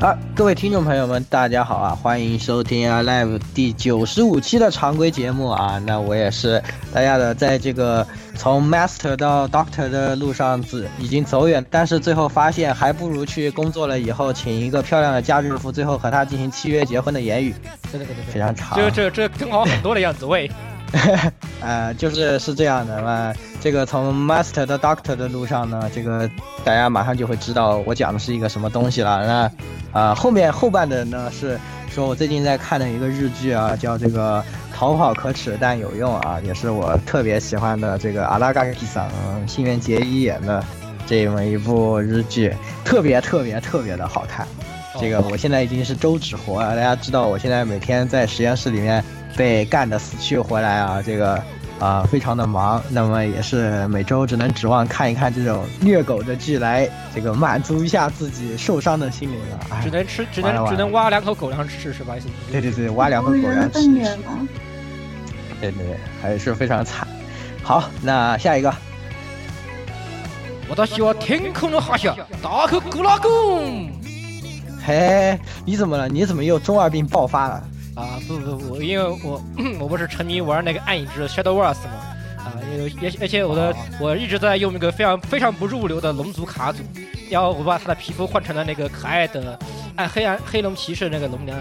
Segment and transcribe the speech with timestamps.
[0.00, 1.90] 好，各位听众朋友们，大家好啊！
[1.90, 5.82] 欢迎收听啊 Live 第九十五期的常规节目啊。
[5.84, 6.62] 那我也是
[6.94, 17.52] 大家的，在这个从 Master 到 Doctor 的路上，子已经走远，但是最后发现还不如去工作了以后，请一个漂亮的家政妇，最后和他进行契约结婚的言语。
[17.90, 18.78] 对对对对，非常长。
[18.78, 20.48] 这这这更好很多的样子喂。
[21.60, 23.32] 呃，就是是这样的嘛。
[23.60, 26.28] 这个从 Master 到 Doctor 的路上呢，这个
[26.64, 29.50] 大家马上就会知道我讲的是一个什么东西了。
[29.92, 31.58] 那啊，后面后半的呢是
[31.90, 34.40] 说我最近在看的一个日剧啊，叫这个
[34.74, 39.10] 《逃跑可耻但有用》啊，也是我特别喜欢的这个阿拉嘎基桑
[39.46, 40.64] 新垣结衣演的
[41.06, 44.46] 这么一部日剧，特别特别特别的好看。
[45.00, 49.04] 这个我现在已经是周指活了，大家知道我现在每天在实验室里面
[49.38, 51.42] 被干的死去活来啊，这个。
[51.78, 59.60] 啊，非常的忙，那么也是每周只能指望看一看这种虐狗的剧来这个满足一下自己受伤的心灵了。
[59.80, 62.16] 只能吃，只能只能挖两口狗粮吃是吧？
[62.50, 63.86] 对对对，挖两口狗粮吃。
[65.60, 67.06] 对对对，还是非常惨。
[67.62, 68.74] 好，那下一个。
[70.68, 72.12] 我倒希望天空的哈下，
[72.42, 73.88] 大口咕拉贡。
[74.84, 76.08] 嘿，你怎么了？
[76.08, 77.62] 你怎么又中二病爆发了？
[77.98, 79.42] 啊不不不，因为我
[79.80, 81.90] 我不是沉迷玩那个暗影之 Shadow Wars 吗？
[82.38, 82.54] 啊，
[83.02, 86.78] 也而且我的我一直在用那个非常非常不入流的龙族卡组，
[87.28, 89.58] 然后我把他的皮肤换成了那个可爱的
[89.96, 91.58] 暗黑暗黑龙骑士那个龙娘，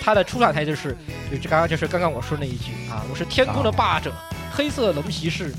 [0.00, 0.96] 他的出场台就是
[1.32, 4.12] 就刚刚就是刚刚我说那一句啊，我是天空的霸者，
[4.52, 5.52] 黑色龙骑士，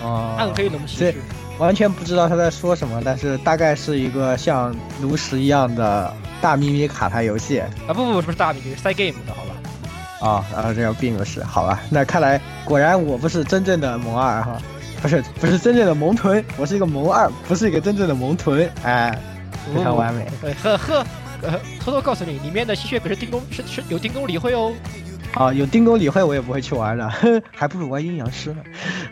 [0.00, 1.14] 啊，暗黑龙骑士，
[1.58, 6.14] 完全不知道他在说什么，但是大概是一个像炉石一样的。
[6.42, 10.28] 大咪咪卡牌游戏啊不不不是大咪咪是 side game 的好吧？
[10.28, 11.80] 啊然后这样并不是好吧？
[11.88, 14.60] 那看来果然我不是真正的萌二哈，
[15.00, 19.16] 不是不是真正的萌臀，我是一个萌二，不是一个真正的萌臀，哎，
[19.74, 20.26] 非常完美。
[20.62, 21.06] 呵呵，
[21.80, 24.72] 偷偷告诉你，里面的吸血鬼是丁公是是有丁公理会哦。
[25.34, 27.10] 啊，有丁公理会我也不会去玩的，
[27.50, 28.62] 还不如玩阴阳师呢。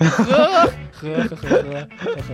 [0.06, 0.68] 呵
[1.00, 1.88] 呵呵呵呵，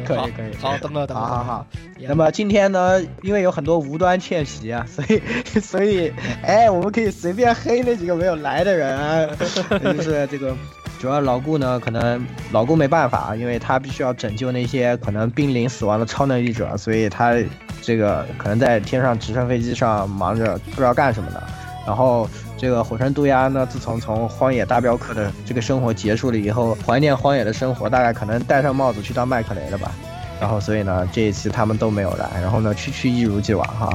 [0.04, 1.66] 可以可以，好，等等等，好好好。
[2.00, 6.12] 那么今天呢，因为有很多无端欠席啊， 所以所以，
[6.42, 9.26] 哎，我们可以随便黑那几个没有来的人啊。
[9.80, 10.54] 就是这个，
[10.98, 17.34] 主要老顾呢，可能老顾没办法，因为他必须要拯救那些可能濒临死亡的超能力者，所以他
[17.82, 21.42] 这个可能在天上直升飞机上忙着不知道干什么的。
[21.86, 29.92] 然后这个火山渡鸦呢，自从从荒野大镖客的这个生活结束了以后，怀念荒野的生活，大概可能戴上帽子去当麦克雷了吧。
[30.38, 32.28] 然后所以呢，这一期他们都没有来。
[32.42, 33.88] 然后呢，区区一如既往哈。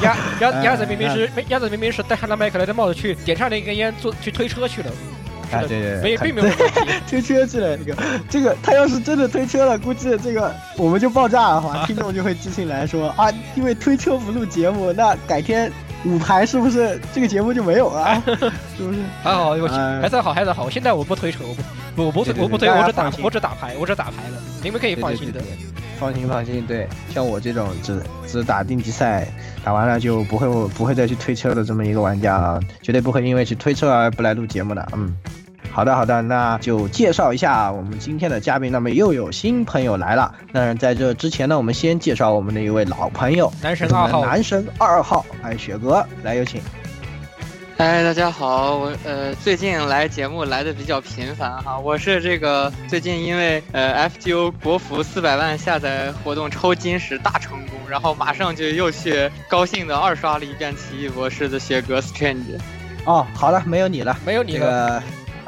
[0.00, 4.90] 鸭鸭 鸭子明明是鸭子明明是戴上了麦克雷的帽子去点上了一根烟，坐去推车去了。
[5.50, 6.48] 啊对对，没并没有
[7.06, 7.76] 推车去了。
[7.76, 7.96] 这个
[8.30, 15.70] 这个他要是真的推车了，估计这个我们就爆炸了哈， 听众就会寄信来说啊，因为推车不录节目，那改天。
[16.04, 18.22] 五排是不是这个节目就没有了？
[18.76, 18.98] 是不是？
[19.22, 19.50] 还好，
[20.00, 20.68] 还算好，还算好。
[20.68, 21.54] 现在我不推车，我
[21.94, 24.38] 不，我不推，我不推，我只打，我只打牌，我只打牌了。
[24.62, 25.40] 你们可以放心的，
[25.98, 26.66] 放心放心。
[26.66, 29.28] 对，像我这种只只打定级赛，
[29.62, 34.88] 打完了就不会不会再去推车的这么一个玩家啊，绝对不会因为去推车而不来录节目的。
[34.94, 35.16] 嗯。
[35.72, 38.70] 好的，好的，那就介绍一下我们今天的嘉宾。
[38.70, 40.34] 那么又有新朋友来了。
[40.52, 46.60] 那在这之前呢，我们先介绍我们的一位老朋友，男神二号，男神二号，哎，雪哥，来有请。
[47.78, 62.60] 哎，大家好，我呃最近来节目来的比较频繁哈，我是这个最近因为呃 FGO 国服四百万下载活动抽金石大成功，然后马上就又去高兴的二刷了一遍奇异博士的雪哥 Strange。
[63.04, 65.02] 哦，好了，没有你了，没有你这个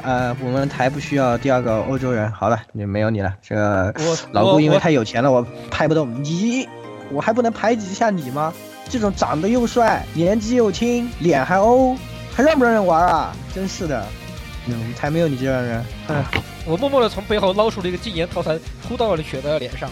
[0.05, 3.33] 呃，我们台不需要第二个欧洲人，好了，你没有你了。
[3.41, 3.91] 这个
[4.31, 6.69] 老顾因为太有钱了，我拍不动你，
[7.09, 8.53] 我还不能排挤一下你吗？
[8.87, 11.97] 这种长得又帅、年纪又轻、脸还欧，
[12.31, 13.35] 还让不让人玩啊？
[13.51, 14.05] 真是的，
[14.67, 15.83] 嗯，才没有你这样人。
[16.07, 16.23] 哼，
[16.67, 19.89] 我默默的从背后捞出了一个禁言套餐，扑到了雪的脸上。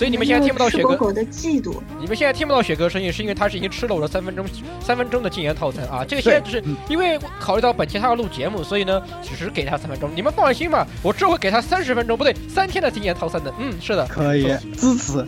[0.00, 1.74] 所以你们现在听不到雪哥，的嫉妒。
[2.00, 4.46] 你们现在听不到雪哥声音，是因为他是已经吃了我的三分钟
[4.82, 6.02] 三分钟的禁言套餐啊！
[6.08, 10.10] 这个现在只是因为考虑到本期他要录节目，所以呢，只是给他三分钟。
[10.16, 13.52] 你们放心吧，我这会给他三十分钟，不对，三天的禁言套餐的。
[13.58, 14.44] 嗯，是的，可以
[14.74, 15.22] 支持。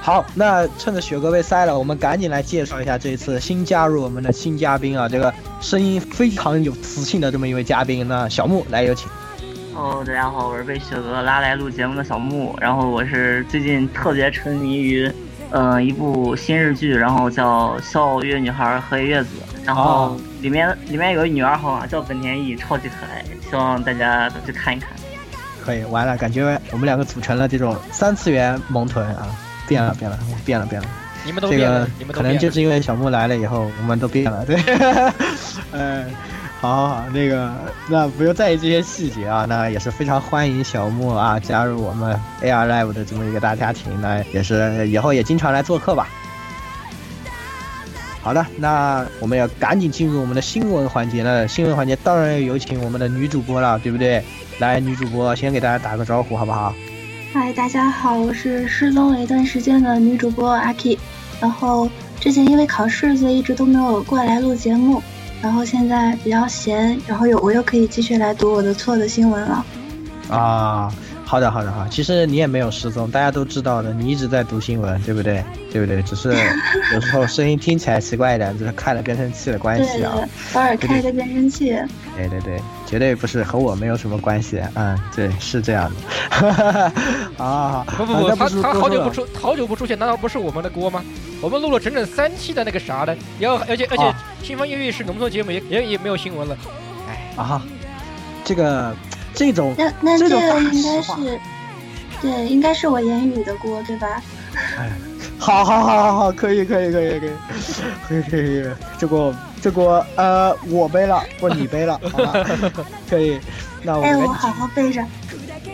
[0.00, 8.08] 好，那趁着雪哥被塞了，我们赶紧来介绍一下这一次新加入我们的新嘉宾啊，这个声音非常有磁性的这么一位嘉宾。
[8.08, 9.08] 那小木来有请。
[9.78, 15.08] 哦，大家好，我是被雪哥拉来录节目的小木，然后我是最近特别沉迷于，
[15.50, 19.28] 呃，一部新日剧，然后叫《笑月女孩和野月子》，
[19.64, 24.90] 然后里面、里面有个女二号啊，叫本田翼，超级可爱，希望大家都去看一看。
[25.64, 29.28] 可以，完了，感觉我们两个组成了这种三次元萌豚啊，
[29.68, 30.88] 变了，变了，变了，变了。
[31.24, 32.36] 你们都这个变了，你们都可能。
[32.36, 34.56] 就是因为小木来了以后，我们都变了，对。
[35.70, 36.04] 嗯，
[36.60, 37.54] 好好好，那个
[37.88, 46.08] 那不用在意这些细节啊，那也是非常欢迎小木啊加入我们 AR Live 的这么一个大家庭，那也是以后也经常来做客吧。
[48.20, 51.46] 好的，那我们要赶紧进入我们的新闻环节了。
[51.46, 54.22] 新闻环节当然要有请我们的女主播了，对不对？
[54.58, 56.74] 来，女主播先给大家打个招呼，好不好？
[57.32, 60.98] 嗨，大家好，我是失踪了一段时间的女主播阿 K，
[61.40, 61.88] 然后
[62.18, 65.00] 之前因为考试，所以一直都没有过来录节目，
[65.40, 69.64] 然后现在比较闲，然后有我又可以继续来读我的错的新闻了。
[70.28, 70.92] 啊，
[71.24, 75.42] 好的好的好，其实你也没有失踪，大家都知道的，你一直在读新闻，对不对？
[75.72, 76.02] 对不对？
[76.02, 76.30] 只是
[76.92, 80.12] 有时候声音听起来奇怪一点，就是开了变声器的关系啊。
[80.14, 81.66] 对，偶尔开个变声器。
[82.16, 84.62] 对对对，绝对不是和我没有什么关系。
[84.74, 86.92] 嗯，对，是这样的。
[87.36, 91.04] 啊，不不不，他啊他多说了好久不出好久不出现，难道不是我们的锅吗？
[91.42, 96.56] 我们录了整整三期的那个啥的，然后而且而且啊新风夜雨是农村节目，也也也没有新闻了。
[97.06, 97.62] 哎啊，
[98.42, 98.96] 这个
[99.34, 100.26] 这种那那这
[100.70, 101.40] 应该是，
[102.22, 104.22] 对，应该是我言语的锅，对吧？
[105.38, 107.30] 好好好好好，可以可以可以可以，
[108.08, 112.44] 可以可以可以，这锅这锅呃我背了，不是你背了， 好吧？
[113.08, 113.38] 可以，
[113.82, 115.04] 那我哎，我好好背着。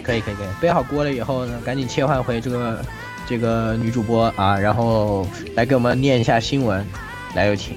[0.02, 2.84] 可以可以可以，背好锅了以后呢，赶紧切换回这个
[3.26, 6.84] 这个女主播啊，然后来给我们念一下新闻，
[7.34, 7.75] 来有请。《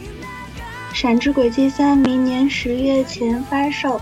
[0.94, 4.02] 闪之轨迹三》明年十月前发售，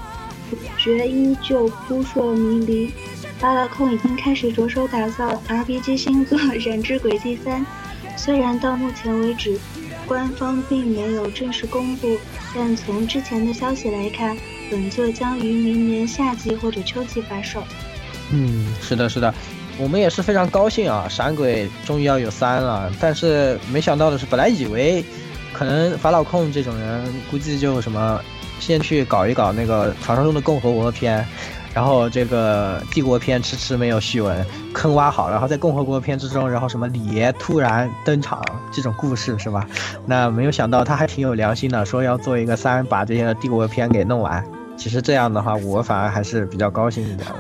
[0.49, 2.93] 主角依旧扑朔迷离。
[3.39, 7.61] 巴拉控已经开始着手打造 RPG 新作《闪之轨迹三》，
[8.15, 9.59] 虽然到目前为止，
[10.07, 12.17] 官方并没有正式公布，
[12.53, 14.37] 但从之前的消息来看，
[14.71, 17.63] 本作将于明年夏季或者秋季发售。
[18.31, 19.33] 嗯，是的，是的，
[19.77, 22.91] 我们也是非常高兴啊，闪鬼终于要有三了。
[22.99, 25.03] 但是没想到的是，本来以为
[25.53, 28.19] 可能法老控这种人，估计就什么
[28.59, 31.25] 先去搞一搞那个传说中的共和国篇，
[31.75, 39.67] 然后这个帝国篇迟迟没有续文，坑挖好，然后在共和国篇之中，然后什么李爷突然登场这种故事是吧？
[40.05, 44.41] 那没有想到他还挺有良心的，说要做一个三，把这些帝国篇给弄完。
[44.77, 47.35] 其实这样的话，我反而还是比较高兴一点的。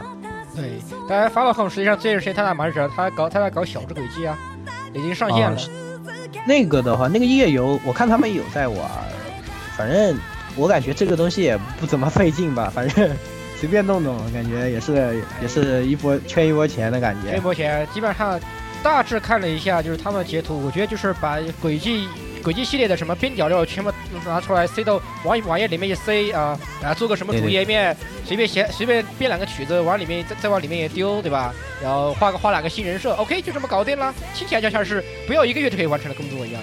[0.53, 0.71] 对，
[1.07, 4.37] 当然法老控实际上这段时间他在忙着，他搞他在搞小智轨迹啊，
[4.93, 5.57] 已经上线了。
[5.57, 5.69] 哦
[6.47, 8.77] 那个的话，那个夜游，我看他们有在玩，
[9.75, 10.15] 反正
[10.55, 13.09] 我感觉这个东西也不怎么费劲吧，反正
[13.59, 17.35] 随便弄弄，感觉也是也是一波圈一波钱的感觉。
[17.37, 18.39] 一波钱基本上
[18.83, 22.07] 大致看了一下，就是他们的截图，我觉得就是把轨迹
[22.43, 23.91] 轨迹系列的什么边角料全部
[24.25, 31.53] 拿出来塞到网网页里面一塞啊，然后做个什么主页面，随便写随便编两个曲子往里面再再往里面也丢，对吧？
[31.81, 36.61] 然后画个画两个新人设，OK 就这么搞定了，听起来就像是不要一个月就可以完成的工作一样。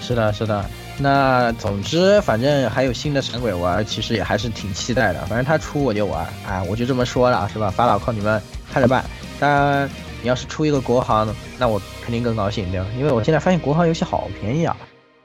[0.00, 0.64] 是的，是的。
[1.00, 5.20] 那总之，反正还有新的神鬼玩，其实也还是挺期待的。
[5.26, 7.70] 反正他出我就玩，啊，我就这么说了，是吧？
[7.70, 9.04] 法老靠你们看着办。
[9.38, 9.88] 当然，
[10.22, 12.86] 你要是出一个国行，那我肯定更高兴，对吧？
[12.98, 14.76] 因为我现在发现国行游戏好便宜啊！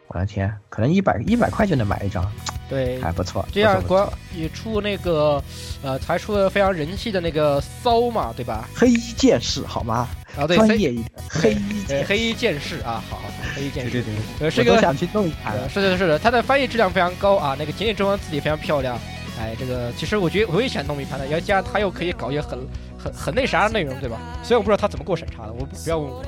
[0.09, 2.31] 我的天，可能一百一百块就能买一张，
[2.73, 3.47] 对，还不错。
[3.51, 5.41] 这样国也出那个，
[5.83, 8.67] 呃，才出了非常人气的那个骚嘛，对吧？
[8.75, 10.07] 黑衣剑士好吗？
[10.35, 13.21] 啊，对，专业一点，黑衣对黑衣剑士啊，好。
[13.55, 18.97] 黑衣剑士，对对对，呃，是个我想去弄一盘呃，是的，是的，他的翻译质量非常高啊，那个简体中文字体非常漂亮。
[19.39, 22.59] 哎，这个其实我觉得我也想弄一盘的，要加上他又可以搞一些很
[22.97, 24.17] 很很那啥的内容，对吧？
[24.43, 26.23] 所以我不知道他怎么过审查的，我不不要问我。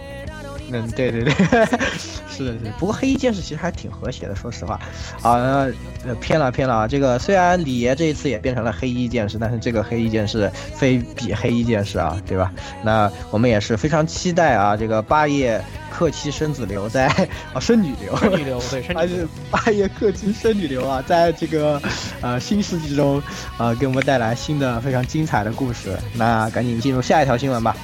[0.71, 1.33] 嗯，对对对，
[2.29, 2.71] 是的，是的。
[2.79, 4.79] 不过黑衣剑士其实还挺和谐的，说实话。
[5.21, 5.67] 啊，
[6.05, 6.87] 呃，偏了偏了啊！
[6.87, 12.51] 这个虽然李爷这一次也变成了黑衣剑士，但是这个黑衣剑士非比黑衣剑士啊，对吧？
[12.83, 17.07] 那我们也是非常期待啊，这个八叶克妻生子流在
[17.53, 19.27] 啊生女流，生女流对，生还是女流。
[19.51, 21.81] 八叶克妻生女流啊，在这个
[22.21, 23.21] 呃新世纪中
[23.57, 25.97] 啊、给我们带来新的非常精彩的故事。
[26.13, 27.75] 那赶紧进入下一条新闻吧。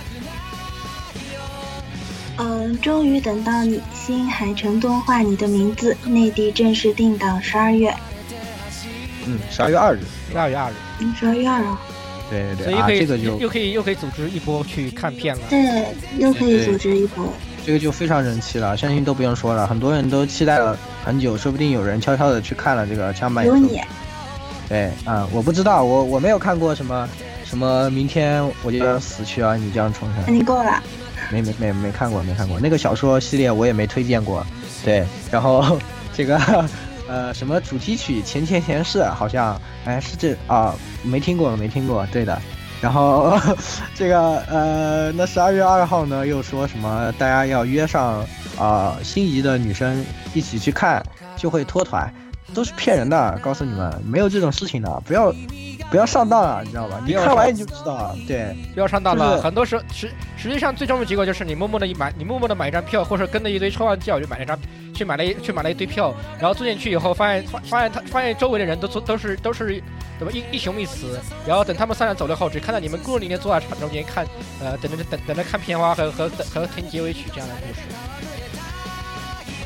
[2.43, 7.93] 嗯，终于等到你，新海诚动画《你的名字》内地正式定档十二月，
[9.27, 9.99] 嗯，十二月二日，
[10.31, 11.77] 十二月二日，嗯，十二月二号，
[12.31, 15.41] 对对所以可以、这个就又可以又可以组织一波去看片了。
[15.51, 15.85] 对，
[16.17, 17.31] 又可以组织一波。
[17.63, 23.45] 这个就非常人气了，相信都不用说了，很多人都期待了很久，说不定有人悄悄的去看了这个枪版。
[23.45, 23.79] 有你，
[24.67, 27.07] 对啊、我不知道，我我没有看过什么
[27.45, 29.55] 什么，明天我就要死去啊！
[29.55, 30.81] 你这样重生，你够了。
[31.31, 34.45] 没没没没看过，没看过那个小说系列，我也没推荐过。
[34.83, 35.79] 对，然后
[36.13, 36.37] 这个
[37.07, 42.39] 呃什么主题曲《前前前世》好像，哎是这啊没听过没听过，对的。
[42.81, 43.39] 然后
[43.93, 48.25] 这个呃那十二月二号呢又说什么大家要约上
[48.57, 51.03] 啊、心仪的女生一起去看，
[51.37, 52.11] 就会脱团，
[52.55, 55.31] 都是骗人的，告诉你们没有这种事情的，不要
[55.91, 57.01] 不要上当啊，你知道吧？
[57.05, 58.55] 你看完你就知道了，对。
[58.73, 64.57] 不要上当了，就是很多时候实实际上最终的结果就是你默默的一买，你默默的买一张票，或者跟着一堆抽完叫就买了一张，
[64.95, 69.83] 去买了一去买了一堆票，然后坐进去以后发现发发现他发现周围的人都坐都是都是
[70.17, 74.25] 怎么一一雄一雌，然后等他们三人走了后，只看到你们孤零零地坐在场中间看，
[74.61, 77.81] 呃等着等等着看片花和和和听结尾曲这样的故事。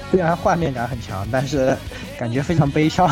[0.09, 1.77] 虽然画面感很强，但是
[2.17, 3.07] 感觉非常悲伤。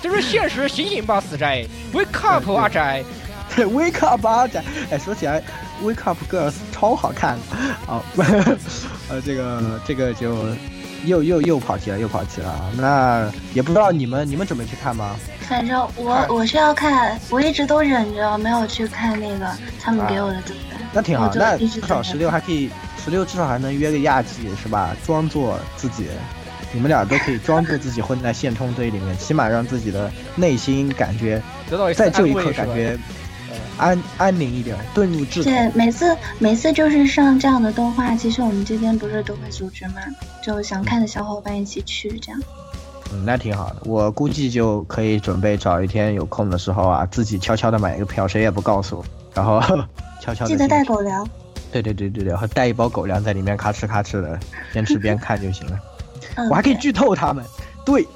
[0.00, 3.02] 这是现实，醒醒吧，死宅！Wake up，阿宅！
[3.54, 5.42] 对， Wake up 阿宅，哎，说起来
[5.82, 7.36] ，Wake up Girls 超好看
[7.86, 8.02] 啊！
[9.10, 10.46] 呃，这个这个就
[11.04, 12.70] 又又又跑题了，又跑题了啊。
[12.76, 15.16] 那也不知道你们你们准备去看吗？
[15.48, 19.50] 反正我我是要看，我一直都忍着没有去看那个
[19.80, 20.78] 他们给我的资本。
[20.92, 22.70] 那挺好那至少十六还可以，
[23.02, 24.94] 十六至少还能约个亚季是吧？
[25.04, 26.06] 装作自己，
[26.72, 32.98] 你们俩都可以装作自己混在线冲堆里面，起码让自己的内心感觉得到一次在这一刻感觉
[33.78, 39.94] 安安宁一点，遁入至对。，每次每次就是上这样的动画，其实我们这边不是都会组织嘛，
[40.42, 42.40] 就想看的小伙伴一起去这样。
[43.12, 43.76] 嗯，那挺好的。
[43.84, 49.58] 我估计就可以准备找一天有空的时候啊，自己悄悄的买一个票，谁也不告诉我，然后
[50.20, 51.26] 悄悄的记得带狗粮。
[51.72, 54.38] 对对对对对，然后带一包狗粮在里面咔哧咔哧的，
[54.72, 55.78] 边吃边看就行了。
[56.50, 57.44] 我还可以剧透他们，
[57.84, 58.06] 对。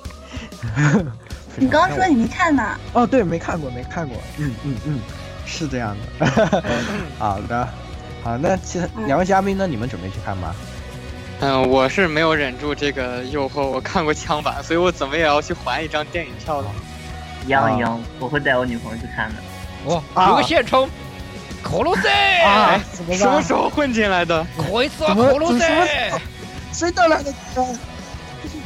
[1.56, 2.62] 你刚刚说你没看呢？
[2.94, 4.16] 哦，对，没看过，没看过。
[4.38, 5.00] 嗯嗯嗯，
[5.44, 6.62] 是这样的。
[7.18, 7.68] 好的，
[8.24, 9.66] 好，那其他两位嘉宾呢？
[9.66, 10.54] 你们准备去看吗？
[11.40, 16.68] 嗯，我是没有忍住这个诱惑，我看过枪版，所以我怎么也要去还一张电影票的。
[17.44, 19.92] 一样一样，我会带我女朋友去看的。
[19.92, 20.88] 哇，啊有个现充，
[21.60, 22.08] 可鲁塞，
[22.44, 24.46] 啊，怎么什么时候混进来的？
[24.56, 26.10] 可以吃怎么可鲁塞，
[26.72, 27.34] 谁带来的？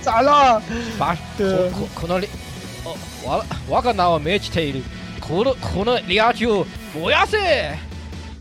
[0.07, 0.63] 咋了？
[0.97, 2.27] 把可对可可能你，
[2.85, 4.81] 哦，完了，我个拿我没去退的，
[5.21, 7.77] 可能可能俩就不要噻。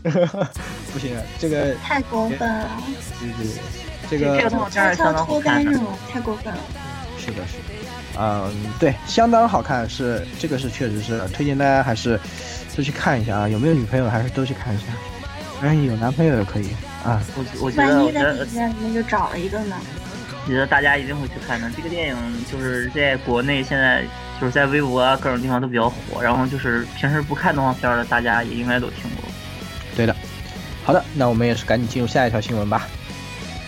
[0.06, 2.70] 不行，这个太过分了，
[3.18, 3.56] 对对对，
[4.08, 5.78] 这这个个动画片儿悄悄相当好脱单看的这。
[5.78, 6.60] 种太过分了。
[7.18, 7.64] 是的，是的。
[8.16, 12.18] 嗯，对，相当好看，是这个是确实是推荐大家还是
[12.76, 13.48] 都去看一下啊。
[13.48, 14.84] 有没有女朋友还是都去看一下，
[15.60, 16.68] 当然有男朋友也可以
[17.04, 17.20] 啊。
[17.34, 19.76] 我我觉得，万一在底下里面就找了一个呢？
[20.46, 21.68] 我觉得大家一定会去看的。
[21.76, 22.16] 这个电影
[22.50, 24.04] 就是在国内现在
[24.40, 29.28] 就是在微博啊各种地方都比较火，然后就是平时不看动画片的，大家也应该都听过。
[29.96, 30.14] 对的，
[30.84, 32.86] 好的，那我们也是赶紧进入下一条新闻吧。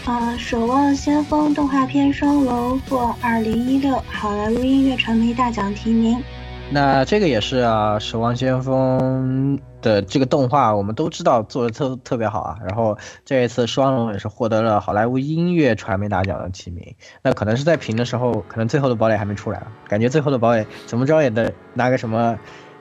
[0.05, 6.23] 啊，《守望先锋》动画片双龙获2016好莱坞音乐传媒大奖提名。
[6.71, 12.59] 那这个也是啊，《守望先锋》的这个动画，我们都知道做的特特别好啊。
[12.67, 16.95] 然后这一次双龙也是获得了好莱坞音乐传媒大奖的提名。
[17.23, 22.39] 那可能是在评的时候，可能最后的堡垒还没出来啊，感觉最后的堡垒怎么着也得拿个什么。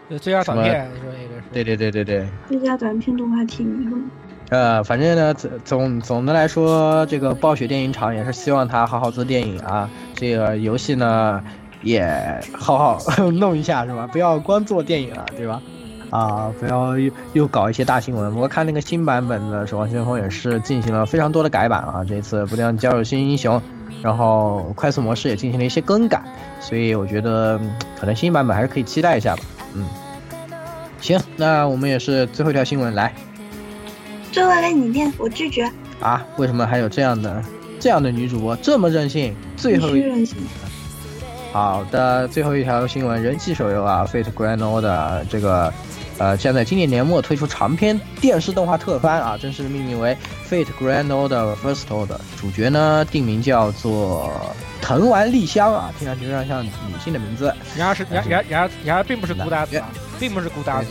[0.10, 1.44] 呃最佳短片，你说那个是？
[1.52, 4.10] 对对对对对，最佳短片动画提名？
[4.50, 9.90] 呃，反正呢，总总总的来说，这个暴雪电影厂也是希望他好好做电影啊。
[10.14, 11.44] 这个游戏呢，
[11.88, 13.00] 也好好
[13.32, 14.08] 弄一下，是吧？
[14.12, 15.62] 不要光做电影了，对吧？
[16.10, 18.34] 啊，不要又又搞一些大新闻。
[18.36, 23.62] 我看那个新版本的《守望先锋》也是进行了非常多的改版啊，这次不但加入新英雄，
[24.02, 26.24] 然后快速模式也进行了一些更改，
[26.62, 27.60] 所以我觉得
[28.00, 29.44] 可能新版本还是可以期待一下吧。
[29.74, 29.86] 嗯，
[31.02, 33.14] 行，那我们也是最后一条新闻来。
[34.32, 35.70] 最后来你念，我拒绝。
[36.00, 37.44] 啊，为什么还有这样的
[37.80, 39.36] 这样的女主播这么任性？
[39.58, 40.38] 最后任性。
[41.58, 45.74] 好的，最后一条新闻，人气手游啊，《Fate Grand Order》这个，
[46.20, 50.16] 呃，将在今年年末推出长篇电视动画特番啊，正式命名为
[50.54, 52.10] 《Fate Grand Order First Order》，
[52.40, 54.32] 主角呢定名叫做
[54.84, 56.70] 藤丸丽香啊，听上去非常像女
[57.04, 57.52] 性的名字。
[57.76, 59.82] 然而是然然然而然而并不是孤搭子，
[60.20, 60.90] 并不是孤搭子。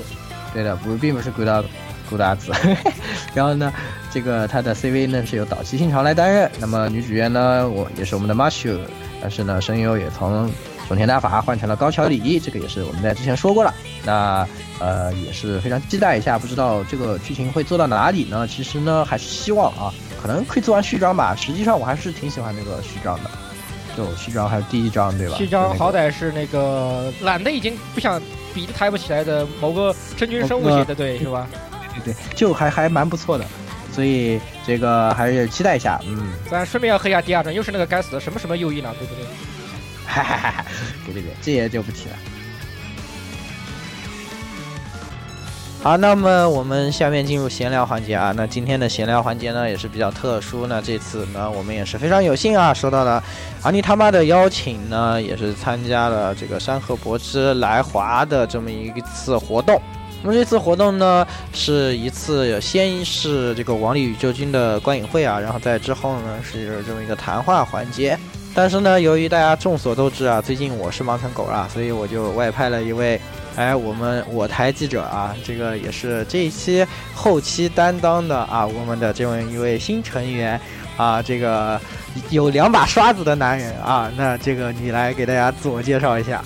[0.52, 1.62] 对的，不并不是孤搭
[2.10, 2.50] 孤搭子。
[3.34, 3.72] 然后呢，
[4.10, 8.80] 这个他的 CV 呢是由岛崎信长来担任，那么女主角呢，我也是我们的 Marshall。
[9.26, 10.48] 但是呢，声优也从
[10.86, 13.74] 种田大法换成了高桥李，这个也是我们在之前说过了。
[14.04, 14.46] 那
[14.78, 18.46] 呃也是非常期待一下，不知道这个剧情会做到哪里呢？
[18.46, 19.92] 其实呢，还是希望啊，
[20.22, 21.34] 可能可以做完序章吧。
[21.34, 23.30] 实际上我还是挺喜欢这个序章的，
[23.96, 25.34] 就序章还有第一章对吧？
[25.36, 28.22] 序章好歹是那个懒得已经不想
[28.54, 31.48] 笔都抬不起来的某个真菌生物写的，对是吧？
[32.04, 33.44] 对，就还还蛮不错的。
[33.92, 36.32] 所以这个还是期待一下，嗯。
[36.50, 39.24] 咱顺便要黑一下第二章，又是那个该死的什么什么右翼呢，对不对？
[40.06, 40.64] 哈哈哈！
[41.04, 42.16] 对对对，这些就不提了。
[45.82, 48.32] 好，那么我们下面进入闲聊环节啊。
[48.36, 53.22] 那今天的闲聊环节呢也是比较特殊，那这次呢我们也是非常有幸啊，收到了
[53.62, 59.80] 阿尼他妈的邀请呢，也是参加了这个山河博之来华的这么一次活动。
[60.26, 68.18] 那么这次活动呢，是一次先是这个王力宇宙军的观影会啊，然后在之后呢是这么一个谈话环节。
[68.52, 73.20] 但是呢，由于大家众所周知啊，最近我是忙成狗了，所以我就外派了一位，
[73.54, 80.60] 哎，我们我台记者啊，这个也是这一期后期担当的啊，我们的这么一位新成员
[80.96, 81.80] 啊，这个
[82.30, 86.42] 有两把刷子的男人啊，那这个你来给大家自我介绍一下。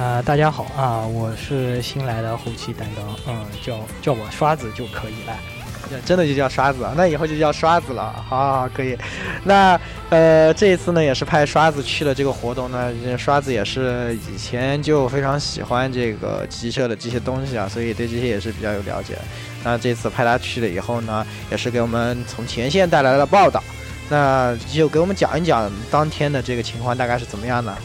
[0.00, 8.96] 啊，大家好啊，我是新来的后期担当，嗯，叫叫我刷子就可以了，真的就叫刷子，那以后就叫刷子了，好好好可以。
[9.44, 9.78] 那
[10.08, 19.18] 呃，这一次呢，也是派刷子去了这个活动呢，刷子也是以前就非常喜欢这个机车的这些东西啊，所以对这些也是比较有了解。
[19.62, 23.62] 那这次派他去了以后呢，也是给我们从前线带来了报道，
[24.08, 27.76] 那就给我们讲一讲当天的这个情况大概是怎么样的。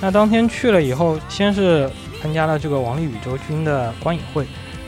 [0.00, 1.90] 那当天去了以后，先是
[2.22, 4.46] 参加了这个《王力宇宙军》的观影会，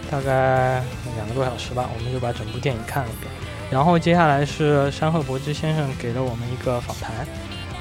[0.09, 0.83] 大概
[1.17, 3.31] 两个多小时吧，我们就把整部电影看了一遍。
[3.71, 7.27] 然后接下来是山贺博之先生给了我们一个访谈，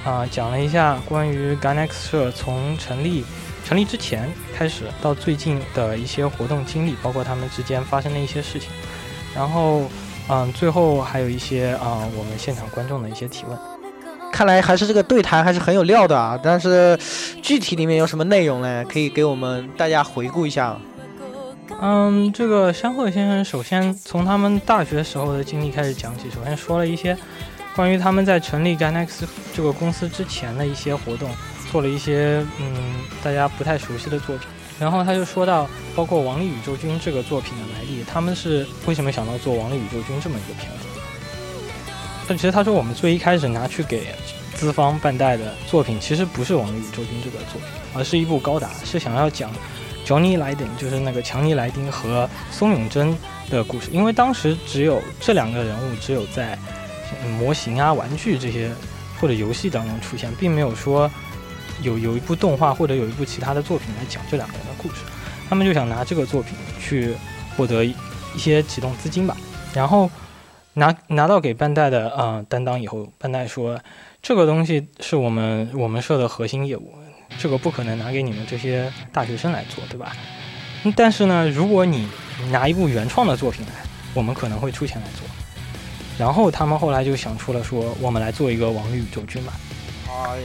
[0.03, 3.23] 啊，讲了一下关于 Ganex 社从成立
[3.63, 8.71] 成立之前开始到最近的一些活动经历，包括他们之间发生的一些事情。
[9.35, 9.83] 然后，
[10.29, 13.57] 嗯，最后还有一些啊，我们现场观众的一些提问。
[14.39, 16.39] 看来还是这个对谈还是很有料的啊！
[16.41, 16.97] 但是
[17.41, 18.85] 具体里面有什么内容呢？
[18.85, 20.77] 可以给我们大家回顾一下。
[21.81, 26.31] 嗯，这个山鹤先生首先从他们大学时候的经历开始讲起。
[26.33, 27.17] 首先说了一些
[27.75, 31.29] 关于他们在成立 Ganex 这个公司之前的一些活动，
[31.69, 34.47] 做了一些嗯大家不太熟悉的作品。
[34.79, 40.85] 然后他就说到，包括《王力宇宙军》这个作品的来历，他们是为什么想到做《王力宇宙军》这么一个片子？
[42.29, 44.13] 但其实他说，我们最一开始拿去给
[44.53, 47.63] 资方办代的作品，其实不是《王力宇宙军》这个作品，
[47.95, 49.49] 而是一部高达，是想要讲
[50.05, 53.17] Johnny 莱丁，就是那个强尼莱丁和松永真
[53.49, 53.89] 的故事。
[53.91, 56.55] 因为当时只有这两个人物，只有在
[57.39, 58.69] 模型啊、玩具这些
[59.19, 61.09] 或者游戏当中出现，并没有说
[61.81, 64.97] 有有一部动画或者有一部其他的作品来讲这两个人的故事。
[65.49, 67.15] 他们就想拿这个作品去
[67.57, 67.95] 获得一
[68.37, 69.35] 些启动资金吧，
[69.73, 70.07] 然后。
[70.73, 73.77] 拿拿到给班代的啊担当以后，班代说，
[74.21, 76.93] 这个东西是我们我们社的核心业务，
[77.37, 80.13] 这个不可能拿给你们这些大学生来做，对吧？
[80.95, 82.07] 但是呢，如果你
[82.51, 83.73] 拿一部原创的作品来，
[84.13, 85.27] 我们可能会出钱来做。
[86.17, 89.53] 然后他们后来就想出了说，我们来做一个王力宇宙军吧。
[90.07, 90.37] 哦，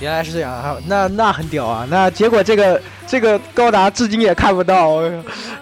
[0.00, 1.86] 原来是这样啊，那那很屌啊。
[1.90, 5.02] 那结果这个这个高达至今也看不到，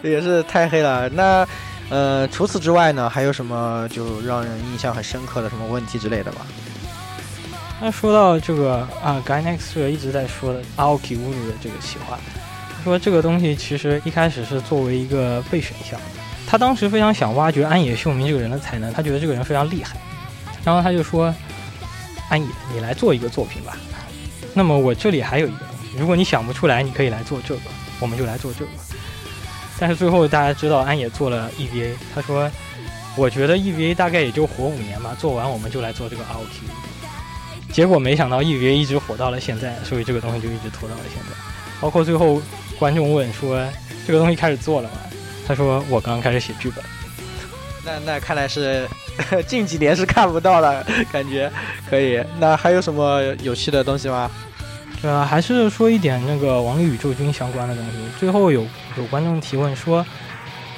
[0.02, 1.08] 也是太黑了。
[1.08, 1.46] 那。
[1.90, 6.46] 呃，除此之外呢，还有什么就让人印象很深刻的什么问题之类的吧？
[7.80, 12.18] 那说到这个啊，Ganex 一直在说的 Aoki 乌鲁的这个企划，
[12.78, 15.98] 他说这个东西其实一开始是作为一个备选项，
[16.46, 19.96] 他当时非常想挖掘安野秀明这个人的才能，他觉得这个人非常厉害，
[20.62, 21.34] 然后他就说，
[22.28, 23.76] 安野，你来做一个作品吧。
[24.54, 27.60] 那么我这里还有一个东西，如果你想不出来，你可以来做这个。
[27.98, 28.70] 我们就来做这个。
[29.80, 32.50] 但是最后大家知道安野做了 EVA，他说，
[33.16, 37.72] 我觉得 EVA 大概也就火五年吧，做完我们就来做这个 ROQ。
[37.72, 41.36] 结果没想到 EVA 一直火到了现在，所以这个东西就一直拖到了现在。
[41.80, 42.42] 包括最后
[42.78, 43.66] 观众问说，
[44.06, 44.96] 这个东西开始做了吗？
[45.48, 46.84] 他说我刚刚开始写剧本。
[47.82, 48.86] 那那看来是
[49.48, 51.50] 近几年是看不到了，感觉
[51.88, 52.22] 可以。
[52.38, 54.30] 那还有什么有趣的东西吗？
[55.02, 57.92] 呃，还是说一点那个《王力宇宙军》相关的东西。
[58.18, 58.66] 最后有
[58.98, 60.04] 有观众提问说，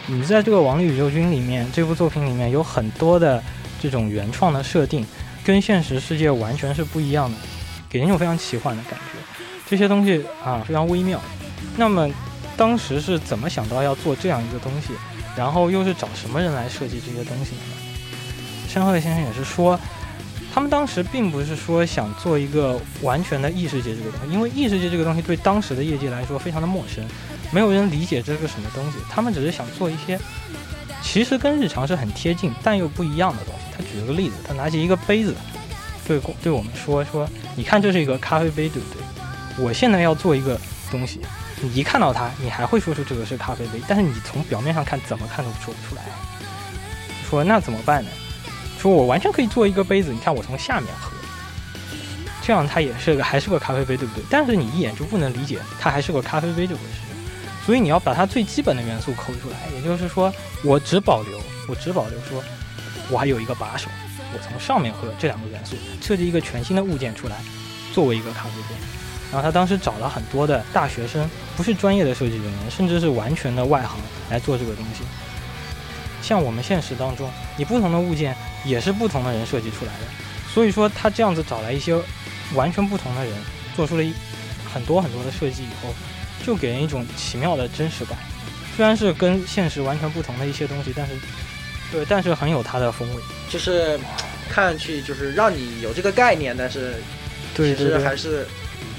[0.06, 3.42] 你在这个《王力宇宙军》里面，这部作品里面有很多的
[3.80, 5.04] 这种原创的设定，
[5.44, 7.36] 跟现实世界完全是不一样的，
[7.88, 9.18] 给人一种非常奇幻的感觉。
[9.68, 11.20] 这些东西啊，非常微妙。
[11.76, 12.08] 那么
[12.56, 14.92] 当时是怎么想到要做这样一个东西？
[15.34, 18.68] 然后又是找什么人来设计这些东西的呢？
[18.68, 19.80] 山鹤先生也是说，
[20.54, 27.02] 他们当时并不是说想做一个完全的异世界这个东西，因为异世界这个东西对当时的业界来说非常的陌生，
[27.50, 28.98] 没有人理解这是个什么东西。
[29.08, 30.20] 他们只是想做一些
[31.02, 33.60] 其实跟日常是很贴近但又不一样的东西。
[33.74, 35.34] 他举了个例子，他拿起一个杯子，
[36.06, 39.64] 对对我们说说，你看这是一个咖啡杯，对不对？
[39.64, 40.60] 我现在要做一个
[40.90, 41.20] 东西。
[41.62, 46.02] 你一看到它，你还会说出这个是咖啡杯，但是你从表面上看，怎么看都说不出来。
[47.30, 48.10] 说那怎么办呢？
[48.82, 51.12] 说我完全可以做一个杯子，你看我从下面喝，
[52.42, 54.24] 这样它也是个还是个咖啡杯，对不对？
[54.28, 56.98] 但是你一眼就不能理解它还是个咖啡杯这回事。
[57.64, 62.42] 所以你要把它最基本的元素抠出来，也就是说，我只保留，我只保留说，
[63.08, 63.88] 我还有一个把手，
[64.34, 67.36] 我从上面喝这两个元素，设计一个全新的物件出来，
[67.94, 68.74] 作为一个咖啡杯。
[69.30, 73.96] 然后他当时找了很多的大学生，不是专业的设计人员，甚至是完全的外行
[74.28, 75.04] 来做这个东西。
[76.22, 80.06] 像我们现实当中，你不同的物件也是不同的人设计出来的。
[80.48, 82.00] 所以说他这样子找来一些
[82.54, 83.34] 完全不同的人，
[83.74, 84.14] 做出了一
[84.72, 85.92] 很多很多的设计以后，
[86.46, 88.16] 就给人一种奇妙的真实感。
[88.76, 91.12] 虽然是跟现实完全不同的一些东西，但是
[91.90, 93.22] 对，但是很有它的风味。
[93.50, 93.98] 就是
[94.48, 96.94] 看上去就是让你有这个概念，但是
[97.56, 98.46] 其实还是。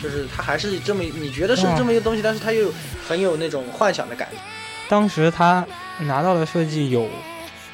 [0.01, 2.69] 就是它还是这么，你觉得是这么一个东西，但是它又
[3.07, 4.38] 很有那种幻想的感觉。
[4.89, 5.65] 当时他
[5.99, 7.08] 拿到的设计有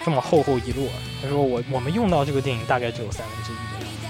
[0.05, 0.87] 这么厚厚一摞，
[1.21, 4.07] 他说我我们用到这个电影大概只有三分之一的样子。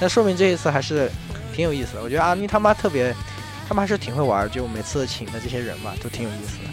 [0.00, 1.10] 那说明这一次还是
[1.52, 2.02] 挺有意思的。
[2.02, 3.14] 我觉得阿妮他妈特别，
[3.68, 6.70] 他们还是挺会玩，就每次请的这些人嘛，都挺有意思的。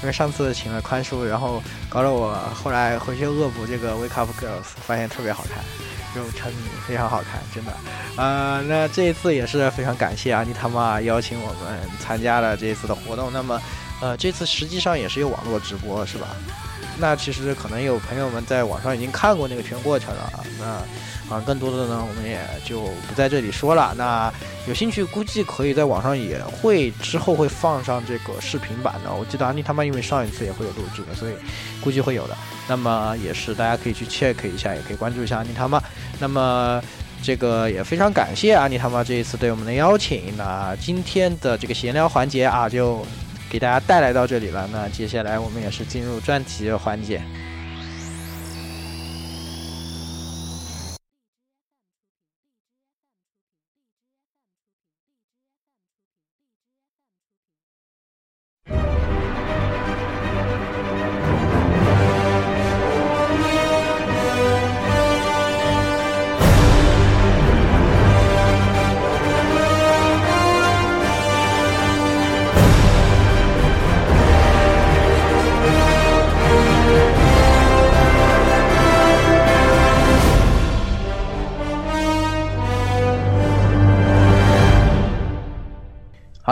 [0.00, 5.64] 因为上次请了宽叔，然后搞得我后来回去恶补这个《Wake Up Girls》，发现特别好看。
[6.14, 7.72] 就沉迷，非常好看，真的。
[8.16, 13.30] 呃，那这一次也是非常感谢阿尼他妈邀请我们参加了这一次的活动。
[13.30, 13.60] 那么，
[14.00, 16.28] 呃，这次实际上也是有网络直播，是吧？
[17.00, 20.44] 那其实可能有朋友们在网上已经看过那个全过程了啊。
[20.58, 20.82] 那。
[21.28, 23.92] 啊，更多的呢，我们也就不在这里说了。
[23.98, 24.32] 那
[24.66, 29.12] 有兴趣，估计可以在网上也会之后会放上这个视频版的。
[29.12, 31.34] 我记得阿妮他妈因为上一次也会有录制的，所以
[31.82, 32.36] 估计会有的。
[32.66, 35.78] 那么也是大家可以去 check 一下，也可以关注一下阿妮他妈。
[36.18, 36.82] 那么
[37.22, 40.34] 这个也非常感谢阿妮他妈这一次对我们的邀请。
[40.34, 43.06] 那今天的这个闲聊环节啊，就
[43.48, 44.68] 给大家带来到这里了。
[44.72, 47.22] 那接下来我们也是进入专题环节。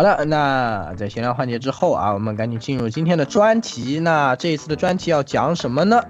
[0.07, 3.99] 的，那在闲聊环节之后啊，我们赶紧进入今天的专题。
[3.99, 6.01] 那这一次的专题要讲什么呢？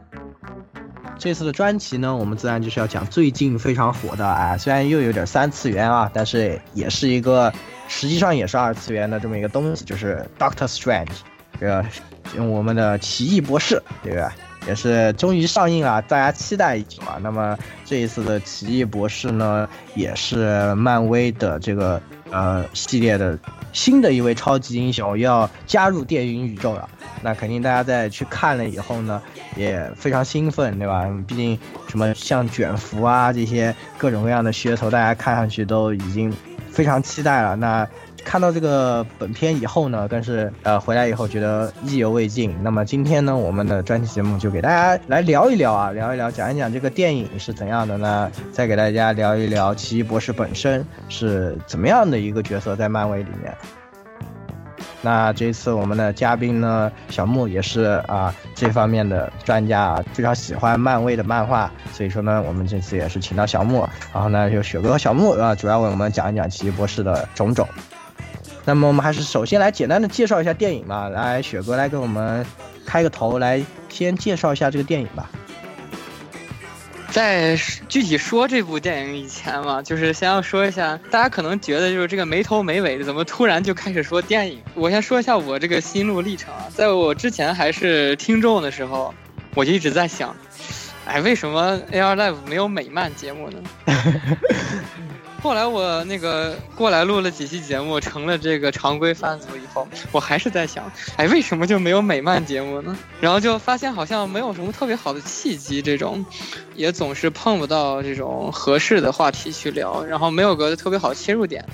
[1.18, 7.50] 这次的专题呢，我们自然就是要讲最近非常火的啊，虽然又有点三次元啊，但是也是一个
[7.88, 11.08] 实际上也是二次元的这么一个东西，就是 Doctor Strange，
[11.58, 11.82] 这个
[12.36, 14.30] 用我们的奇异博士，对吧？
[14.66, 17.18] 也是终于上映了，大家期待已久啊。
[17.22, 22.00] 那么这一次的奇异博士呢，也是漫威的这个
[22.30, 23.38] 呃系列的。
[23.72, 26.88] 新的一位超级英雄要加入电影宇宙了，
[27.22, 29.20] 那肯定大家在去看了以后呢，
[29.54, 31.06] 也非常兴奋，对吧？
[31.26, 36.34] 毕竟什么像卷福啊这些各种各样的噱头，大家看上去都已经
[36.70, 37.54] 非常期待了。
[37.54, 37.86] 那。
[38.26, 42.52] 看到这个本片以后呢，更是呃回来以后觉得意犹未尽。
[42.60, 48.28] 那么今天呢，我们的专题节目就给大家来聊一聊啊，聊一聊，讲一讲这个电影是怎样的呢？
[48.50, 53.56] 再给大家聊一聊奇异博士本身是怎么样的一个角色在漫威里面。
[55.02, 67.68] 那这次我们的嘉宾呢，小木也是啊这方面的专家啊，非常喜欢漫威的漫画，所以说呢，我们这次也是请到小木，然后呢，就雪哥和小木啊，主要为我们讲一讲奇异博士的种种。
[68.66, 72.44] 那么我们还是首先来简单的介绍一下电影吧，来雪哥来给我们
[72.84, 75.30] 开个头，来先介绍一下这个电影吧。
[77.08, 77.56] 在
[77.88, 84.60] 具体说这部电影以前嘛，就是先要说一下，大家可能觉得就是这个没头没尾的，怎么突然就开始说电影？
[84.74, 89.14] 我先说一下我这个心路历程啊，在我之前还是听众的时候，
[89.54, 90.36] 我就一直在想，
[91.06, 93.62] 哎，为什么 AR Live 没有美漫节目呢？
[95.42, 102.96] 后来我那个过来录了几期节目，成了这个常规番组以后，我还是在想，哎，为什么就没有美漫节目呢？
[103.20, 106.24] 然后就发现好像没有什么特别好的契机，这种
[106.74, 111.64] 也总是碰不到这种合适的话题去聊，然后没有个特别好切入点。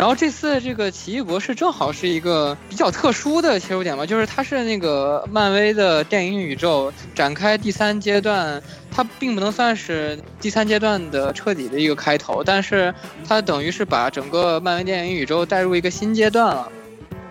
[0.00, 12.94] 然后这次这个奇异博士正好是一个比较特殊的切入点吧，就是它是那个漫威的电影宇宙展开第三阶段，它并不能算是第三阶段的彻底的一个开头，但是
[13.28, 16.72] 它等于是把整个漫威电影宇宙带入一个新阶段了。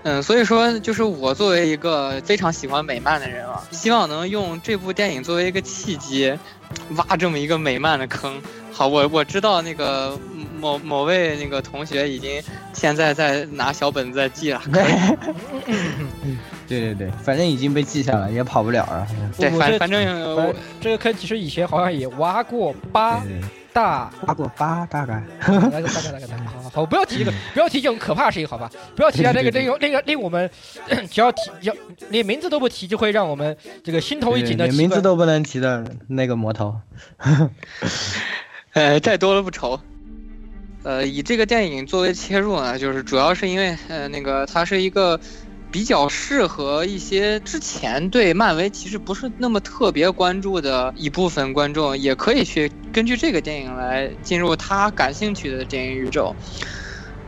[0.03, 6.37] 嗯，所以说就是我作为一个非常喜欢美漫的人啊，希望能用这部电影作为一个契机，
[6.95, 8.39] 挖这么一个美漫的坑。
[8.71, 10.17] 好，我我知道那个
[10.59, 12.41] 某某位那个同学已经
[12.73, 14.61] 现在在拿小本子在记了。
[16.67, 19.07] 对对对，反正已经被记下了，也跑不了了。
[19.37, 23.23] 对，反反正我这个坑其实以前好像也挖过八
[23.73, 25.23] 大，挖过八大概。
[25.41, 28.69] 大概大概大概，好好不要提这个，不要提这种可怕的事情，好吧？
[28.95, 30.47] 不要提啊， 那个那个那个令我们
[31.09, 31.73] 只要提要
[32.09, 34.65] 连名字都不提，就会让我们这个心头一紧的。
[34.67, 36.75] 连名字都不能提的那个魔头。
[38.73, 39.79] 呃，再多了不愁。
[40.83, 45.19] 呃，以这个电影作为切入呢，就是主要是因为呃，那个它是一个
[45.71, 56.33] 比较适合一些之前对漫威其实不是那么特别关注的一部分观众，也可以去根据这个电影来进入他感兴趣的电影宇宙。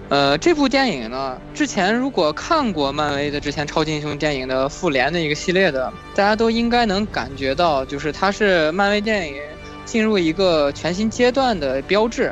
[0.07, 9.35] 呃，这部电影呢，之前如果看过漫威的之前超级英雄电影的复联的一个系列的，大家都应该能感觉到，就是它是漫威电影。
[9.83, 12.31] 进入一个全新阶段的标志，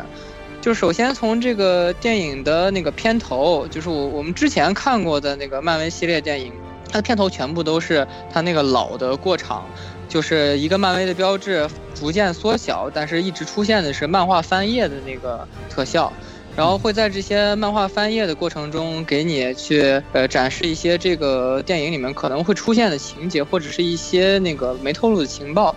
[0.61, 6.51] 就首先从这个电影的那个片头，就是我我们之前看过的那个漫威系列电影，
[6.89, 9.65] 它的片头全部都是它那个老的过场，
[10.09, 16.11] 就是一个漫威的标志逐渐缩小，但是一直出现的是漫画翻页的那个特效，
[16.57, 25.73] 然后会在这些漫画翻页的过程中给你去呃展示一些这个电影里面可能会出现的情节，或者是一些那个没透露的情报。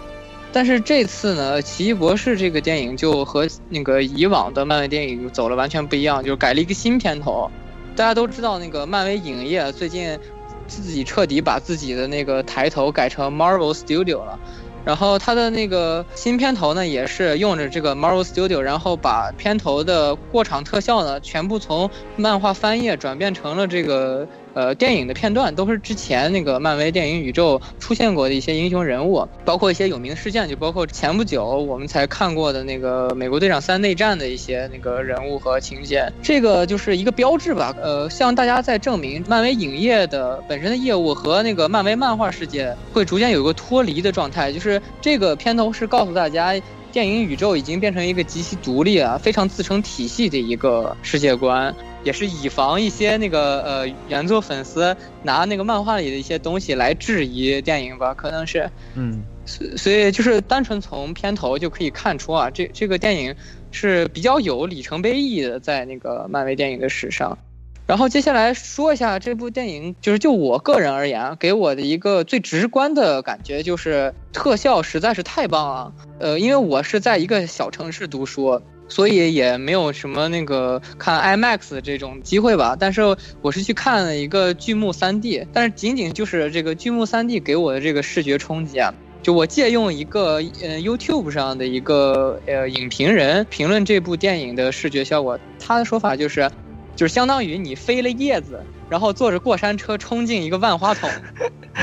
[0.55, 7.51] 但是这次呢，《奇异博士》这个电影就和那个以往的漫威电影走了完全不一样，就是改了一个新片头。
[7.97, 10.19] 大家都知道，那个漫威影业最近
[10.67, 14.38] 自己彻底把自己的那个抬头改成 Marvel Studio 了。
[14.85, 24.29] 然后它的那个新片头呢，也是用着这个 Marvel Studio，然后把片头的过场特效呢，全部从漫画翻页转变成了这个。
[24.55, 36.12] 呃，电影的片段都是之前那个漫威电影宇宙出现过的一些英雄人物，包括一些有名事件，就包括前不久我们才看过的那个《美国队长三内战》的一些那个人物和情节。
[36.23, 44.53] 这个就是一个标志吧，呃，向大家在证明漫威影业的本身的业务和那个漫威漫画世界会逐渐有一个脱离的状态。
[44.53, 46.53] 就是这个片头是告诉大家，
[46.93, 51.75] 电影宇宙已经变成一个极其独立啊、非常自成体系的一个世界观。
[52.05, 63.35] 也是以防一些那个呃原作粉丝拿那个漫画里的一些东西来质疑电影吧，可能是，嗯，所所以就是单纯从片头就可以看出啊，这这个电影
[63.71, 67.38] 是比较有里程碑意义的，在那个漫威电影的史上。
[67.85, 75.93] 然后接下来说一下这部电影，就是就我个人而言，给我的一个最直观的感觉就是特效实在是太棒了。
[76.19, 78.61] 呃，因为我是在一个小城市读书。
[78.92, 83.00] 所以也没有什么那个看 IMAX 这种机会吧，但是
[83.40, 96.50] 我是去看了一个剧目 3D，但是仅仅就是这个剧目 3D 给我的这个视觉冲击啊，就我借用一个呃 YouTube 上的一个呃影评人评论这部电影的视觉效果，他的说法就是，
[96.94, 101.09] 就是相当于你飞了叶子，然后坐着过山车冲进一个万花筒，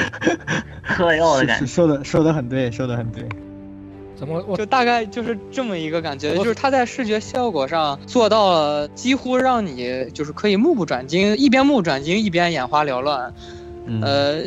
[0.86, 3.28] 嗑药的感觉，说的说的很对，说的很对。
[4.20, 4.44] 怎么？
[4.48, 13.34] 我就大概就是这么一个感觉，就是它在视觉效果上做到了几乎让你就是可以目不转睛，一边目不转睛一边眼花缭乱。
[14.04, 14.42] 呃，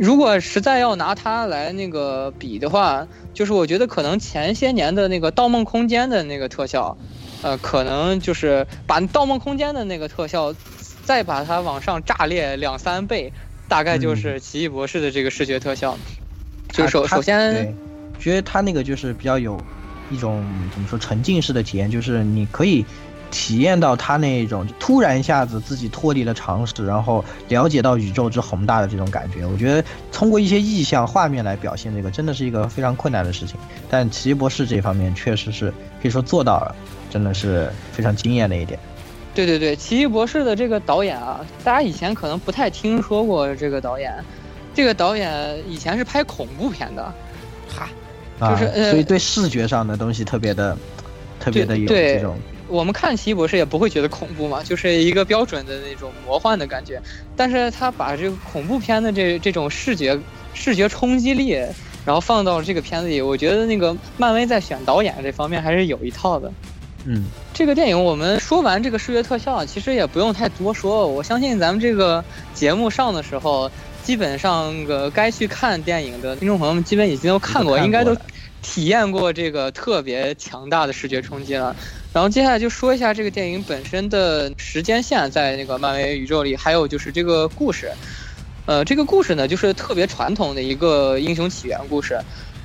[0.00, 6.96] 如果实在要拿它来那个比的话，就是我觉得可能前些年的那个《盗梦空间》的那个特效，
[7.42, 10.54] 呃，可能就是把《盗梦空间》的那个特效
[11.04, 13.30] 再把它往上炸裂两三倍，
[13.68, 15.98] 大概就是奇异博士的这个视觉特效。
[16.72, 17.74] 就首首先，对，
[18.18, 19.60] 觉得他那个就是比较有
[20.10, 22.84] 一种怎么说沉浸式的体验，就是你可以
[23.30, 29.44] 体验到他那种突然一下子自己脱离了常识，然后了解到宇宙之宏大的这种感觉。
[29.46, 33.56] 我觉得通过一些意象画面来表现这个，真的是一个非常困难的事情。
[33.90, 36.74] 但奇异博士这方面确实是可以说做到了，
[37.10, 38.78] 真的是非常惊艳的一点。
[39.34, 44.12] 对对对，奇异博士的这个导演啊，大家以前可能不太听说过这个导演。
[44.74, 47.02] 这个导演以前是拍恐怖片的，
[47.68, 47.88] 哈，
[48.40, 50.76] 就是呃，所以对视觉上的东西特别的、
[51.40, 52.38] 特别的有这种。
[52.68, 57.00] 我们看奇异博士也不会觉得恐怖嘛，就是一个标准的那种魔幻的感觉。
[57.34, 60.18] 但是他把这个恐怖片的这这种视觉
[60.52, 61.52] 视觉冲击力，
[62.04, 66.52] 然后放到这个片子里，我觉得那个漫威在选导演这方面还是有一套的。
[67.06, 67.24] 嗯，
[67.54, 71.06] 这个电影我们说完这个视觉特效，其实也不用太多说。
[71.06, 72.22] 我相信咱们这个
[72.52, 73.70] 节目上的时候。
[74.08, 78.16] 基本上个该去看电影的听众朋友们，基本已经都看过，应该都
[78.62, 81.76] 体验过这个特别强大的视觉冲击了。
[82.14, 87.92] 然后接下来就说一下这个电影本身的时间线，在那个漫威宇宙里，还有就是这个故事。
[88.64, 92.18] 呃，这个故事呢，就是特别传统的一个英雄起源故事。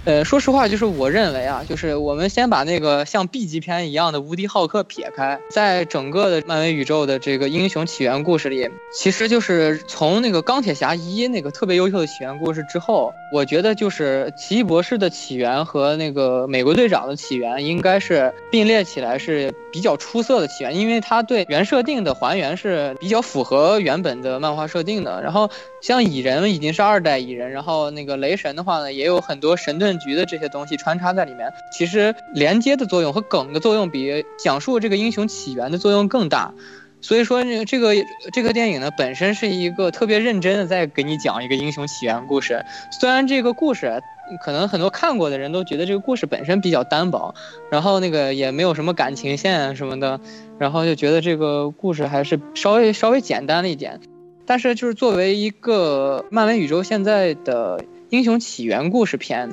[0.05, 25.21] 呃，说实话，就是我认为啊，就是我们先把那个像 B 级片一样的无敌浩克撇开，在整个的漫威宇宙的这个英雄起源故事里，其实就是从那个钢铁侠一那个特别优秀的起源故事之后，我觉得就是奇异博士的起源和那个美国队长的起源应该是并列起来是比较出色的起源，因为它对原设定的还原是比较符合原本的漫画设定的。
[25.21, 29.92] 然后像蚁人已经是二代蚁人，然后那个雷神的话呢，也有很多神盾。
[29.99, 36.53] 局的这些东西穿插在里面，其实连接的作用和梗的作用比讲述这个英雄起源的作用更大。
[37.01, 37.93] 所以说，这个
[38.31, 42.63] 这个电影呢，本身是一个特别认真的在给你讲一个英雄起源故事。
[42.97, 44.01] 虽然这个故事
[44.41, 47.35] 可能很多看过的人都觉得这个故事本身比较单薄，
[47.69, 50.21] 然后那个也没有什么感情线什么的，
[50.57, 53.99] 然后就觉得这个故事还是稍微稍微简单了一点。
[54.45, 59.49] 但是，就是作为一个漫威宇宙现在的英雄起源故事片。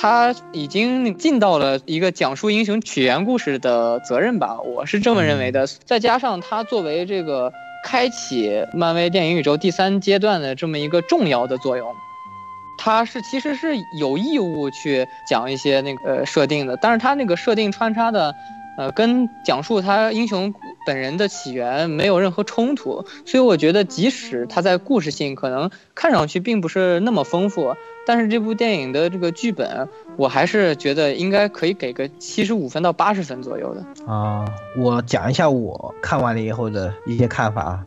[0.00, 5.66] 他已经尽到了一个讲述英雄起源故事的责任吧，我是这么认为的。
[5.66, 7.52] 再加上他作为这个
[7.84, 11.92] 开启漫威电影宇宙第三阶段的这么一个重要的作用，
[12.78, 16.78] 他是其实是有义务去讲一些那个设定的。
[16.80, 18.36] 但是他那个设定穿插的，
[18.78, 20.54] 呃，跟讲述他英雄
[20.86, 27.74] 本人的起源没有任何冲突，所以我觉得即使他在故事性可能看上去并不是那么丰富。
[28.08, 34.46] 但是这部电影的这个剧本，我还是觉得应该可以给个七十五分到八十分左右的啊。
[34.78, 37.86] 我讲一下我看完了以后的一些看法啊，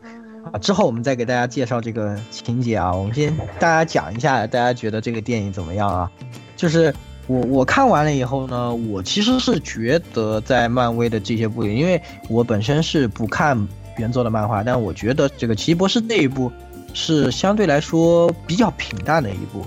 [0.52, 2.94] 啊，之后我们再给大家介绍这个情节啊。
[2.94, 6.08] 我们先大家讲一下，大家觉得这个电影怎么样啊？
[6.54, 6.94] 就是
[7.26, 13.58] 我我看完了以后呢，我其实是觉得在漫威的这些部里，因为我本身是不看
[13.98, 16.52] 原作的漫画，但我觉得这个奇异博士那一部
[16.94, 19.66] 是相对来说比较平淡的一部。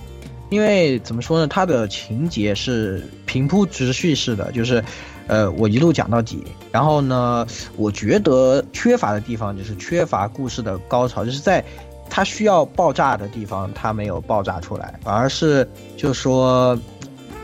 [0.50, 4.84] 因为怎么说呢，它的情节是平铺直叙式的，就是，
[5.28, 6.44] 呃，我一路讲到底。
[6.72, 7.46] 然后呢，
[7.78, 11.64] 我觉得缺乏的地方就是缺乏故事的高潮，就是在
[12.10, 16.78] 它需要爆炸的地方，它没有爆炸出来，反而是就说，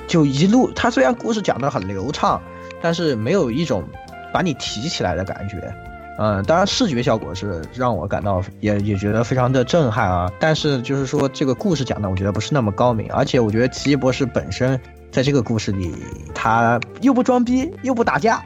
[0.07, 2.39] 就一路，它虽然故事讲得很流畅，
[2.81, 3.83] 但是没有一种
[4.31, 5.73] 把你提起来的感觉。
[6.19, 10.31] 嗯，当然视觉效果是让我感到也也觉得非常的震撼啊。
[10.39, 13.11] 但是就是说这个故事讲的，我觉得不是那么高明。
[13.11, 15.95] 而且我觉得奇异博士本身在这个故事里，
[16.35, 18.41] 他又不装逼又不打架，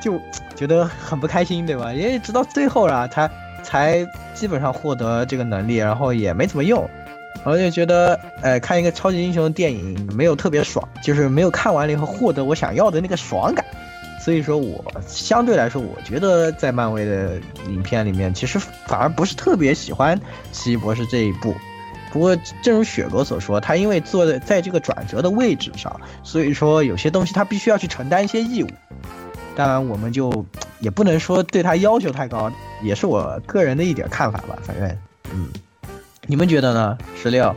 [0.00, 0.18] 就
[0.56, 1.92] 觉得很不开心，对吧？
[1.92, 3.28] 因为直到最后了，他
[3.62, 6.88] 才基本上获得这个能力，然后也没怎么用，
[7.44, 13.64] 我就觉得，呃，看一个超级英雄的电影没有特别爽，就是没有看完了以后获得我想要的那个爽感。
[14.22, 20.20] 所以说，我相对来说，我觉得在漫威的影片里面，其实反而不是特别喜欢
[20.52, 21.54] 奇异博士这一部。
[22.12, 28.68] 不过，正如雪哥所说，他因为坐在在这个转折的位置上，所以说有些东西他必须要去承担一些义务。
[29.56, 30.44] 当然，我们就
[30.80, 32.52] 也不能说对他要求太高，
[32.82, 34.58] 也是我个人的一点看法吧。
[34.62, 34.98] 反正，
[35.32, 35.48] 嗯，
[36.26, 36.98] 你们觉得呢？
[37.16, 37.54] 十六？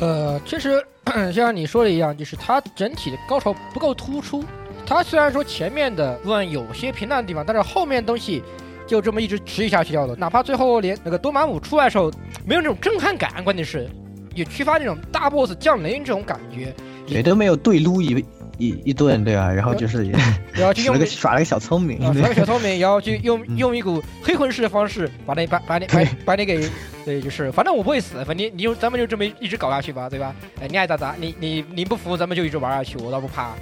[0.00, 0.82] 呃，其实
[1.34, 4.42] 像你说的一样，就是他整体的高潮不够突出。
[4.86, 8.42] 他虽然说前面的部分有些平淡的地方，但是后面东西
[8.86, 10.14] 就这么一直持续下去掉的。
[10.16, 12.10] 哪怕最后连那个多玛姆出来的时候，
[12.44, 13.88] 没有那种震撼感，关键是
[14.34, 16.74] 也缺乏那种大 boss 降临这种感觉，
[17.06, 18.24] 也都没有对撸一
[18.58, 19.50] 一一顿，对吧？
[19.50, 20.12] 然后就是也
[20.52, 26.68] 然后就用个耍了个小聪明，耍个小聪明，然后就用嗯用一股黑魂式的方式把那把把你把你把你给，
[27.04, 30.34] 对，就是反正我不会死，反正你就咱们就这么一直搞下去吧，对吧？
[30.60, 33.54] 哎，你爱咋咋，你你你不服，咱们就一直玩下去，我倒不怕。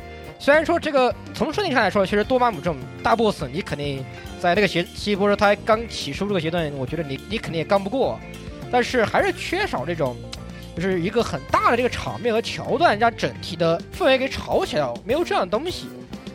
[0.43, 4.05] 虽然说这个从设定上来说，其实多玛姆这种大 boss，你肯定
[4.40, 8.18] 在那个阶奇异博士他刚起初这个阶段，我觉得你你肯定也刚不过，
[8.68, 10.16] 但是还是缺少这种。
[10.74, 15.86] 就是一个很大的这个场面和桥段，让整体的氛围给炒起来，没有这样的东西。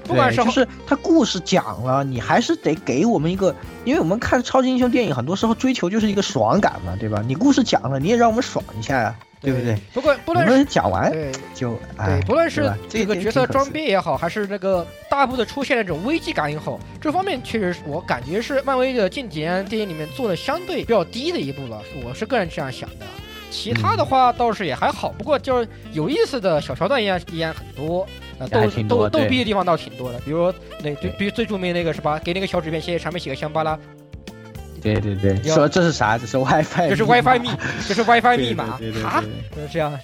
[0.04, 7.24] 不管是就是他故事讲了，你还是得给我们一个，因为我们看超级英雄电影，很多时候追求就是一个爽感嘛，对吧？
[7.28, 9.78] 你故事讲了，你也让我们爽一下呀，对不对？
[9.94, 23.06] 不过不论是们讲完对就对哎，，不论是这个角色装逼也好，还是那个大部的出现那种危机感也好，这方面确实是我感觉是漫威的近几年电影里面做的相对比较低的一步了，我是个人这样想的。
[23.50, 28.06] 其他的话倒是也还好，不过就是有意思的小桥段依然依然很多，
[28.40, 33.80] 呃，逗逗逗逼的地方倒挺多的，比如那最比如最著名那个是吧，给那个小纸片写上面写个香巴拉，
[34.82, 36.18] 对对对，说这是啥？
[36.18, 37.50] 这是 WiFi，这是 WiFi 密，
[37.88, 39.12] 这是 WiFi 密码对对对
[39.56, 39.98] 就是这样。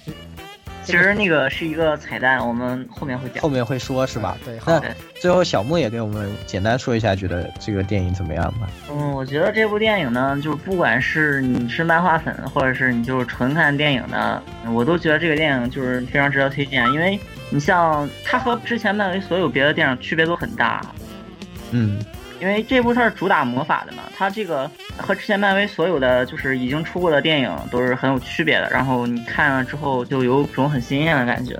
[0.84, 3.42] 其实那个是一个彩蛋，我们后面会讲。
[3.42, 4.36] 后面会说是吧？
[4.44, 4.82] 对，那
[5.18, 8.68] 最后小木也给我们简单说一下，觉得这个电影怎么样吧？
[8.90, 14.42] 嗯，我觉得这部电影呢，就是不管是你是漫画粉，或者是你就是纯看电影的，
[14.74, 16.86] 我都觉得这个电影就是非常值得推荐。
[16.92, 17.18] 因为
[17.48, 20.82] 你像它和之前漫威所有别的电影区别都很大，
[21.70, 21.98] 嗯，
[22.44, 28.68] 因为这部它是主打魔法的嘛，它这个和之前漫威所有的就是已经出过的电影都是很有区别的。
[28.70, 31.58] 然后你看了之后就有种很新鲜的感觉，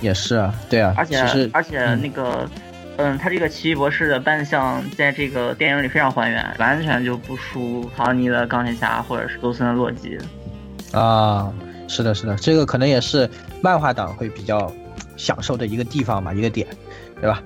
[0.00, 2.48] 也是啊，对啊，而且而且那个。
[2.98, 10.16] 嗯，他这个奇异博士的扮相在这个电影里非常还原，完全就不输唐尼的钢铁侠或者是罗森的洛基。
[10.92, 11.52] 啊，
[11.88, 13.28] 是的，是的，这个可能也是
[13.60, 14.72] 漫画党会比较
[15.18, 16.66] 享受的一个地方吧，一个点，
[17.20, 17.42] 对吧？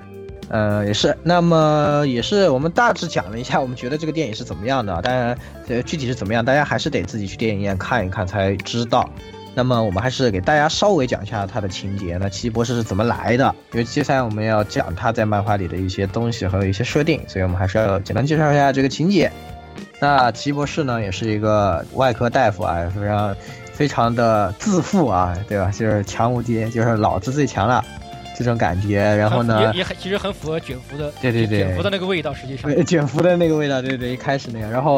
[0.50, 1.16] 呃，也是。
[1.22, 5.00] 那么也是我们大致讲了一下，我们觉得这个电影是怎么样的。
[5.00, 5.38] 当然，
[5.68, 9.08] 呃，具体是怎么样，大家还是得自己去电影院看一看才知道。
[9.54, 12.16] 那么我们还是给大家稍微讲一下它的情节。
[12.20, 13.54] 那奇异博士是怎么来的？
[13.72, 19.30] 因为接下来我们要讲他在漫画里的一些东西和一些设定，所以我们还是要简单介绍一下这个情节。
[19.98, 23.36] 那奇异博士呢，也是一个外科大夫啊，非常
[23.72, 25.70] 非常的自负啊，对吧？
[25.70, 27.84] 就是强无敌，就是老子最强了
[28.44, 28.98] 这种感觉。
[29.16, 34.70] 然后呢，也也很其实很符合卷福的对对对卷福的那个味道，实际上对卷福的那个味道，对对，一开始那样。
[34.70, 34.96] 然后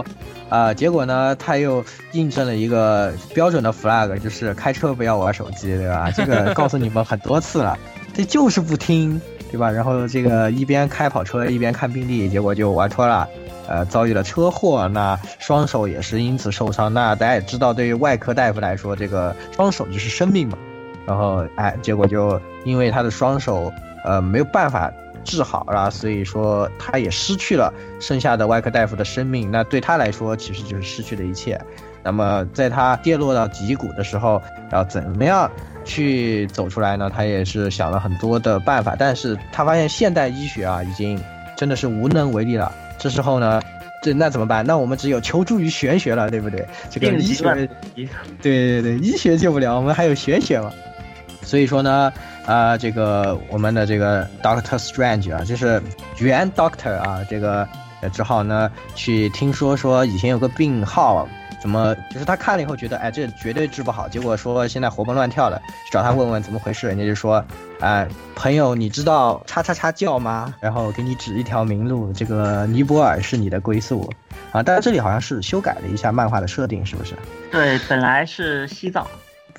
[0.48, 6.10] 啊、呃结果呢，他又印证了一个标准的 flag，就是开车不要玩手机，对吧？
[6.16, 7.76] 这个告诉你们很多次了，
[8.14, 9.20] 这就是不听，
[9.50, 9.70] 对吧？
[9.70, 13.28] 然后这个一边开跑车一边看病历，结果就玩脱了。
[13.68, 16.92] 呃，遭遇了车祸，那双手也是因此受伤。
[16.92, 20.58] 那大家也知道，对于外科大夫来说，这个双手就是生命嘛。
[21.06, 23.72] 然后，哎，结果就因为他的双手，
[24.04, 24.92] 呃，没有办法
[25.24, 29.50] 治好了，所以说他也失去了剩下的外科大夫的生命。
[29.50, 31.60] 那对他来说，其实就是失去了一切。
[32.04, 34.42] 那么，在他跌落到脊骨的时候，
[34.72, 35.48] 要怎么样
[35.84, 37.08] 去走出来呢？
[37.08, 41.16] 他也是想了很多的办法，但是他发现现代医学啊，已经
[41.56, 42.72] 真的是无能为力了。
[42.98, 43.62] 这时候呢，
[44.02, 44.66] 这那怎么办？
[44.66, 46.66] 那我们只有求助于玄学了，对不对？
[46.90, 48.08] 这个医学，对
[48.42, 50.72] 对对，医学救不了，我们还有玄学嘛。
[51.42, 52.12] 所以说呢，
[52.46, 55.82] 啊、这个我们的这个 Doctor Strange 啊，就是
[56.18, 57.68] 原 Doctor 啊，这个
[58.00, 61.28] 呃只好呢去听说说以前有个病号。
[61.60, 61.94] 怎么？
[62.10, 64.08] 就是他看了以后觉得，哎，这绝对治不好。
[64.08, 65.62] 结果说现在活蹦乱跳的，
[65.92, 66.88] 找他问问怎么回事。
[66.88, 67.44] 人家就说，
[67.78, 70.52] 哎，朋友，你知道叉叉叉叫吗？
[70.60, 74.12] 然后给你指一条明路，这个尼泊尔是你的归宿。
[74.50, 77.14] 啊，但是这里好像是修改了一下漫画的设定，是不是？
[77.52, 79.06] 对，本来是西藏。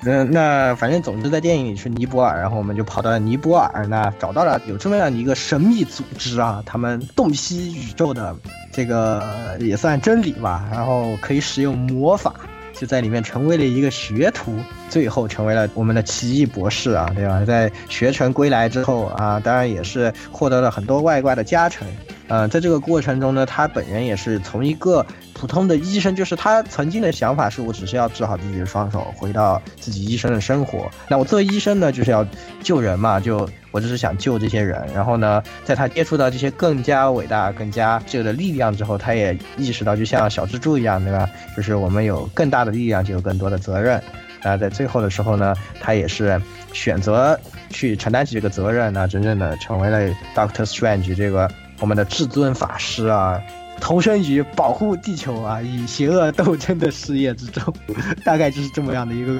[0.04, 8.36] 那那反正总之在电影里是尼泊尔，然后我们就跑到尼泊尔，那找到了有这么样的一个神秘组织啊，他们洞悉宇宙的
[8.72, 9.22] 这个
[9.60, 12.34] 也算真理吧，然后可以使用魔法，
[12.74, 14.54] 就在里面成为了一个学徒，
[14.90, 17.44] 最后成为了我们的奇异博士啊，对吧？
[17.44, 21.86] 在学成归来之后啊，当然也是获得了很多外挂的加成。
[22.28, 25.04] 呃，在这个过程中呢，他本人也是从一个
[25.34, 30.90] 普通的医生，就是他曾经的想法是我只是要治好自己的双手，回到自己医生的生活。
[31.08, 32.26] 那我作为医生呢，就是要
[32.62, 34.82] 救人嘛，就我只是想救这些人。
[34.94, 41.28] 然后呢，在他接触到这些更加伟大、更加这个的力量之后，他也意识到，就像小蜘蛛一样，对吧？
[41.54, 44.02] 就是我们有更大的力量，就有更多的责任。
[44.42, 46.40] 那在最后的时候呢，他也是
[46.72, 47.38] 选择
[47.70, 51.50] 去承担起这个责任，那真正的成为了 Doctor Strange 这个
[51.84, 53.38] 我们的至尊法师啊，
[53.78, 57.74] 投身于保护地球啊，与邪恶斗争的事业之中，
[58.24, 59.38] 大概就是这么样的一个，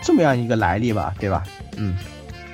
[0.00, 1.42] 这么样一个来历吧，对吧？
[1.76, 1.96] 嗯，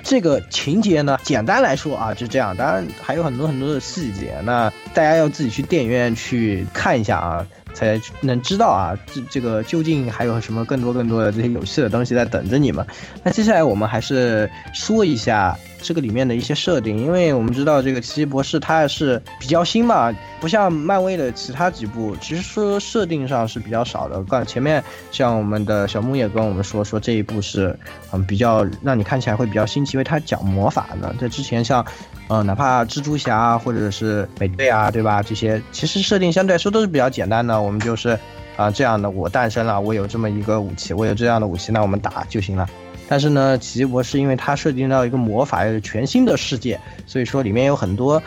[0.02, 2.56] 这个情节呢，简单来说啊，就这样。
[2.56, 12.86] 当然还有很多很多的细节，那大家要自己去电影院去看一下啊，才能知道啊，这这个究竟还有什么更多更多的这些有趣的东西在等着你们。
[13.22, 15.58] 那接下来我们还是说一下。
[15.86, 24.20] 这个里面的一些设定，因为我们知道这个奇异博士它是比较新嘛，不像漫威的其他几部，其实说设定上是比较少的。
[24.24, 24.82] 刚前面
[25.12, 27.78] 像我们的小木也跟我们说，说这一部是
[28.10, 31.14] 嗯比较让你看起来会比较新奇，因为它讲魔法的。
[31.20, 31.86] 在之前像，
[32.26, 35.22] 呃哪怕蜘蛛侠或者是美队啊，对吧？
[35.22, 37.62] 这些其实设定相对来说都是比较简单的。
[37.62, 38.18] 我们就是
[38.56, 42.68] 啊这样的，我诞生了，我有这么一个武器，我有这样的武器，那我们打就行了。
[43.08, 48.20] 但是呢，奇异博士因为它涉及到一个魔法，又是全新的世界，所以说里面有很多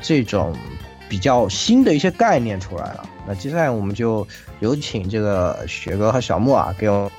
[0.00, 0.56] 这种
[1.08, 3.08] 比较新的一些概念出来了。
[3.26, 4.26] 那接下来我们就
[4.60, 7.10] 有请这个雪哥和小莫啊，给我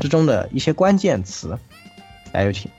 [0.00, 1.58] 之中的一些关键词，
[2.32, 2.70] 来有请。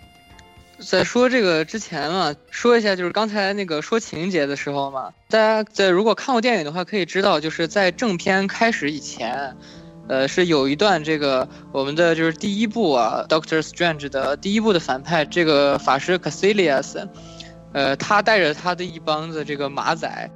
[0.79, 9.55] 在说这个之前嘛，说一下就是刚才那个说情节的时候嘛，大家在如果看过电影的话，可以知道就是在正片开始以前。
[10.09, 17.07] 呃，是有一段这个我们的就是第一部啊，Doctor Strange 的第一部的反派这个法师 Cassilius，
[17.73, 20.31] 呃，他带着他的一帮子这个马仔，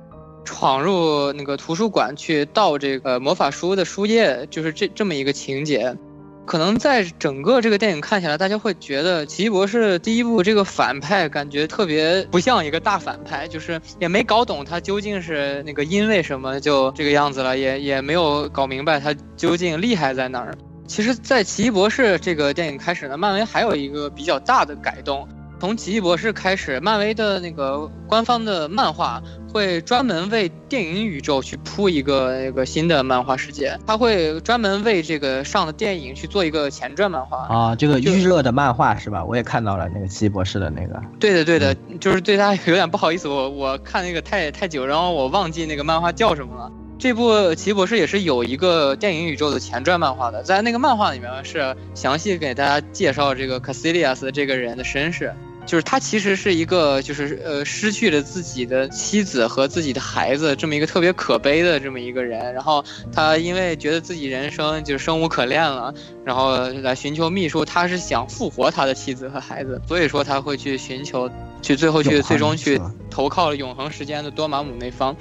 [0.46, 5.98] 闯入那个图书馆去盗这个魔法书的书页，就是这这么一个情节。
[6.46, 20.54] 可能在整个这个电影看起来，大家会觉得奇异博士第一部这个反派感觉特别不像一个大反派，就是也没搞懂他究竟是那个因为什么就这个样子了，也也没有搞明白他究竟厉害在哪儿。
[20.86, 25.28] 其实，在奇异博士这个电影开始呢，漫威还有一个比较大的改动。
[25.64, 39.24] 从奇异博士开始，漫威的那个官方的漫画会专门为电影宇宙去铺一个那个新的漫画世界，他会专门为这个上的电影去做一个前传漫画啊，这个预热的漫画是吧？
[39.24, 41.02] 我也看到了那个奇异博士的那个。
[41.18, 46.70] 对的，对的，就是对他有点不好意思，我我看那个太太久，然后我忘记那个漫画叫什么了。
[47.00, 55.34] 这部奇异博士也是有一个电影宇宙的前传漫画的，在那个漫画里面是详细给大家介绍这个 Cassilius 这个人的身世。
[55.66, 65.94] 就是他其实是一个，就是呃失去了自己的妻子和自己的孩子这么一个特别可悲的这么一个人，然后他因为觉得自己人生就生无可恋了，
[66.26, 71.30] 然后来寻求秘书，他是想复活他的妻子和孩子，所以说他会去寻求，
[71.62, 75.16] 去最后去最终去投靠了永恒时间的多玛姆那方，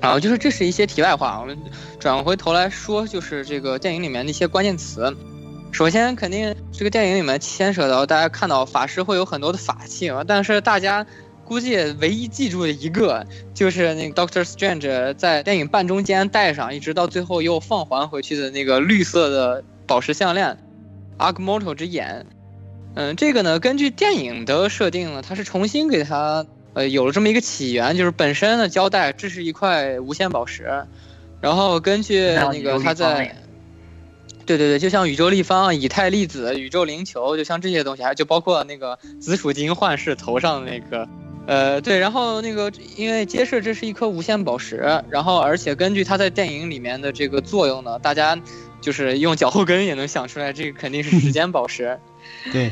[0.00, 1.58] 然后就是这是一些题外话，我们
[1.98, 5.16] 转回头来说，就是这个电影里面的一些关键词。
[5.72, 11.04] 首先，肯定这个电影里面牵扯到大家看到法师会有很多的法器嘛，但是大家
[11.46, 20.58] 估计唯一记住的一个就是那个 Doctor Strange 在电影半中间戴上，一直到最后又放还回去的那个绿色的宝石项链
[21.18, 22.26] ，Agamotto 之眼。
[22.94, 26.44] 嗯，这个呢，根据电影的设定呢，它是重新给它
[26.74, 30.86] 呃有了这么一个起源，就是本身的交代这是一块无限宝石，
[31.40, 33.34] 然后根据那个他在。
[34.44, 41.08] 对对对，就像宇宙立方、以太粒子、宇宙灵球，就像这些东西，还就包括那个紫薯精幻视头上的那个，
[41.46, 48.36] 呃，对，然后那个因为揭示这是一颗无限宝石，然后而且根据它在电影里面的这个作用呢，大家
[48.80, 51.98] 就是用脚后跟也能想出来，这个肯定是时间宝石。
[52.52, 52.70] 对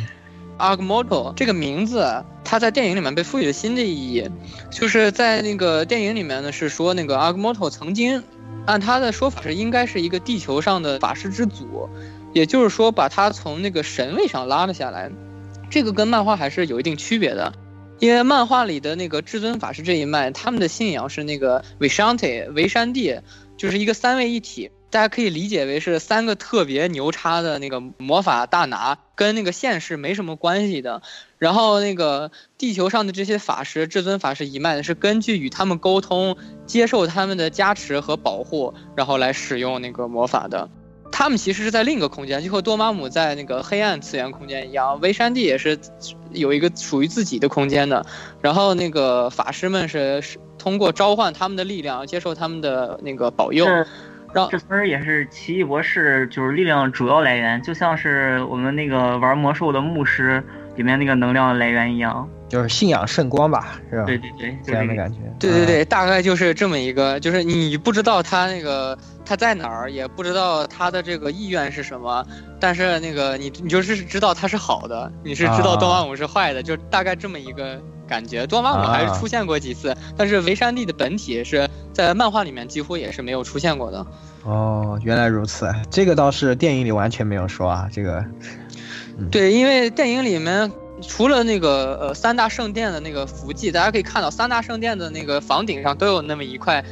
[0.59, 2.05] a r g m o t o 这个名字，
[2.45, 4.29] 它在电影里面被赋予了新的意义，
[4.71, 8.23] 就是在那个电影里面呢，是说那个 a r g m o t o 曾经。
[8.71, 11.89] 按他的说法是，应该是一个地球上的法师之祖，
[12.33, 15.11] 也就是说把他从那个神位上拉了下来。
[15.69, 17.53] 这个跟漫画还是有一定区别的，
[17.99, 23.19] 因为漫画里的那个至尊法师这一脉，他们的信仰是那个维山帝，维山帝
[23.57, 24.71] 就是一个三位一体。
[24.91, 31.01] 大家可以理解为是三个特别牛叉的那个魔法大拿，跟那个现实没什么关系的。
[31.39, 36.37] 然后那个地球上的这些法师，至尊法师一脉的是根据与他们沟通，
[36.67, 40.69] 接受他们的加持和保护，然后来使用那个魔法的。
[41.13, 45.79] 他们其实是在另一个空间，就和多玛姆在那个黑暗次元空间一样，维山帝也是
[46.33, 48.05] 有一个属于自己的空间的。
[48.41, 50.23] 然后那个法师们是
[50.59, 53.67] 通过召唤他们的力量，接受他们的那个保佑。
[54.51, 60.43] 这分儿也是奇异博士就是力量主要来源，就像是我们那个玩魔兽的牧师
[60.81, 64.07] 里面那个能量来源一样，就是信仰圣光吧，是吧？
[64.07, 65.19] 对对对，这样的感觉。
[65.39, 72.25] 对对对，大概就是这么一个，就是你不知道他那个他在哪儿，也不知道他的这个意愿是什么，
[72.59, 77.79] 但是那个你你就是知道他是好的，你是知道东万五是坏的，就大概这么一个。
[78.11, 84.05] 感觉多玛姆还是出现过几次，但是维山地的本体是在漫画里面几乎也是没有出现过的。
[84.43, 87.89] 哦，原来如此，这个倒是电影里完全没有说啊。
[87.93, 88.25] 这个，
[89.31, 90.71] 对，因为电影里面
[91.03, 96.85] 除了那个呃三大圣殿的那个符迹，大家可以看到三大圣殿的那个房顶上都有那么一块，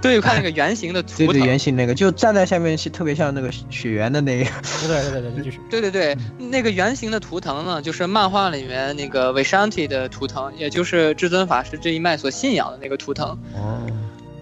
[0.00, 4.44] 都有一块那个圆形的图对对，圆形那个，就站在下面是特别像那个雪原的那个。
[4.86, 5.58] 对对对对，就是。
[5.68, 13.28] 对对对，那个圆形的图腾呢，就是漫画里面那个 Vishanti 的图腾，也就是至尊法师这一脉所信仰的那个图腾。
[13.54, 13.86] 哦。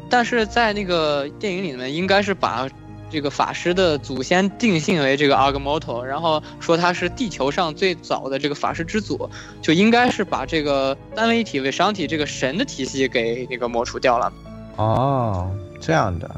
[0.08, 2.68] 但是在那个电影里面，应该是把
[3.10, 9.30] 这个法师的祖先定性为这个 Agamotto，然后说他是地球上最早的这个法师之祖，
[9.62, 14.32] 就应该是把这个三位一体 Vishanti 这个神的体系给那个抹除掉了。
[14.76, 15.50] 哦，
[15.80, 16.30] 这样的。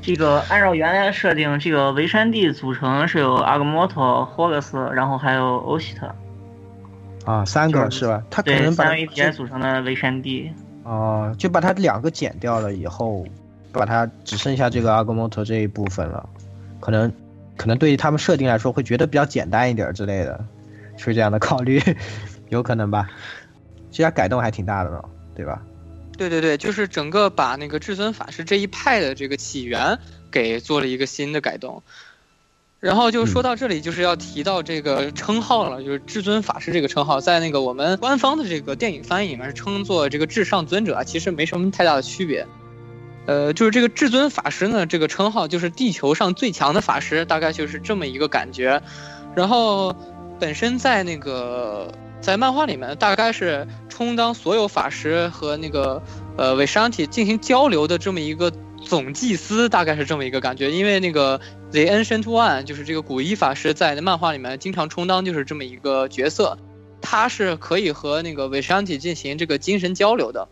[0.00, 6.14] 这个按照原来的设定，这个维山地组成是有阿格莫托、霍格斯，然后还有欧西特。
[7.24, 8.22] 啊，三个是吧？
[8.30, 10.52] 他可能把三位一体组成的维山地。
[10.84, 13.26] 哦，就把它两个剪掉了以后，
[13.76, 16.28] 把它只剩下这个阿格莫托这一部分了，
[16.80, 17.12] 可能
[17.56, 20.44] 可能对于他们设定来说会觉得比较简单一点之类的，
[20.96, 21.80] 是这样的考虑，
[22.50, 23.08] 有可能吧？
[23.90, 25.02] 这家改动还挺大的呢，
[25.34, 25.62] 对吧？
[26.18, 29.98] 对对对，就是整个把那个至尊法师这一派的这个起源
[30.30, 31.82] 给做了一个新的改动。
[32.78, 42.46] 然后就说到这里，就是要提到这个称号了，就是至尊法师这个称号，在那个我们官方的这个电影翻译里面称作这个至上尊者，其实没什么太大的区别。
[43.26, 48.82] 呃，就是这个至尊法师呢，这个称号就是地球上最强的法师，大概就是这么一个感觉。
[49.34, 49.94] 然后
[50.38, 56.02] 本身在那个在漫画里面，大概是充当所有法师和那个
[56.36, 58.52] 呃韦商体进行交流的这么一个。
[58.84, 61.40] 总祭司大概是这么一个感觉，因为那个
[61.72, 66.56] The Ancient One 就是这个古一法师在漫画里面经常充当就是这么一个角色，
[67.00, 70.46] 他是可以和那个韦山体进行这个精神交流的。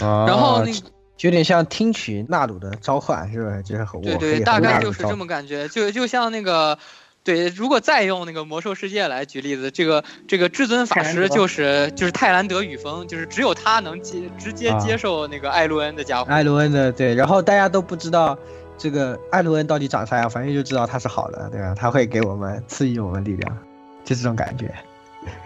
[0.00, 0.72] 啊，然后那
[1.20, 3.62] 有点像听取纳鲁的召唤，是不是？
[3.62, 6.78] 就是和对对，大概就是这么感觉，就就像那个。
[7.24, 16.28] 对，如果再用那个魔兽世界来举例子，这个这个至尊法师就是就是泰兰德雨风，就是只有他能接直接接受那个艾洛恩的家伙。
[16.28, 18.36] 艾洛恩的对，然后大家都不知道
[18.76, 21.72] 这个艾洛恩到底长啥样，反正就知道他是好的，对吧？
[21.76, 23.56] 他会给我们赐予我们力量，
[24.04, 24.74] 就这种感觉。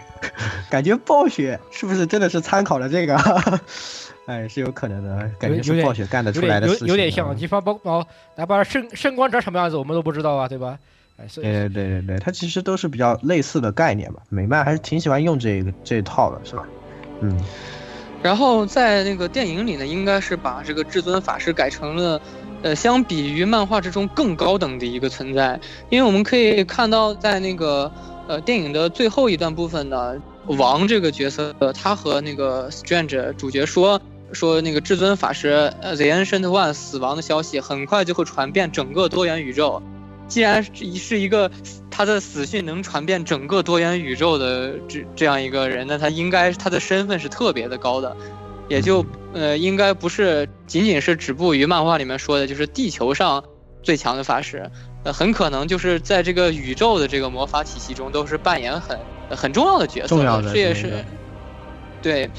[0.71, 3.15] 感觉暴雪是不是真的是参考了这个？
[4.27, 6.87] 哎，是有可能的，感觉是暴雪干得出来的事情。
[6.87, 8.05] 有点像，你方包包，
[8.35, 10.77] 哪怕圣圣光长什么样子，我们都不知道啊，对吧？
[11.17, 14.21] 哎对对对对，它其实都是比较类似的概念吧。
[14.29, 16.63] 美漫还是挺喜欢用这个这一套的，是吧？
[17.21, 17.35] 嗯。
[18.21, 22.21] 然后在那个电影里呢，应该是把这个至尊法师改成了，
[22.63, 25.59] 呃，相比于漫画之中更高等的一个存在。
[25.89, 27.89] 因为我们可以看到，在那个
[28.27, 30.15] 呃电影的最后一段部分呢，
[30.47, 34.01] 王这个角色，他和那个 Strange 主角说
[34.33, 39.81] 说那个至尊法师呃 The Ancient One 死亡的消息，很快就会传遍整个多元宇宙。
[40.27, 41.49] 既然是一个
[41.89, 48.17] 他的死讯能传遍整个多元宇宙的这这样一个人，那他应该他的身份是特别的高的，
[48.67, 53.41] 也就呃应该不是仅仅是止步于漫画里面说的，就是地球上
[53.81, 54.69] 最强的法师，
[55.05, 58.99] 呃很可能就是在这个宇宙的这个魔法体系中都是扮演很
[59.29, 61.05] 很重要的角色，这也是
[62.01, 62.29] 对，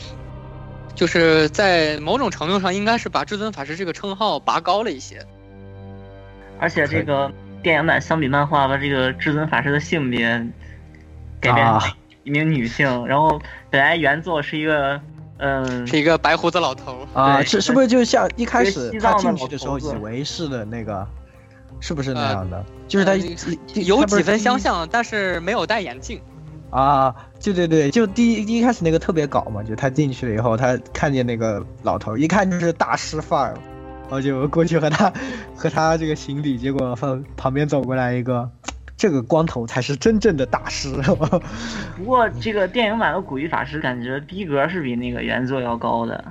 [0.98, 5.24] 就是在某种程度上应该是把至尊法师这个称号拔高了一些，
[6.60, 7.32] 而且这个。
[7.60, 10.28] 电影版相比漫画，把这个至尊法师的性别
[11.40, 11.80] 改变成
[12.22, 15.00] 一名女性，然后本来原作是一个，
[15.38, 21.04] 嗯，是一个白胡子老头啊，是是不是就像一开始他进去的时候以为是的那个，
[21.80, 22.64] 是不是那样的？
[22.86, 23.16] 就是他
[23.74, 26.22] 有几分相像，但是没有戴眼镜
[26.70, 27.12] 啊，
[27.42, 33.54] 对对对，就第一一开始那个特别搞嘛，就他进去了以后，他看见那个老头，一看就是大师范儿。
[34.10, 35.12] 然后就过去和他，
[35.54, 38.50] 和他这个行礼，结果放旁边走过来一个，
[38.96, 40.90] 这个光头才是真正的大师。
[41.94, 46.24] 不过这个电影版的古一法师感觉逼格是比那个原作要高的，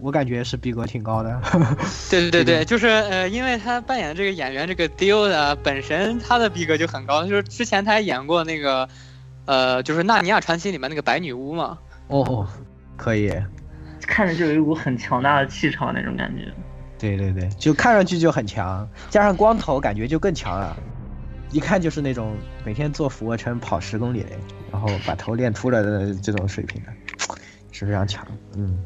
[0.00, 1.40] 我感觉是逼格挺高的。
[2.08, 8.88] 对对对对，就是呃，因为他扮演这个演员这个 Dio 的本身他的逼格就很高，就是之前他还演过那个，
[9.50, 11.76] 呃，就是《纳尼亚传奇》里面那个白女巫嘛。
[12.06, 12.46] 哦，
[12.96, 13.34] 可以。
[14.06, 16.52] 看着就有一股很强大的气场那种感觉，
[17.00, 20.76] 对对对，就看上去就很强，加上光头感觉就更强了，
[21.50, 24.24] 一看就是那种每天做俯卧撑跑十公里，
[24.70, 26.92] 然后把头练秃了的这种水平的，
[27.72, 28.24] 是非常强。
[28.56, 28.78] 嗯，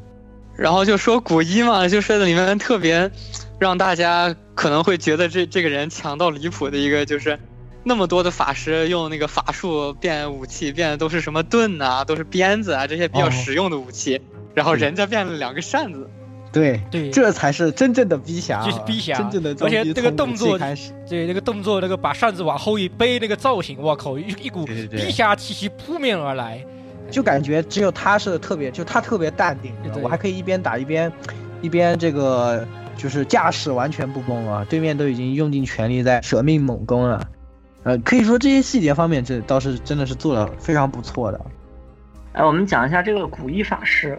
[0.56, 3.10] 然后就说古一嘛，就是里面特别
[3.58, 7.38] 让大家可能会觉得这这个人强到离谱的一个，就是
[7.84, 14.20] 那么多的法师用那个法术变武器，变的都是什么盾啊，都是鞭子啊这些比较实用的武器。
[14.54, 16.08] 然后人家变了两个扇子，
[16.52, 17.10] 对对。
[17.10, 19.16] 这才是真正的逼侠是逼侠。
[19.16, 20.56] 真正的而且这个动作
[21.08, 26.64] 对，那个动作，那个把扇子往后一背，那个造型，我靠，一一股逼侠气息扑面而来。
[27.10, 30.02] 就感觉只有他是特别，就他特别淡定，对。
[30.02, 31.12] 我还可以一边打一边
[31.60, 32.66] 一边这个
[32.96, 37.28] 就是架势完全不崩啊，对面都已经用尽全力在舍命猛攻了。
[37.84, 41.40] 呃，可以说这些细节方面，这倒是真的是做的非常不错的。
[42.32, 44.18] 哎，我们讲一下这个古一法师。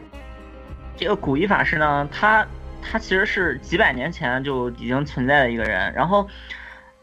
[0.96, 2.46] 这个古一法师呢，他
[2.82, 5.92] 他其实是几百年前就已经存在的一个人。
[5.94, 6.28] 然后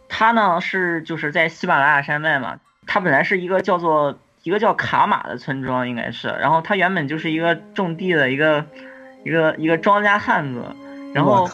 [0.08, 6.28] 他呢是就是在喜马拉雅山脉嘛，他本来是一个叫做一个叫卡玛的村庄，应该是。
[6.28, 8.64] 然后他原本就是一个种地的一个
[9.24, 10.64] 一个一个庄稼汉子。
[11.12, 11.46] 然后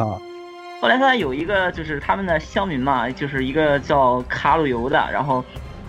[0.80, 5.44] 后来他有一个就是他们的乡民嘛，就是一个叫卡鲁尤的，然后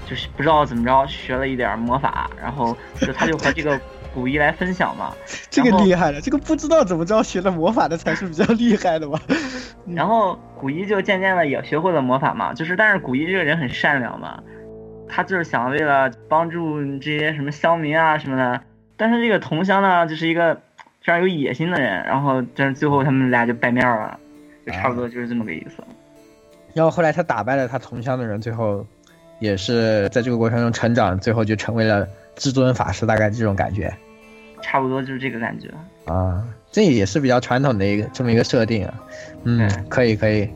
[0.08, 3.80] 就是不知道怎么着学了一点魔法，然后就他就和这个
[4.16, 5.14] 古一来分享嘛。
[5.52, 9.20] 这个厉害了，这个不知道怎么着学了魔法的才是比较厉害的吧？
[9.96, 14.42] 然后古一就渐渐的也学会了魔法嘛，就是但是古一这个人很善良嘛，
[15.08, 18.62] 他就是想为了帮助这些什么乡民啊什么的，
[18.98, 24.20] 但是这个同乡呢就是一个非常有野心的人，然后但是最后他们俩就掰面了，
[24.70, 25.84] 就差不多就是这么个意思。
[26.74, 28.86] 然后后来他打败了他同乡的人，最后
[29.40, 33.92] 也是在这个过程中成长，最后就成为了至尊法师，大概这种感觉
[34.62, 35.70] 差不多就是这个感觉。
[36.06, 36.44] 啊。
[36.72, 38.94] 这也是比较传统的一个这么一个设定啊。
[39.44, 40.48] 嗯，可以可以。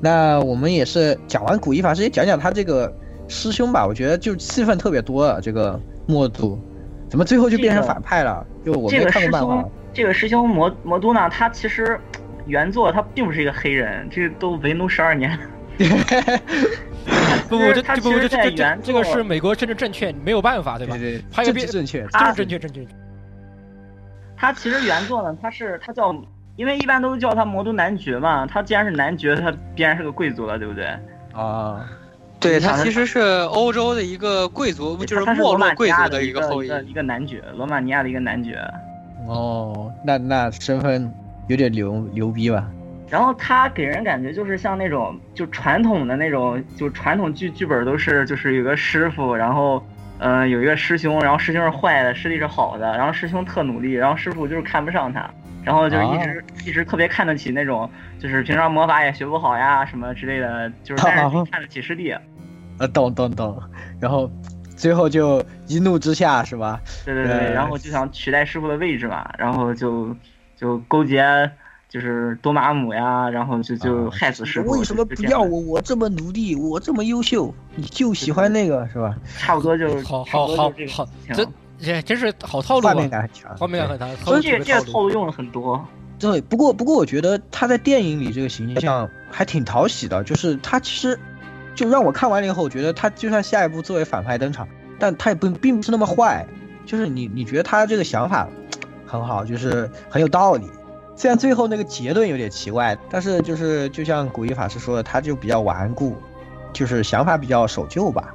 [0.00, 2.90] 那我们也是讲完古一法师，也讲讲他这个
[3.28, 3.86] 师兄吧。
[3.86, 6.58] 我觉得就戏份特别多啊，这个墨都
[7.10, 8.42] 怎么最后就变成反派了？
[8.64, 12.00] 就我没这个师看过漫画兄，这个师兄魔魔都呢，他其实
[12.50, 15.38] 原作他并不是一个黑人，这个都为奴十二年。
[17.48, 20.96] 不 不，这他这不其实在这这这原这个是美国政治正确，没有办法，对吧？
[20.98, 22.86] 对对还有别政治正确政治正确正确。
[24.36, 26.14] 他其实原作呢，他是他叫，
[26.56, 30.86] 因为一般都叫他魔都男爵嘛，他既然是男爵，他必然是个贵族了，对不对？
[31.32, 31.88] 啊，
[32.38, 36.68] 对他其实是欧洲的一个贵族，就是他是罗马尼没落贵族的一个后裔。
[36.68, 38.58] 个一个一个男爵，罗马尼亚的一个男爵。
[39.26, 41.12] 哦，那那身份
[41.50, 42.70] 有点牛牛逼吧？
[43.08, 49.84] 然后他给人感觉就是像那种就传统的那种，就传统剧剧本都是就是有个师傅，然后
[50.18, 55.28] 嗯、呃有一个师兄，然后师兄是坏的，师弟是好的，然后师兄特努力，然后师傅就是看不上他，
[55.64, 57.90] 然后就一直、一直特别看得起那种，
[58.20, 62.14] 就是平常魔法也学不好呀什么之类的，就是 但是看得起师弟。
[62.78, 63.60] 呃，懂懂懂。
[63.98, 64.30] 然后
[64.76, 66.80] 最后就一怒之下是吧？
[67.04, 70.16] 对对对，呃然后就想取代师傅的位置嘛，然后就
[70.60, 71.50] 就勾结
[71.88, 74.70] 就是多玛姆呀，然后就就害死师傅。
[74.70, 75.60] 为什么不要我？
[75.60, 79.16] 我这么努力，我这么优秀，你就喜欢那个是吧？
[79.38, 81.48] 差不多就好好好好，这
[81.78, 82.92] 这真是好套路啊！
[82.92, 85.82] 画面感很强画面感很强，所以这个这个套套路用了很多。
[86.18, 91.18] 对，不过不过我觉得他在电影里这个形象还挺讨喜的，就是他其实
[91.74, 96.46] 就让我看完了以后，我觉得他就算下一步作为反派登场，但他也不并不是那么坏，
[96.84, 98.46] 就是你你觉得他这个想法
[99.10, 100.70] 很好，就是很有道理。
[101.16, 106.16] 虽然最后那个结论有点奇怪，但是就是就像古一法师说的，他就比较顽固，
[106.72, 108.32] 就是想法比较守旧吧。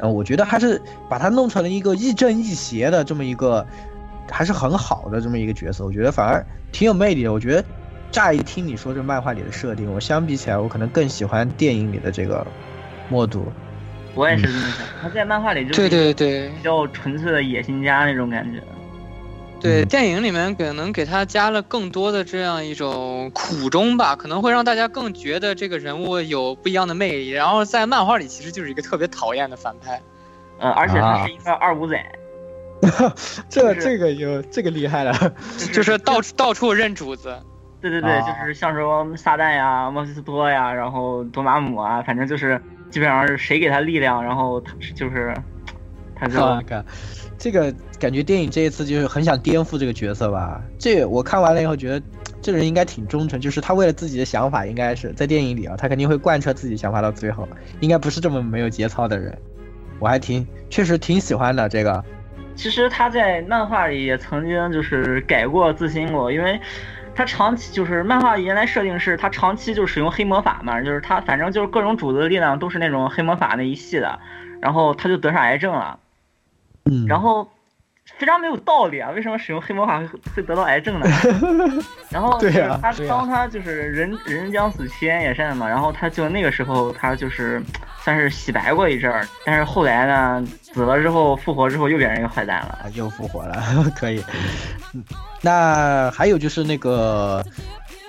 [0.00, 3.66] 嗯，我觉得还是把他弄成了一个亦正亦邪的这么一个，
[4.30, 5.84] 还是很好的这么一个角色。
[5.84, 7.32] 我觉得反而挺有魅力的。
[7.32, 7.64] 我觉得
[8.12, 12.46] 乍一听你说这漫画里的设定，我相比起来，我可能更喜欢电影里的这个
[13.08, 13.46] 默读。
[14.14, 18.60] 我也是这么想，他在漫画里就是对对对比较纯粹的野心家那种感觉。
[18.60, 18.75] 对，
[19.66, 27.30] 嗯电影里面可能给他加了更多的这样一种苦衷吧，可能会让大家更觉得这个人物有不一样的魅力。
[27.30, 30.00] 然后在漫画里其实就是一个特别讨厌的反派。
[30.58, 32.02] 嗯，而且啊他是一个二五仔，
[33.50, 35.12] 这这个有这个厉害了，
[35.72, 37.36] 就是到处到处认主子。
[37.80, 42.60] 对对对，啊就是像什么撒旦呀、莫西斯托呀，然后多玛姆啊，反正就是
[42.90, 45.34] 基本上是谁给他力量，然后他就是
[46.18, 46.40] 他就
[47.38, 50.62] 这个感觉电影这一次就是很想颠覆这个角色吧。
[50.78, 52.02] 这我看完了以后觉得，
[52.40, 57.46] 这个人应该挺忠诚，就是他为了自己的想法，应该是在电影里啊，他肯定会贯彻自己想法到最后，
[57.80, 59.36] 应该不是这么没有节操的人。
[59.98, 62.04] 我还挺确实挺喜欢的这个，
[62.54, 66.60] 其实他在漫画里也曾经就是改过自新过，因为
[67.14, 74.18] 他长期就是漫画原来设定是他长期就使用黑魔法嘛，就是他反正就是各种主子的力量都是那种黑魔法那一系的，
[74.60, 75.98] 然后他就得上癌症了，
[76.90, 77.46] 嗯，然后
[78.18, 81.06] 非常没有道理啊，为什么使用黑魔法会会得到癌症呢？
[82.10, 82.38] 然后
[82.80, 87.62] 他当他就是人人将死，其言也善嘛，然后他就那个时候他就是
[88.02, 92.78] 算是洗白过一阵儿，但是后来呢，死了之后复活之后又变成一个坏蛋了。
[92.82, 93.62] 啊，又复活了，
[93.96, 94.24] 可以。
[94.94, 95.04] 嗯
[95.42, 97.44] 那还有就是那个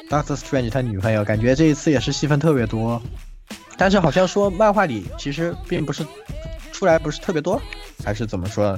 [0.09, 2.99] Doctor Strange 他女朋友，感觉这一次也是戏份特别多，
[3.77, 6.03] 但是好像说漫画里其实并不是
[6.77, 7.59] 出来不是特别多，
[8.05, 8.77] 还是怎么说？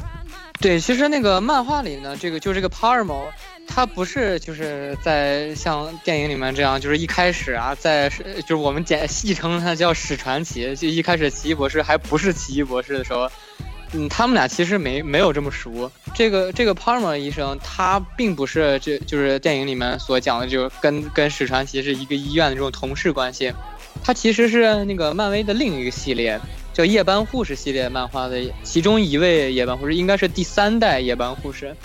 [0.61, 3.25] 对，其实那个漫画里呢，这个就这个 Parmo，
[3.67, 13.29] 他不是就是在像电影里面这样，就是一开始啊，在就是我们简戏称他叫史传奇，就一开始奇异博士还不是奇异博士的时候，
[13.91, 15.91] 嗯，他们俩其实没没有这么熟。
[16.15, 23.53] 这个这个 Parmo 医生，他并不是这就是电影里面所讲的，就跟跟史传奇是一个医院的这种同事关系，
[24.01, 26.39] 他其实是那个漫威的另一个系列。
[26.79, 31.75] 叫夜班护士系列漫画的其中一位夜班护士，应该是第三代夜班护士。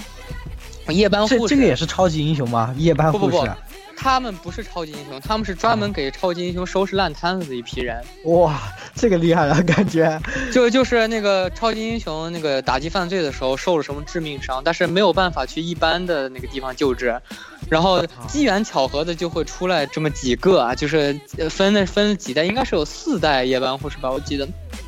[0.86, 2.72] 夜班护士这这个也是超级英雄吗？
[2.78, 3.24] 夜班护士？
[3.24, 3.49] 不不不，
[3.97, 8.01] 他们不是超级英雄，他们是专门给超级英雄收拾烂摊子的一批人。
[8.26, 10.16] 哇，这个厉害了，感觉
[10.55, 17.20] 就就是那个超级英雄那个打击犯罪的时候受了什么致命伤，但是没有办法去一般的那个地方救治，
[17.68, 21.18] 然后机缘巧合的就会出来这么几个啊，就是
[21.51, 24.47] 分了分了几代，应该是有四代夜班护士吧，我记得。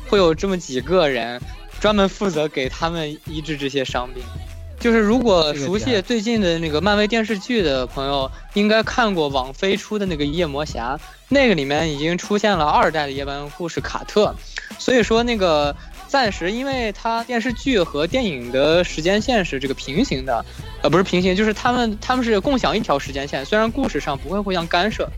[0.09, 1.39] 会有这么几个人，
[1.79, 4.23] 专门负责给他们医治这些伤病。
[4.79, 10.99] 就是如果熟悉最近的那个漫威电视剧的朋友，应该看过网飞出的那个夜魔侠，
[11.29, 14.35] 那个里面已经出现了二代的夜班护士卡特。
[14.77, 15.75] 所以说那个
[16.07, 20.45] 暂时，因为它电视剧和电影的时间线是这个平行的，
[20.83, 25.09] 呃，不是平行，就是他们他们是共享一条时间线，虽然故事上不会互相干涉。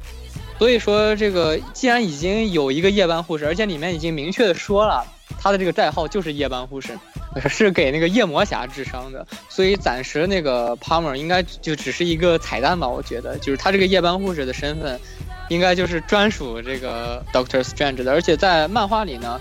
[0.60, 5.08] 所以说，这个既然已经有一个夜班护士，而且里面已经明确的说了，
[5.42, 7.00] 他的这个代号就是夜班护士，
[7.48, 12.86] 是给那个夜魔侠治伤的，所以暂时那个 Palmer 应该就只是一个彩蛋吧。
[12.90, 15.00] 我觉得，就是他这个夜班护士的身份，
[15.48, 18.12] 应该就是专属这个 Doctor Strange 的。
[18.12, 19.40] 而且在漫画里呢，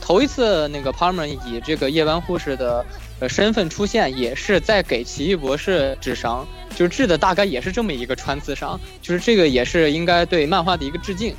[0.00, 2.84] 头一次那个 Palmer 以这个夜班护士的
[3.20, 6.46] 呃身份出现，也是在给奇异博士治伤。
[6.74, 11.34] 就是治的大概也是这么一个穿刺伤，就是这个也是应该对漫画的一个致敬。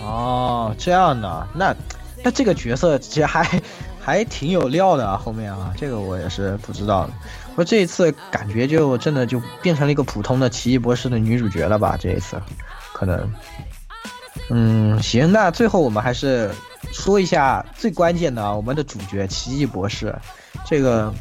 [0.00, 1.76] 哦，这样的，那
[2.24, 3.60] 那这个角色其实还
[4.00, 7.12] 还挺有料的啊，后面啊，这个我也是不知道的。
[7.54, 11.98] 我这一次感觉就真的就变成了一个普通的奇异博士的女主角了吧？
[12.00, 12.40] 这一次，
[12.94, 13.30] 可能，
[14.48, 16.50] 嗯，行，那最后我们还是
[16.92, 20.14] 说一下最关键的啊，我们的主角奇异博士，
[20.68, 21.12] 这个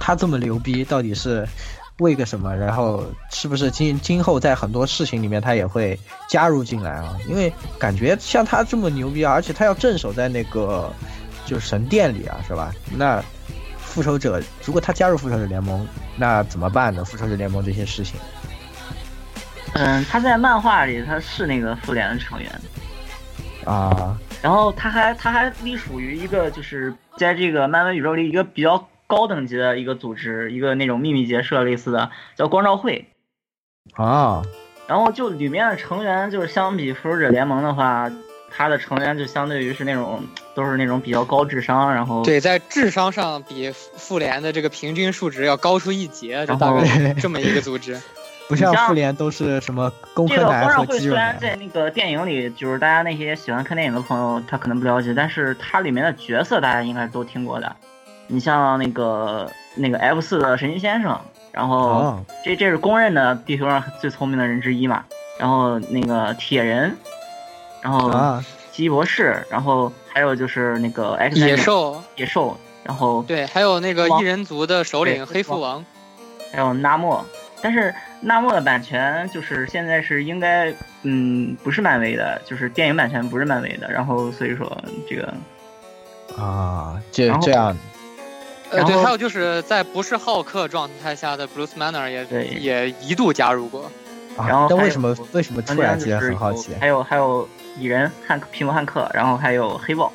[0.00, 1.46] 他这么牛逼，到底是？
[1.98, 2.56] 为个什么？
[2.56, 5.96] 然后是不是今今后在很多事情里面他也会
[6.28, 7.16] 加入进来啊？
[7.28, 10.92] 因为感觉像他这么牛逼啊，而且他要镇守在那个
[11.46, 12.74] 就是神殿里啊，是吧？
[12.96, 13.22] 那
[13.78, 17.04] 复仇者如果他加入复仇者联盟，那怎么办呢？
[17.04, 18.18] 复仇者联盟这些事情。
[19.74, 22.60] 嗯，他在漫画里他是那个复联的成员
[23.64, 28.88] 啊，然后他还他还隶属于一个就是在这个漫威宇宙里一个比较。
[29.08, 33.08] 高等级的一个组织，一个那种秘密结社类似的，叫光照会
[33.92, 34.42] 啊。
[34.86, 38.10] 然后就里面的成员，就是相比复仇者联盟的话，
[38.50, 40.24] 他的成员就相对于是那种
[40.54, 48.00] 都是那种比较高智商，然后对，在智商上比复联的这个平均数值要高出一截，就大概这么一个组织。
[48.52, 51.38] 不像复联都是什么工科男和肌肉男。
[51.38, 57.74] 虽然在那个电影里，就是大家那些喜欢看电影的朋友，他可能不了解，但是它里面的角色大家应该都听过的。
[58.26, 61.18] 你像那个那个 F 四的神奇先生，
[61.50, 65.02] 然后这这是公认的地球上最聪明的人之一嘛。
[65.38, 66.94] 然后那个铁人，
[67.80, 68.38] 然后
[68.70, 75.82] 奇异博士，然后还有就是那个 X 野兽，野兽，然后对，还有那个异人族的首领黑蝠王，
[76.52, 77.24] 还有纳莫。
[77.60, 83.90] 但是纳莫的版权就是现在是应该嗯不是漫威的，就是电影版权不是漫威的。
[83.90, 85.34] 然后所以说这个
[86.40, 87.76] 啊，这这样。
[88.70, 93.90] 呃，对，还有就是在不是浩克状态下的 Bruce Banner 也也一度加入过，
[94.38, 96.72] 然后但为什么为什么突然间很好奇？
[96.80, 97.46] 还有还有
[97.76, 100.10] 蚁人汉克皮姆汉克，然后还有黑豹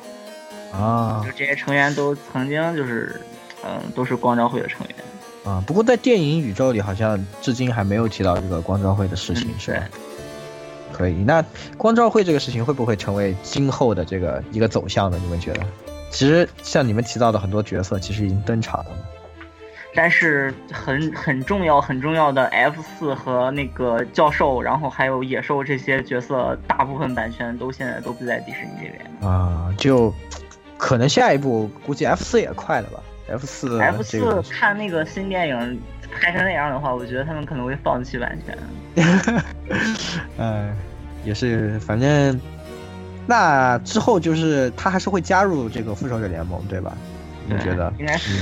[0.72, 3.20] 啊，就这些成员都曾经就是
[3.64, 4.96] 嗯都是光照会的成员
[5.48, 5.64] 啊。
[5.66, 9.82] 不过在电影宇宙里，好像至今还没有提到这个光照会的事情，是吧？
[10.92, 11.44] 可以，那
[11.76, 15.18] 光照会这个事情会不会成为今后的这个一个走向呢？
[15.22, 15.60] 你们觉得？
[16.10, 18.90] 其实像你们提到的很多角色，其实已经登场了。
[19.94, 29.74] 但是很很重要很重要的 F 四和那个教授，然后还有野兽这些角色，大部分版权都现在都不在迪士尼这边啊。
[29.76, 30.12] 就
[30.76, 38.58] 可能下一步估计 F 四也快了吧？F 四 F 四看那个新电影拍成那样的话，我觉得他们可能会放弃版权。
[40.38, 40.74] 嗯，
[41.24, 42.40] 也是，反正。
[43.30, 46.96] 那之后就是他还是会加入这个复仇者联盟，对吧？
[47.46, 47.92] 你觉得？
[47.98, 48.32] 应该是。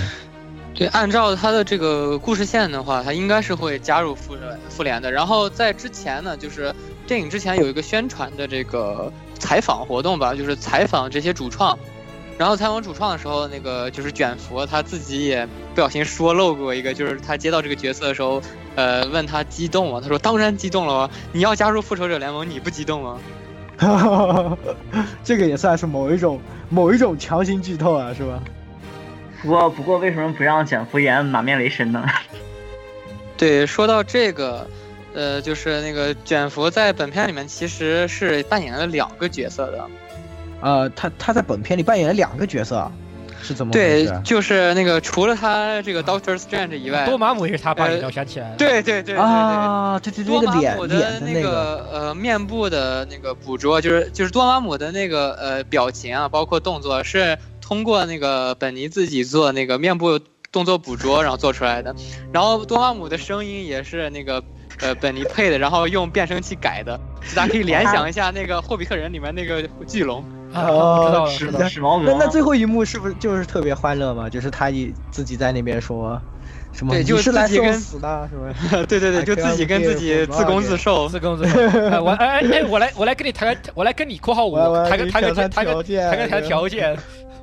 [0.75, 4.37] 对，按照他的这个故事线的话，他应该是会加入复
[4.69, 5.11] 复联的。
[5.11, 6.73] 然后在之前呢，就是
[7.05, 11.77] 电影之前有一个宣传的这个采访活动吧，就是采访这些主创。
[12.39, 18.43] 然后采访主创的时候，那个就是卷福他自己也不小心说漏过一个，就是他接到这个角色的时候，
[18.75, 20.01] 呃，问他激动吗？
[20.03, 21.11] 他说当然激动了。
[21.33, 23.19] 你要加入复仇者联盟，你不激动吗？
[25.25, 28.43] 这个也算是某一种某一种强行剧透啊，是吧？
[29.43, 32.05] 不过不过，为什么不让卷福演满面雷神呢？
[33.37, 34.67] 对，说到这个，
[35.15, 39.87] 呃，就是那个卷福在本片里面其实是扮演了两个角色的。
[40.67, 42.91] 呃，他他在本片里扮演了两个角色，
[43.41, 43.73] 是怎么？
[43.73, 48.57] 对，就是那个除了他这个 Doctor Strange 以外，多玛姆也是他扮演的，我想起来了。
[48.57, 57.39] 对对对啊，对对对，多玛姆的那个呃面部的那个捕捉，就是就是多玛姆的那个呃表情啊，包括动作是。
[57.69, 60.21] 通过那个本尼自己做那个面部
[60.53, 61.93] 动作捕捉，然后做出来的。
[62.33, 64.41] 然后多玛姆的声音也是那个
[64.79, 66.97] 呃本尼配的，然后用变声器改的。
[67.35, 70.25] 大家可以联想一下那个《霍比特人》里面那个巨龙。
[70.55, 74.29] 哦，是的，是毛那那最后一幕是不是就是特别欢乐嘛？
[74.29, 76.21] 就是他一自己在那边说。
[76.73, 76.93] 什么？
[76.93, 78.85] 对，就是自己跟死的，是吧？
[78.87, 81.59] 对对对，就自己跟自己自攻自受，自攻自受。
[82.05, 86.95] 我哎哎，我来我来跟你谈个，我来跟你括号我谈个谈个谈个谈个谈条件。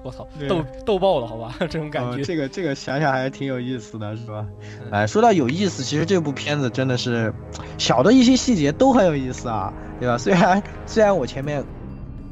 [0.03, 2.21] 我操，逗逗爆了，好吧， 这种感觉。
[2.21, 4.45] 这个这个想想还是挺有意思的，是吧？
[4.91, 7.33] 哎，说到有意思，其实这部片子真的是
[7.77, 10.17] 小的一些细节都很有意思啊，对吧？
[10.17, 11.63] 虽然虽然我前面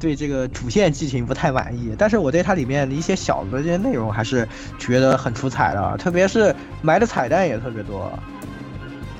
[0.02, 4.46] 对这个主线剧情不太满意，但是我对它里面的一些小的这些内容还是
[4.76, 8.12] 觉得很出彩的，特别是埋的彩蛋也特别多。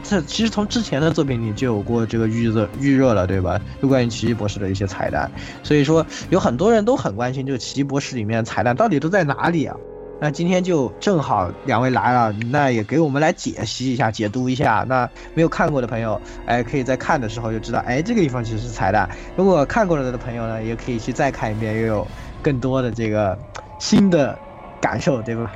[0.02, 3.60] 这其实从之前的作品里就有过这个预热预热了，对吧？
[3.80, 5.30] 就关于奇异博士的一些彩蛋，
[5.62, 9.76] 所以说有很多人都很关心就奇异博士里面彩蛋到底都在哪里啊？
[10.22, 14.86] 那今天就正好两位来了，那也给我们来解析一下、解读一下。
[14.88, 19.10] 那没有看过的朋友，哎，可以在看的时候就知道，哎，这个地方其实是彩蛋。
[19.34, 22.06] 如果看过了的朋友呢，也可以去再看一遍，又有
[22.40, 23.36] 更多的这个
[23.80, 24.38] 新的
[24.80, 25.50] 感受，对吧？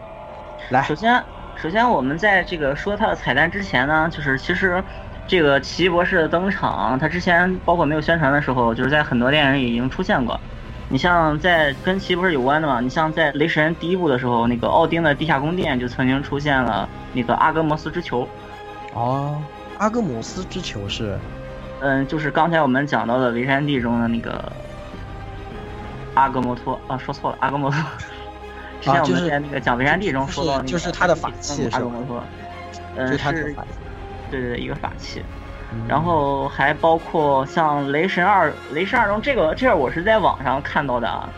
[0.71, 1.23] 来，首先。
[1.63, 4.83] 首先，我们在这个说它的彩蛋之前呢，就是其实
[5.29, 10.41] 这个奇异博士的登场，他之前包括没有宣传的时候，就是在很多电影里已经出现过。
[10.89, 18.29] 你像在跟奇不是有关的嘛，你像在雷神第一部的时候，那个奥丁的地下宫殿就曾经出现了那个阿格摩斯之球。
[18.95, 19.43] 哦，
[19.79, 21.19] 阿格摩斯之球是？
[21.81, 24.51] 嗯，就是刚才我们讲到的雷山地中的那个
[26.15, 27.79] 阿格摩托啊，说错了，阿格摩托。
[28.81, 32.25] 之前我们在那个讲维山地中说到，就是他的法器是吗？
[32.95, 33.55] 嗯，是，
[34.31, 35.23] 对对对，一个法器。
[35.89, 41.29] 然后还包括像雷神二，雷神二中这个这我是在网上看到的啊，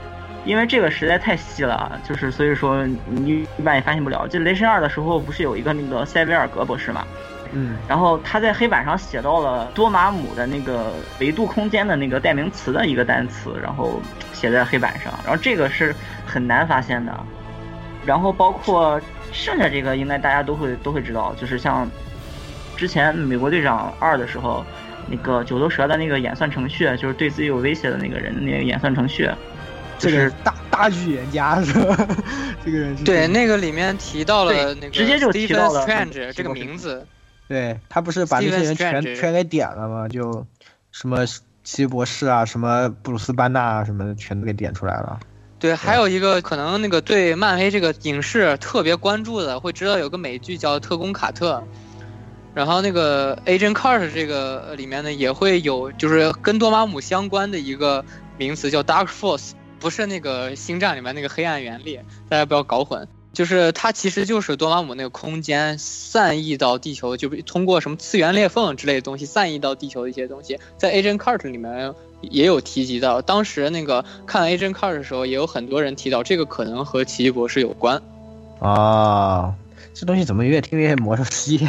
[0.44, 4.26] 因为这个实在太细了，就是所以说你一般也发现不了。
[4.28, 7.04] 就雷神二的时候，不是有一个那个塞维尔格博士嘛？
[7.52, 7.76] 嗯。
[7.88, 14.00] 然后他在黑板上写到了多玛姆的那个维度空间的那个代名词的一个单词，然后
[14.32, 15.12] 写在黑板上。
[15.24, 15.94] 然后这个是
[16.26, 17.12] 很难发现的。
[18.06, 18.98] 然后包括
[19.32, 21.86] 剩下这个，应该大家都会都会知道，就是像
[22.78, 24.64] 之前美国队长二的时候，
[25.08, 29.28] 那个九头蛇的那个演算程序，就是对自己有威胁的那个人那个演算程序，
[29.98, 31.96] 这是大大预言家是吧？
[32.64, 37.04] 这个人对那个里面提到了那个直接就提到了 Strange 这个名字，
[37.48, 40.06] 对他不是把那些人全全给点了吗？
[40.08, 40.46] 就
[40.92, 41.26] 什么
[41.64, 45.18] 奇异博士啊，什么布鲁斯班纳啊，什么的全都给点出来了。
[45.58, 51.54] 对，还有一个可能，那个对漫威这个影视特别关注的，会知道有个美剧叫《特工卡特》，
[52.58, 58.04] 然后那个 Agent Carter 这个里面呢，也会有就是跟多玛姆相关的一个
[58.36, 71.94] 名词叫 Dark Force，不是那个星战里面那个黑暗原力，大家不要搞混，就是它其实就是多玛姆那个空间散逸到地球，就通过什么次元裂缝之类的东西散逸到地球的一些东西，在 Agent Carter 里面。
[72.20, 78.02] 也有提及到，当时那个看 Agent Card 的时候，也有很多人提到这个可能和奇异博士有关。
[78.58, 79.54] 啊，
[79.98, 81.68] 这东西怎么越听越魔兽世界？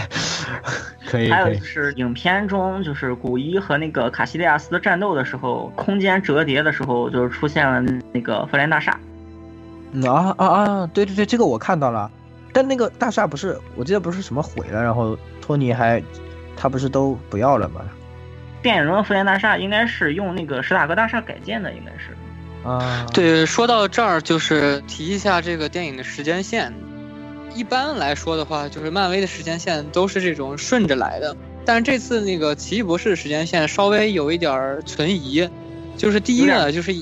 [1.09, 1.31] 可以。
[1.31, 8.91] 还有就是影片中，就是古一和那个卡西利亚斯战斗的时候，空间折叠的时候，就是出现了那个复联大厦。
[10.05, 10.89] 啊啊啊！
[10.93, 12.11] 对对对，这个我看到了。
[12.53, 15.99] 但那个大厦不是，我记得不是什么毁了，然后托尼还
[16.55, 17.81] 他不是都不要了吗？
[18.61, 22.15] 电影中的复联大厦应该是用那个史塔克大厦改建的，应该是。
[22.63, 26.71] 啊，对，说到这儿就是提一下这个电影的时间线。
[27.55, 31.35] 一般来说的话，就是漫威的时间线都是这种顺着来的，
[31.65, 35.49] 但是这次那个奇异博士的时间线稍微有一点存疑。
[35.97, 36.95] 就是第一呢，就是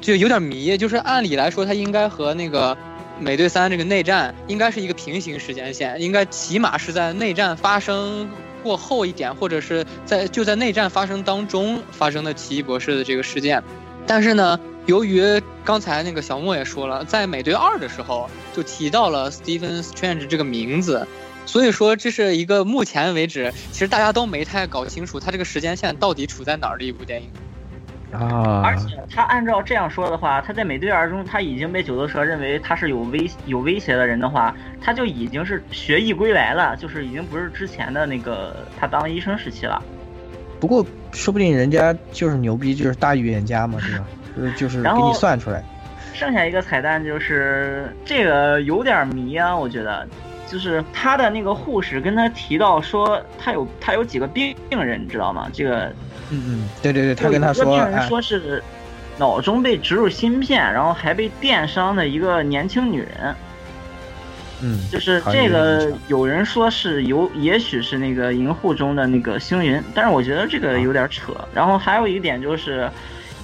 [0.00, 2.76] 就有点迷，就是按理来说，它应该和那个
[3.18, 8.30] 美队三这个内战应该是一个平行时间线，应该起码是在内战发生
[8.62, 13.62] 过后一点，或者是在就在内战发生当中发生的奇异博士的这个事件。
[14.06, 15.22] 但是呢，由于
[15.66, 21.06] 刚才那个小莫也说了，在美队二的时候就提到了 Stephen Strange 这个名字，
[21.44, 27.28] 所以说这是一个目前为止其实大家都没太搞清楚他这个时间线到底处在哪儿的一部电影。
[28.12, 39.82] 啊，而且他按照这样说的话，他在美队二中他已经被九头蛇认为他是有威有威胁的人的话，他就已经是学艺归来了，就是已经不是之前的那个他当医生时期了。
[40.58, 40.82] 不过
[41.12, 44.04] 说不定人家就是牛逼，就是大预言家嘛，对吧？
[44.38, 45.62] 就是就是给你算出来。
[46.14, 50.06] 剩下一个彩蛋就是这个有点迷啊，我觉得，
[50.46, 55.48] 就是他的那个护士跟他提到说他有他有几个病病人，你知道吗？
[55.52, 55.86] 这个，
[56.30, 58.62] 嗯嗯，对对对，他跟他说，病人说是
[59.16, 63.34] 脑中被植入芯片，然后还被电伤的一个年轻女人。
[64.60, 71.32] 嗯，就是这个，有人说是有，也许是那个银护中的那个星云，但是我觉得这个有点扯。
[71.54, 72.90] 然后还有一点就是，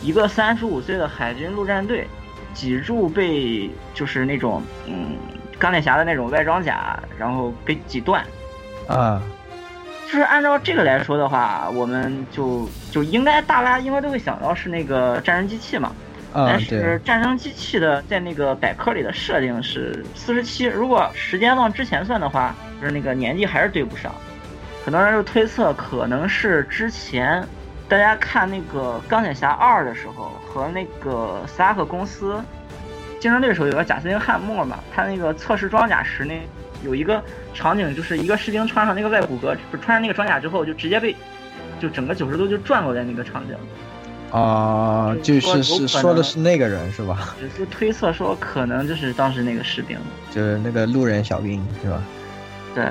[0.05, 2.07] 一个三十五岁的海军陆战队，
[2.53, 5.17] 脊柱被就是那种嗯
[5.59, 8.23] 钢铁侠的那种外装甲，然后被挤断。
[8.87, 9.23] 啊，
[10.05, 15.91] 就是按照这个来说的话，我们就就应该大家应该都会想到是那个战争机器嘛。
[16.35, 24.13] 但是战争机器的在那个百科里的设定是四十七，如果时间往之前算的话，就是那个年纪还是对不上。
[24.85, 27.43] 很多人就推测可能是之前
[27.89, 32.43] 大家看那个钢铁侠二的时候，和那个斯塔克公司
[33.21, 36.41] 竞争对手有个贾斯汀汉默嘛，他那个测试装甲时那
[36.83, 37.23] 有一个
[37.55, 41.15] 场景，就是一个士兵穿上那个外骨骼，不穿上那个装甲之后，就直接被
[41.79, 43.57] 就整个九十度就转过来那个场景。
[44.31, 47.35] 啊，就是是说的是那个人是吧？
[47.39, 49.97] 只是推测说可能就是当时那个士兵，
[50.33, 52.03] 就是那个路人小兵是吧？
[52.75, 52.85] 对。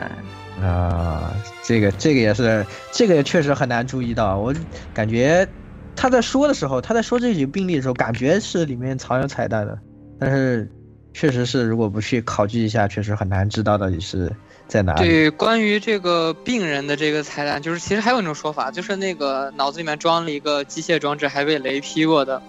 [0.62, 1.34] 啊，
[1.64, 4.38] 这个这个也是，这个也确实很难注意到。
[4.38, 4.54] 我
[4.94, 5.48] 感觉
[5.96, 9.78] 他在说的时候，他在说这几个病例的时候，感觉是里面藏有彩蛋的，
[10.20, 10.70] 但是
[11.14, 14.32] 确实是如果不去考据一下，确实很难知道到底是。
[14.66, 14.94] 在哪？
[14.96, 22.42] 对，关于这个病人的这个彩蛋，就是其实还有一种说法，就是那个脑子里面装了一个机械装置，还被雷劈过的。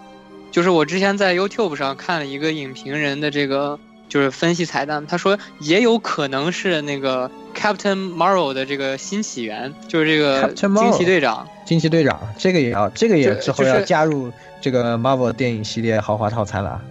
[0.53, 11.49] 就是我之前在 YouTube 上看了一个影评人的这个，就是分析彩蛋，他说也有可能是那个 Captain Marvel 的这个新起源，就是这个惊奇队长。
[11.65, 14.31] 惊奇队长，这个也要，这个也之后要加入
[14.61, 16.83] 这个 Marvel 电影系列豪华套餐了。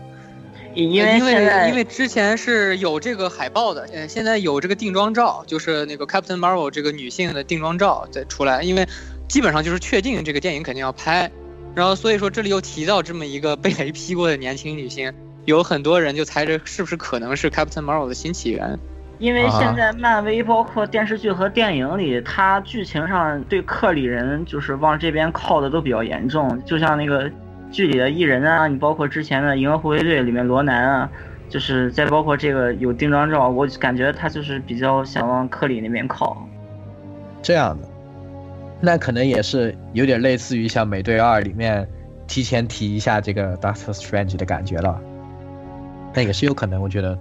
[0.73, 8.87] 因为因为因为之前是有这个海报的，呃，现在有这个定妆照，就是那个 Captain Marvel 这个女性的定妆照再出来，因为
[9.27, 11.29] 基本上就是确定这个电影肯定要拍，
[11.75, 15.13] 然后所以说这里又提到这么一个被雷劈过的年轻女性，
[15.45, 18.79] 有很多人就猜着是不是可能是 Captain Marvel 的新起源。
[19.19, 27.29] 因为现在漫威包括电视剧和电影里，它剧情上对克里人就是往这边靠的都比较严重，就像那个。
[27.71, 31.09] 剧里的艺人啊，你包括之前的《银河护卫队》里面罗南啊，
[31.49, 36.37] 就是再包括这个有定妆照，我感觉他就是比较想往克里那边靠。
[37.41, 37.87] 这样的，
[38.79, 41.89] 那可能也是有点类似于像《美队二》里面
[42.27, 45.01] 提前提一下这个 Doctor Strange 的感觉了。
[46.13, 47.17] 那也是有可能，我觉得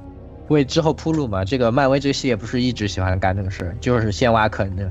[0.52, 1.44] 为之后铺路嘛。
[1.44, 4.88] 这个漫威这个系列不是一直喜欢干这个事儿，就是先挖坑的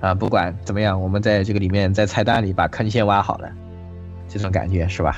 [0.00, 0.14] 啊。
[0.14, 3.50] 不管怎么样，我们在这个里面在彩蛋里把坑先挖好了。
[4.28, 5.16] 这种感觉是吧？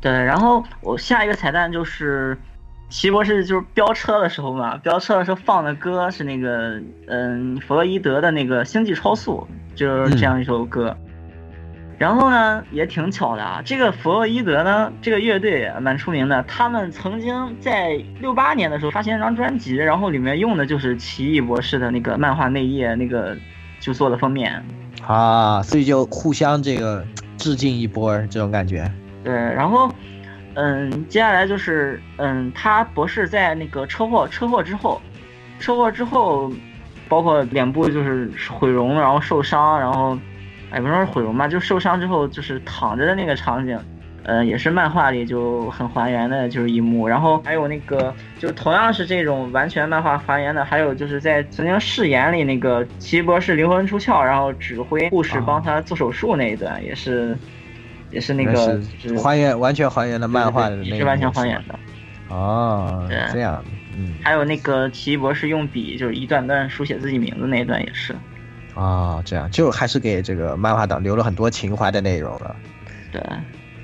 [0.00, 2.36] 对，然后我下一个彩蛋就是，
[2.90, 9.46] 奇博士就是飙车的时候嘛，飙车的时候放的歌是那个，嗯，弗洛伊德的那个《星际超速》，
[9.78, 10.94] 就是这样一首歌。
[12.02, 23.36] 然后呢，也挺巧的啊，这个弗洛伊德呢，这个乐队蛮出名的，他们曾经在六八年的时候发行一张专辑，然后里面用的就是奇异博士的那个漫画内页，那个
[23.78, 24.60] 就做的封面。
[25.06, 27.06] 啊，所以就互相这个。
[27.38, 28.88] 致敬一波这种感觉，
[29.24, 29.92] 对，然后，
[30.54, 35.02] 嗯，接下来就是，嗯，他博士在那个车祸车祸之后，
[35.58, 36.52] 车祸之后，
[37.08, 40.16] 包括脸部就是毁容，然后受伤，然后，
[40.72, 43.78] 哎，不说是毁容吧，就受伤之后就是躺着的那个场景，
[44.22, 47.06] 呃，也是漫画里就很还原的，就是一幕。
[47.06, 57.36] 然后还有那个，就同样是这种完全漫画还原的，还有就是在曾经誓言里那个奇异博士灵魂出窍，然后指挥护士帮他做手术那一段，也是，
[58.10, 58.80] 也是那个
[59.22, 61.78] 还原完全还原的漫画的，也是完全还原的。
[62.30, 63.62] 哦，这样，
[63.94, 64.14] 嗯。
[64.22, 68.14] 还有那个奇异博士用笔就是一段段书写自己名字那一段也是。
[68.74, 72.56] 啊，这样就还是给这个漫画党留了很多情怀的内容了。
[73.10, 73.22] 对。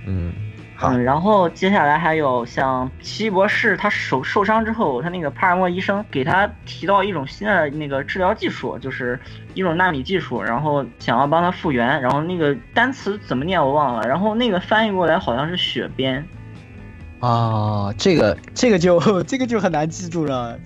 [0.07, 0.33] 嗯，
[0.75, 9.21] 好嗯，然后接下来还有像奇异博士，他手受伤之后，他那个帕尔默医生给他提到一种新的那个治疗技术，就是
[9.53, 16.27] 一种纳米技术，然后想要帮他复原，然后那个单词怎么念我忘了，然后那个翻译过来好像是血鞭，
[17.21, 20.59] 啊，这个这个就 这个就很难记住了，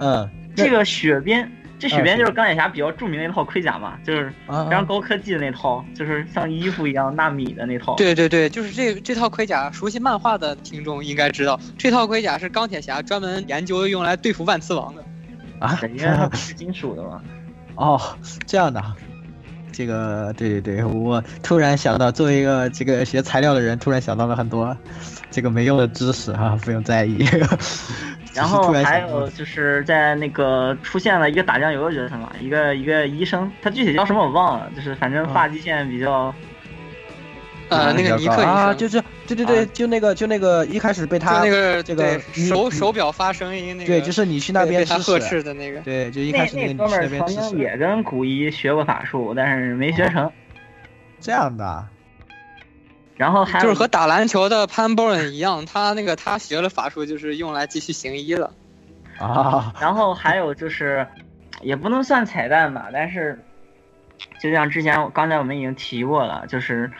[0.00, 1.50] 嗯，这个雪鞭。
[1.82, 7.96] 这血鞭啊就是钢铁侠比较著名的一套盔甲嘛，就是啊非常高科技的那套，就是像衣服一样纳米的那套。
[7.96, 15.04] 对对对，就是这这套盔甲，熟悉漫画的听众应该知道，这套盔甲是钢铁侠专门研究用来对付万磁王的。
[15.58, 17.20] 啊，对，因为它不是金属的嘛。
[17.74, 18.00] 哦，
[18.46, 18.94] 这样的啊，
[19.72, 24.76] 这个对对对，我突然想到，作为一个这个学材料的人，突然想到了很多
[25.32, 27.26] 这个没用的知识哈、不用在意。
[28.34, 36.34] 然后还有就是在那个出现了一个打酱油的角色嘛，一个一个医生，他具体叫什么我忘了，就是反正发际线比较，
[37.68, 42.18] 呃，那个尼克医啊，就是对对对，就那个就那个一开始被就他那个这个
[42.48, 45.80] 手手表发声音那个，对，就是你去那边呵斥的那个。
[45.80, 50.30] 对，就一开始那个哥们儿曾经也跟古一学过法术，但是没学成。
[51.20, 51.86] 这样的啊
[53.22, 58.52] 然后还有就是和打篮球的潘博恩一样，他那个他学了法术，就是用来继续行医了。
[59.16, 61.06] 啊，然后还有就是，
[61.60, 63.40] 也不能算彩蛋吧，但是
[64.40, 66.90] 就像之前刚才我们已经提过了，就是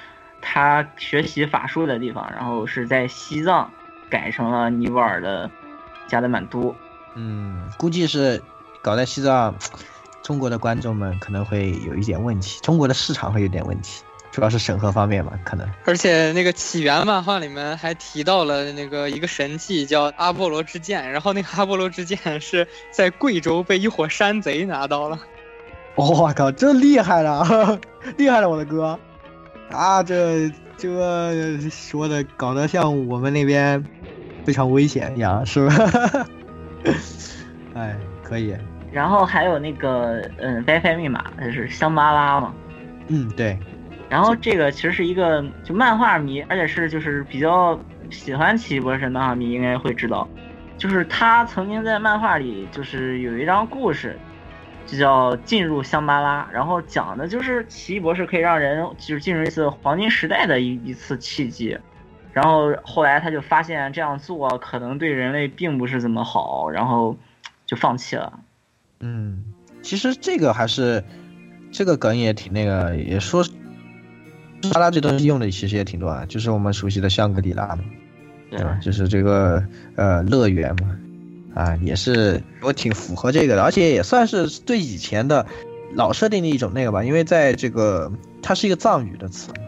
[0.41, 3.69] 他学习法术的地方，然后是在西藏
[4.09, 5.51] 改成了尼泊尔的
[6.07, 6.73] 加德满都。
[7.17, 8.41] 嗯，估计是
[8.81, 9.57] 搞在西藏，
[10.23, 15.69] 中国的观众们可能会有一点问题，中国的市场会有点问题，主要是审核方面吧，可能。
[15.85, 25.19] 而且那个起源漫画里面还提到了那个一个神器叫阿波罗之剑，然后那个阿波罗之剑是在贵州被一伙山贼拿到了。
[25.95, 27.79] 我、靠，这厉害了，
[28.17, 28.99] 厉害了，我的哥！
[29.71, 30.89] 啊，这这
[31.71, 33.85] 说的搞得像我们那边
[34.45, 36.27] 非常危险一样，是吧？
[37.77, 38.57] 哎，可以，
[38.91, 42.55] 然后还有那个嗯 WiFi 密码，就是香巴拉嘛。
[43.09, 43.59] 嗯，对，
[44.13, 47.81] 然后这个其实是一个就漫画迷，而且是就是比较
[48.11, 50.29] 喜欢奇异博士漫画迷应该会知道，
[50.77, 54.19] 就是他曾经在漫画里就是有一张故事，
[54.87, 61.79] 就叫进入香巴拉，然后讲的就是奇异博士可以让人就是进入一次黄金时代的一一次契机。
[62.35, 67.17] 然后后来他就发现这样做可能对人类并不是怎么好，然后
[67.65, 68.41] 就放弃了。
[69.01, 69.43] 嗯，
[69.81, 71.03] 其实这个还是
[71.71, 73.43] 这个梗也挺那个，也说
[74.63, 77.85] 沙拉这东西用的其实也挺多啊，就是我们熟悉的香格里拉嘛，
[78.51, 78.79] 对吧？
[78.81, 79.63] 就是这个
[79.97, 80.97] 呃乐园嘛，
[81.55, 85.45] 啊，也是我挺符合这个的，而且也算是对以前的
[85.95, 88.11] 老设定的一种那个吧，因为在这个
[88.41, 89.59] 它是一个藏语的词嘛，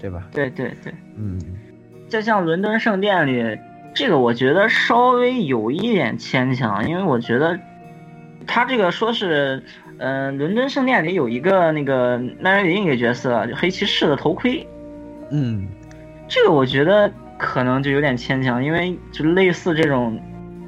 [0.00, 0.28] 对吧？
[0.32, 1.40] 对对对，嗯，
[2.08, 3.58] 就像伦敦圣殿里，
[3.94, 7.58] 这个我觉得稍微有一点牵强，因为我觉得
[8.46, 9.62] 他这个说是，
[10.02, 14.66] 嗯、伦敦圣殿里有一个那个奈瑞林一个角色，就黑骑士的头盔，
[15.30, 15.68] 嗯，
[16.26, 20.18] 这个我觉得可能就有点牵强，因为就类似这种，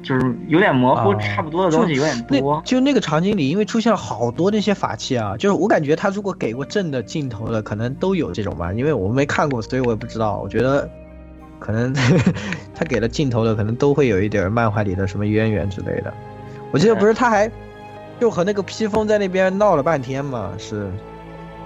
[0.03, 2.61] 就是有点模糊、啊差不多的东西有点多。
[2.63, 10.39] 就那个场景里，因为出现了好多那些法器啊，就是我感觉他如果给过正的镜头的，可能都有这种吧，因为我没看过，所以我也不知道。
[10.43, 10.87] 我觉得
[11.57, 11.91] 可能
[12.75, 16.13] 他给了镜头的，可能都会有一点漫画里的什么渊源之类的。
[16.71, 17.49] 我记得不是他还
[18.23, 20.89] 就和那个披风在那边闹了半天嘛，是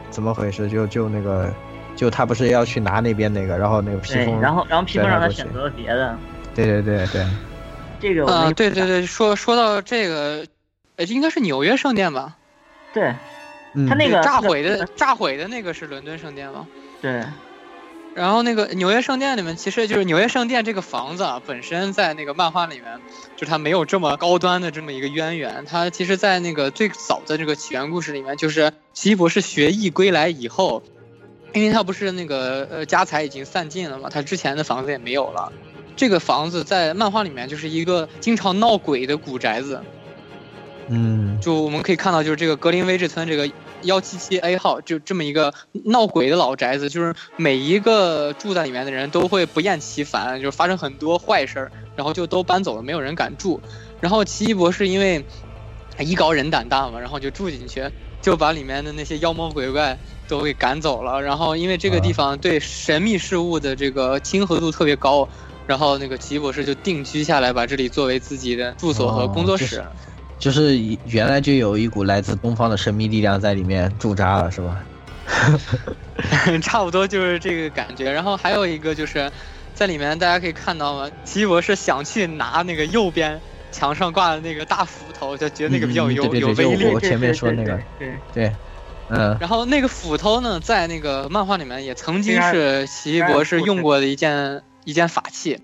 [0.10, 0.68] 怎么回事？
[0.68, 1.54] 就就那个
[1.96, 6.18] 就他不是要去拿那边那个，然后那个披，风，然后然后披风让他选择了别的，
[6.56, 7.30] 对对对对，啊、
[8.02, 10.44] 这个我没对对对，说说到这个，
[10.96, 12.36] 呃，应该是纽约圣殿吧？
[12.92, 13.14] 对，
[13.76, 16.68] 嗯他那个炸毁的炸毁的那个是伦敦圣殿吗？
[17.04, 17.24] 对。
[18.18, 23.00] 然后那个纽约圣殿里面，其实就是纽约圣殿这个房子啊，本身在那个漫画里面，
[23.36, 25.66] 就它没有这么高端的这么一个渊源。
[25.68, 30.82] 它其实，在那个最早的这个起源故事里面，就是奇异博士学艺归来以后，
[31.54, 35.54] 因为他不是那个呃家财已经散尽了嘛，他之前的房子也没有了。
[35.96, 39.84] 这个房子在漫画里面就是一个经常闹鬼的古宅子，
[40.88, 43.48] 嗯，就我们可以看到，就是这个格林威治村这个
[43.84, 45.54] 幺七七 A 号，就这么一个
[45.86, 53.62] 闹鬼的老宅子，就是每一个住在里面的人都会不厌其烦，就是发生很多坏事儿，然后就都搬走了，没有人敢住。
[54.00, 55.24] 然后奇异博士因为
[56.00, 57.84] 艺高人胆大嘛，然后就住进去，
[58.22, 59.98] 就把里面的那些妖魔鬼怪
[60.28, 61.22] 都给赶走了。
[61.22, 65.28] 然后因为这个地方对神秘事物的这个亲和度特别高，
[65.66, 69.80] 然后那个奇异博士就定居下来，把这里作为自己的住所和工作室。
[69.80, 69.86] 哦
[70.40, 74.84] 就是原来就有一股来自东方的神秘力量在里面驻扎了，是吧？
[76.62, 78.12] 差不多就是这个感觉。
[78.12, 79.32] 然后还有一个就是，
[79.74, 83.40] 在里面大家可以看到嘛，奇异博士想去拿那个右边
[83.72, 86.86] 墙上挂的那个大斧头，就觉得那个比较有、嗯对对有威力。
[86.86, 88.56] 我前面说那个，对对，
[89.10, 95.60] 嗯，然后那个斧头呢，在那个漫画里面也曾经是奇异博士用过的一件一件法器，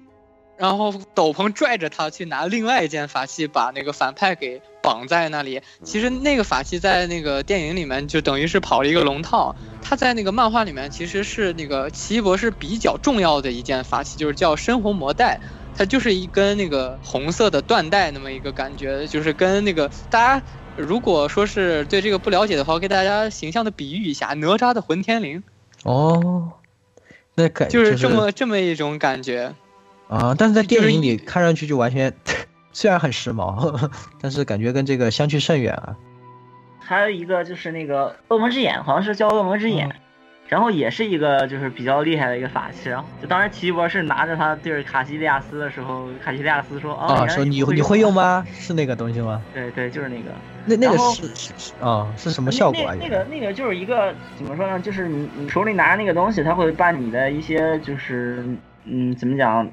[0.57, 5.61] 然后斗篷拽着他去拿另外一件法器，把那个反派给绑在那里。
[5.83, 15.39] 其实那个法器在那个电影里面就等于是跑了一个龙套，他在那个漫画里面其实是那个奇异博士比较重要的一件法器，就是叫深红魔带。
[15.75, 25.41] 它就是一根那个红色的缎带，那么一个感觉，就是跟那个大家如果说是对这个不了解的话，我给大家形象的比喻一下，哪吒的混天绫，
[25.81, 26.51] 哦，
[27.33, 29.55] 那感就是这么这么一种感觉。
[30.07, 32.13] 啊，但是在电影里看上去就完全，
[32.71, 33.89] 虽然很时髦，
[34.21, 35.95] 但是感觉跟这个相去甚远啊。
[36.79, 39.95] 还有一个就是那个恶魔之眼，好像是叫恶魔之眼，嗯
[40.49, 42.89] 然后也是一个就是比较厉害的一个法器。
[42.89, 48.45] 然后就当时奇异博士拿着它对着卡西利亚斯的时候，卡西利亚斯说：“啊，说你你会用吗？
[48.53, 49.41] 是那个东西吗？
[49.51, 50.25] 对对，就是那个。
[50.65, 52.93] 那那个是是是啊，是什么效果啊？
[52.99, 54.79] 那那个那个就是一个怎么说呢？
[54.79, 58.45] 就是你你手里拿着那个东西，它会把你的一些就是
[58.83, 59.67] 嗯怎么讲？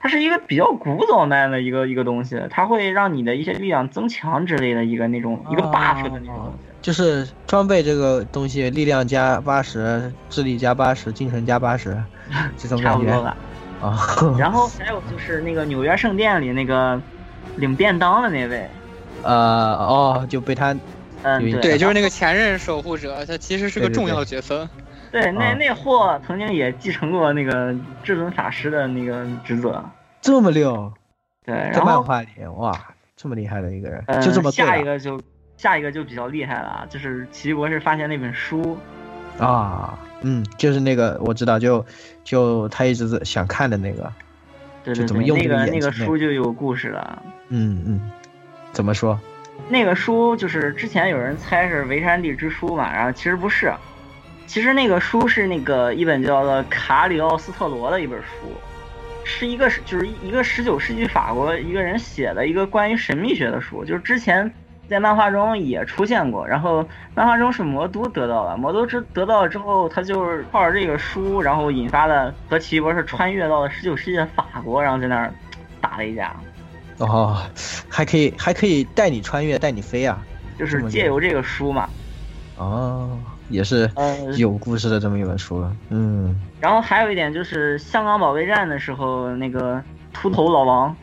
[0.00, 6.68] 它是一个比较古早慢的一个一个东西，它会让你的一些力量增强之类的一个那种一个 buff 的那种东西。
[6.80, 12.00] 就是装备这个东西，力量加八十，智力加八十，精神加八十，
[12.56, 13.36] 这种 感觉差不多吧。
[13.82, 13.98] 啊。
[14.38, 17.00] 然后还有就是那个纽约圣殿里那个
[17.56, 18.70] 领便当的那位，
[19.24, 20.72] 呃哦，就被他
[21.24, 24.58] 嗯对对，就是那个前任守护者，他其实是个重要角色。
[24.58, 29.84] 对，那啊那货曾经也继承过那个至尊法师的那个职责。
[30.20, 30.92] 这么溜，
[31.44, 32.72] 对，在漫画里哇，
[33.16, 35.20] 这么厉害的一个人，呃就这么下一个就
[35.56, 38.78] 下一个就比较厉害了啊，就是奇异博士发现那本书，
[39.38, 41.84] 啊，嗯，就是那个我知道，就
[42.24, 44.12] 就他一直在想看的那个，
[44.84, 47.22] 对对对，就怎么用那个那个书就有故事了。
[47.48, 48.10] 嗯嗯，
[48.72, 49.18] 怎么说？
[49.68, 53.72] 那个书就是之前有人猜是维山地之书嘛，然后其实不是，
[54.48, 58.50] 其实那个书是那个一本叫做卡里奥斯特罗的一本书，
[59.22, 64.50] 是一个就是一个十九世纪法国一个人写的一个关于神秘学的书，就是之前
[64.88, 66.82] 在漫画中也出现过，然后
[67.14, 75.30] 漫画中是魔都得到了，魔都之得到了之后，他就是靠着这个书，然后引发了和奇异博士穿越到了十九世纪的法国，然后在那儿
[75.78, 76.34] 打了一架。
[76.96, 77.36] 哦，
[77.86, 80.18] 还可以还可以带你穿越，带你飞啊！
[80.58, 81.88] 就是借由这个书嘛。
[82.56, 83.16] 哦，
[83.48, 83.90] 也是
[84.36, 85.64] 有故事的这么一本书。
[85.90, 90.96] 嗯，然后还有一点就是香港保卫战的时候，那个秃头老王，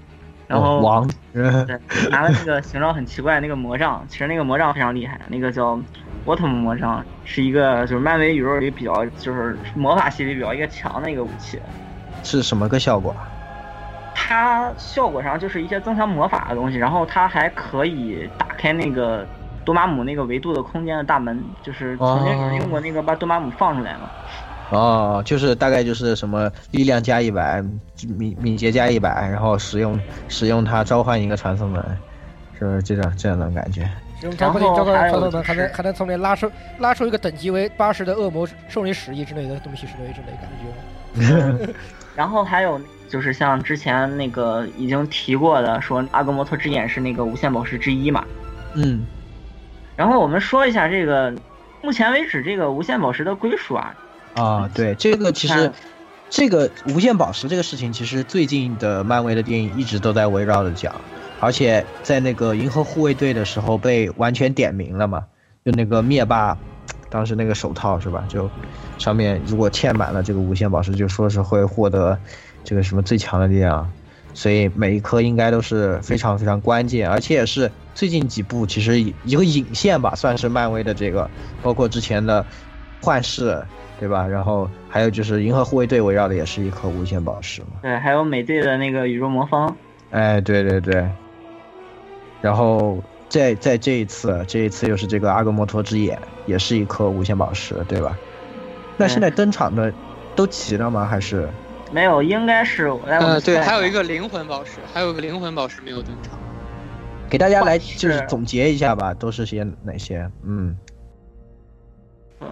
[0.48, 1.44] 然后、哦、王对
[2.10, 5.80] 拿了那个形状很奇怪那个魔杖，其实那个魔杖非常厉害，那个叫
[6.26, 11.60] 沃特姆魔杖，是一个就是漫威宇宙里比较就是魔法系里比较一个强的一个武器。
[12.24, 13.16] 是什么个效果？
[14.14, 19.28] 它效果上就是一些增强魔法的东西，然后它还可以打开那个
[19.66, 24.10] 多玛姆那个维度的空间的大门，就是曾经有人用过那个把多玛姆放出来嘛。
[24.72, 27.64] 哦，就是大概就是什么力量加一百，
[28.18, 31.84] 敏敏捷加一百，然后使用使用它召唤一个传送门，
[32.58, 33.88] 是不是这样这样的感觉？
[34.20, 40.50] 使用召唤召唤传送门，还能还能从里拉出拉出一个等级为八十的恶魔兽灵使役之类的东西之类之类感
[41.68, 41.74] 觉。
[42.16, 48.26] 然后还有就是像之前那个已经提过的，说阿格摩托之眼是那个无限宝石之一嘛。
[48.74, 49.06] 嗯。
[49.96, 51.34] 然后我们说一下这个，
[51.82, 53.96] 目前为止这个无限宝石的归属啊。
[54.36, 55.72] 啊，对，这个其实，
[56.30, 60.94] 这个无限宝石这个事情，其实最近的漫威的电影一直都在围绕着讲，
[61.40, 65.24] 而且在那个银河护卫队的时候被完全点名了嘛，
[65.64, 66.58] 就那个灭霸，
[67.10, 68.26] 当时那个手套是吧？
[68.28, 68.50] 就
[68.98, 72.20] 上面如果嵌满了这个无限宝石，就说是会获得
[72.66, 73.90] 这个什么最强的力量，
[74.36, 81.28] 所以每一颗应该都是非常非常关键，而且也是最近几部其实一个引线吧，算是漫威的这个，
[81.64, 82.46] 包括之前的
[83.02, 83.66] 幻视。
[83.98, 84.28] 对吧？
[84.28, 87.80] 然后还有就是银河护卫队围绕的也是一颗无限宝石嘛。
[87.82, 89.74] 对，还有美队的那个宇宙魔方。
[90.12, 91.08] 哎，对对对。
[92.42, 98.18] 然后在在这一次，这一次又是这个阿格摩托之眼，也是一颗无限宝石，对吧？
[98.98, 99.94] 那现在登场的
[100.36, 101.06] 都齐了吗？
[101.06, 101.48] 还是
[101.92, 102.22] 没有？
[102.22, 106.38] 应该是呃，对，还有一个灵魂宝石，还有个灵魂宝石没有登场。
[107.30, 110.30] 给大家来就是总结一下吧，都是些哪些？
[110.44, 110.78] 嗯。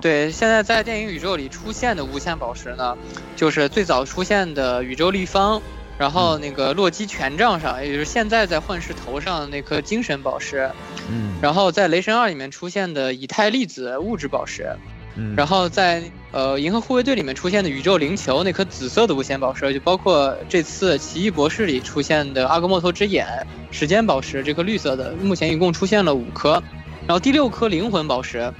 [0.01, 2.97] 对，现在在电影宇宙里出现的无限宝石呢，
[3.35, 5.61] 就是最早出现的宇宙立方，
[5.97, 10.71] 然后那个洛基权杖上，也就是现在在幻视头上的那颗精神宝石，
[11.11, 14.75] 嗯，然后在雷神二里面出现的以太粒子物质宝石，
[15.15, 15.35] 嗯。
[15.35, 23.27] 然后在呃银河护卫队里面出现的宇宙灵球那颗紫色的无限宝石，就包括这次奇异博士里出现的阿格莫头之眼
[23.71, 26.61] 时间宝石这颗绿色的，目前一共出现了五颗，
[27.07, 28.53] 然后第六颗灵魂宝石，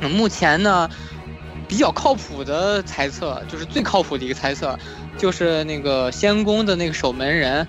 [0.00, 0.90] 目前呢
[1.68, 4.78] 比较靠谱的猜测，就是最靠谱的一个猜测，
[5.18, 7.66] 就是那个仙宫的那个守门人，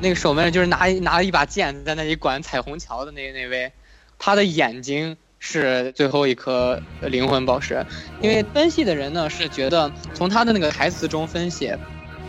[0.00, 3.72] 那个守门人就是拿拿了一把剑在那里管彩虹桥的那那位，
[4.18, 7.84] 他的眼睛是最后一颗灵魂宝石，
[8.22, 11.70] 因为分析的人呢是觉得从他的那个台词中分析。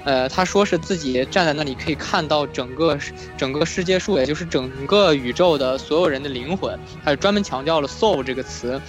[0.03, 2.95] 呃，他说是自己站在那里可以看到整个
[3.37, 8.79] 整个世界树，也就是整个宇宙的所有人的灵魂，还是专门强调了 soul 这个词。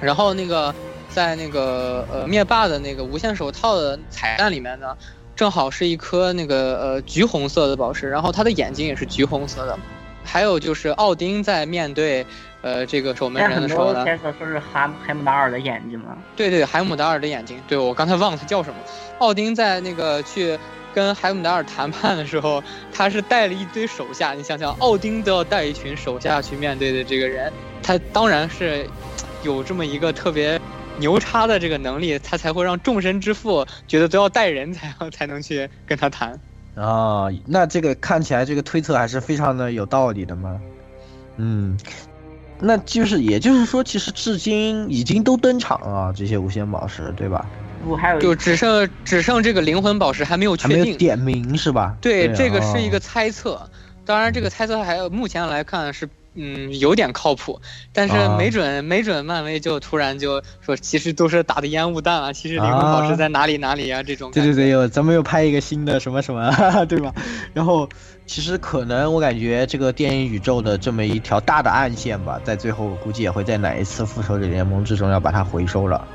[0.00, 0.74] 然后那个
[1.08, 4.96] 在那个呃灭霸的那个无限手套的彩蛋里面呢，
[5.36, 9.78] 正好是一颗那个呃橘红色的宝石，然后他的眼睛也是橘红色的。
[10.24, 12.26] 还有就是奥丁在面对
[12.62, 16.16] 呃这个守门人的时候呢，多猜测说是海海姆达尔的眼睛吗。
[16.36, 18.76] 对对，海姆达尔的眼睛，对我刚才忘了他叫什么。
[19.18, 20.58] 奥丁在那个去
[20.94, 22.62] 跟海姆达尔谈判的时候，
[22.92, 24.32] 他是带了一堆手下。
[24.32, 28.86] 你想想，奥丁都要带一群手下去面对的这个人，他当然是
[29.42, 30.60] 有这么一个特别
[30.98, 36.38] 牛叉的这个能力，他才会让众神之父觉得都要带人才才能去跟他谈。
[36.74, 40.60] 啊，那这个看起来这个推测还是非常的有道理的嘛。
[41.36, 41.78] 嗯，
[42.60, 47.44] 那就是也就是说，其实至今已经都登场了这些无限宝石，对吧？
[47.82, 50.82] 不，还有就只剩只剩这个灵魂宝石还没有确定。
[50.82, 51.96] 没有点名是吧？
[52.00, 53.70] 对，啊这个是一个猜测，
[54.04, 57.60] 当然这个猜测还有目前来看是嗯有点靠谱，
[57.94, 64.30] 但是啊没准、没准漫威就突然就说其实都是打的烟雾弹啊，其实灵魂宝石在哪里哪里啊这种。
[64.30, 66.52] 对对对，有咱们又拍一个新的什么什么，
[66.84, 67.14] 对吧？
[67.54, 67.88] 然后
[68.30, 76.06] 其实可能我感觉这个电影宇宙的这么一条大的暗线吧，在最后估计也会在哪一次复仇者联盟之中要把它回收了，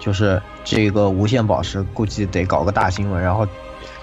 [0.00, 3.46] 就是这个无限宝石估计得搞个大新闻，然后。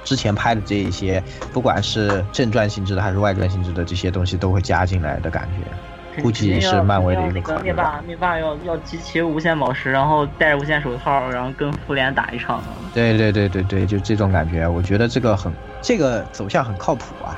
[0.06, 1.22] 之前拍的这一些，
[1.52, 12.64] 不管是正传性质的还是外传性质的这些东西，都会加进来的感觉，估计是漫威的一个灭霸，灭霸要要集齐无限宝石，然后戴着无限手套，然后跟复联打一场。
[12.94, 17.36] 对对对对对，就这种感觉，我觉得这个很，这个走向很靠谱啊。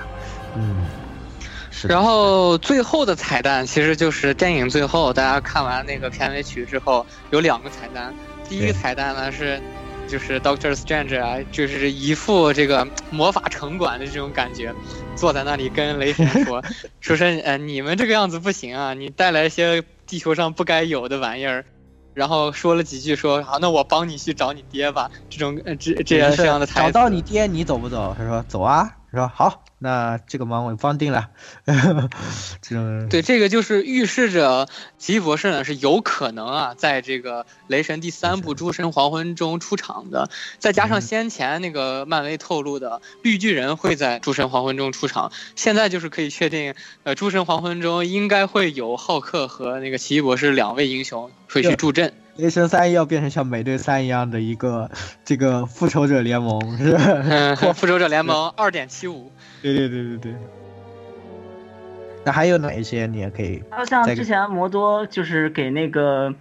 [0.55, 0.85] 嗯，
[1.71, 1.87] 是。
[1.87, 8.13] 然后最后的彩蛋其实就是电影最后，大家看完那个片尾曲之后，有两个彩蛋。
[8.47, 9.61] 第一个彩蛋呢是，
[10.07, 14.73] 就是 Doctor Strange 啊，就是一副这个魔法城管的这种感觉，
[15.15, 16.63] 坐在那里跟雷神说，
[16.99, 21.63] 说是呃你们这个样子不行啊，你带来一些地球上不该有的玩意儿。
[22.15, 25.09] 然后说了几句说，好，那我帮你去找你爹吧。
[25.29, 26.91] 这种呃这这样就是这样的台词。
[26.91, 28.13] 找到你爹，你走不走？
[28.17, 28.89] 他说走啊。
[29.11, 31.29] 说好，那这个忙我帮定了。
[32.61, 34.67] 这种对，这个就是预示着
[34.97, 40.29] 奇异博士呢是有可能啊，在这个雷神第三部《诸神黄昏》中出场的，
[40.59, 52.13] 再加上先前那个漫威透露的绿巨人会在《诸神黄昏》中出场，现在就是可以确定，呃，《诸神黄昏》中应该会有浩克和那个奇异博士两位英雄会去助阵。
[52.39, 54.89] 雷神三要变成像美队三一样的一个
[55.25, 56.99] 这个复仇者联盟，是吧？
[57.05, 59.29] 嗯， 复仇者联盟 二点七五。
[59.61, 60.35] 对对对对对。
[62.25, 63.61] 那还有哪一些你也可以？
[63.69, 66.33] 还有像之前摩多就是给那个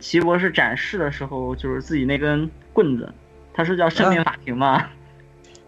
[0.00, 3.12] 奇异博士展示的时候，就是自己那根棍子，
[3.52, 4.86] 他是叫生命法庭吗？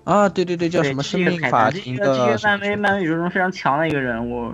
[0.03, 4.53] 啊，对对对，叫什么生命法庭这个这的个漫威漫威宇宙中非常强的一个人物，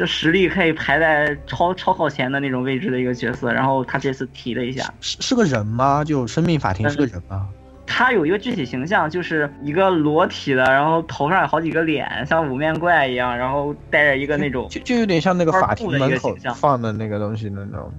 [0.00, 3.52] 就实力可以排在超超靠前的那种位置的一个角色。
[3.52, 6.02] 然后他这次提了一下，是是个人吗？
[6.02, 7.46] 就生命法庭是个人吗？
[7.86, 16.34] 他有一个具体形象，就是一个裸体的，然后头上有好几个脸，像五面怪一样，然后带着一个那种就就有点像那个法庭门口。
[16.54, 17.92] 放的那个东西那种。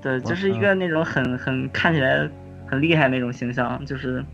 [0.00, 2.26] 对，就是一个那种很很看起来
[2.66, 4.24] 很厉害那种形象，就是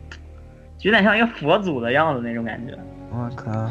[0.83, 2.79] 有点像一个佛祖的样子那种感觉。
[3.11, 3.69] 我靠！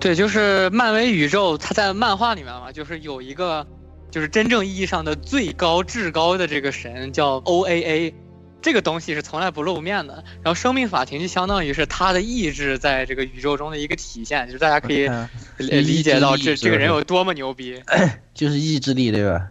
[0.00, 3.66] 对，就是漫威宇宙，它在漫画里面嘛，就是有一个，
[4.10, 8.14] 就是真正意义上的最高至高的这个神叫 O A A，
[8.62, 10.22] 这个东西是从来不露面的。
[10.42, 17.82] 然后生命法庭就相当于是他的意志在这个宇宙中的一个体现，就是大家可以嗯理理解到这这个人有多么牛逼。
[18.34, 19.48] 就是意志力，对吧？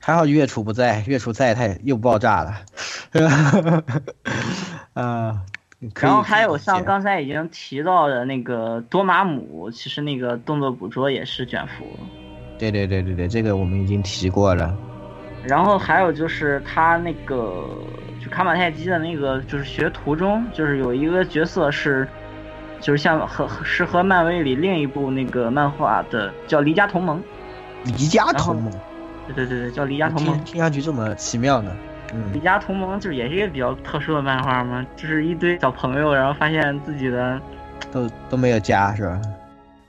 [0.00, 2.62] 还好月初不在，月初在他又爆炸了，
[4.94, 5.42] 啊。
[6.02, 11.84] 然后还有像刚才已经提到的那个多玛姆，其实那个动作捕捉也是卷福。
[12.58, 14.74] 对对对对对，这个我们已经提过了。
[15.44, 17.68] 然后还有就是他那个
[18.24, 22.08] 就卡马泰基的那个就是学徒中，就是有一个角色是，
[22.80, 27.22] 就是像和是和漫威里另一部那个漫画的叫离家同盟。
[27.84, 28.72] 离家同盟，
[29.26, 30.44] 对对对对，叫离家同盟听。
[30.54, 31.70] 听上去这么奇妙呢。
[32.32, 37.40] 李家同盟就是也是一个比较特殊的漫画嘛，就是一堆小朋友，然后发现自己的
[37.92, 39.20] 都都没有家是吧？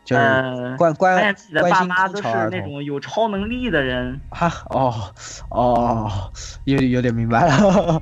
[0.04, 4.94] 就是呃，关关发现自己的爸妈都是那种有超能力的人， 哈哦
[5.50, 6.10] 哦，
[6.64, 8.02] 有有点明白了。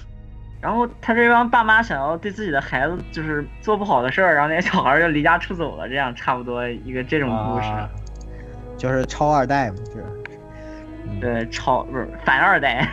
[0.62, 7.66] 然后他这帮爸妈想要对自己的孩子就是做不好的事儿，然后那些小孩儿就离家出走了，这样差不多一个这种故事。
[7.68, 7.88] 啊
[8.78, 10.04] 就是超二代嘛，就是
[11.20, 12.88] 对，超不是反二代，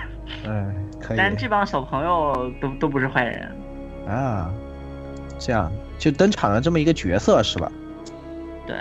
[0.45, 3.51] 嗯，可以但这帮小朋友都都不是坏人。
[4.07, 4.51] 啊，
[5.37, 7.71] 这样就登场了这么一个角色是吧？
[8.65, 8.75] 对，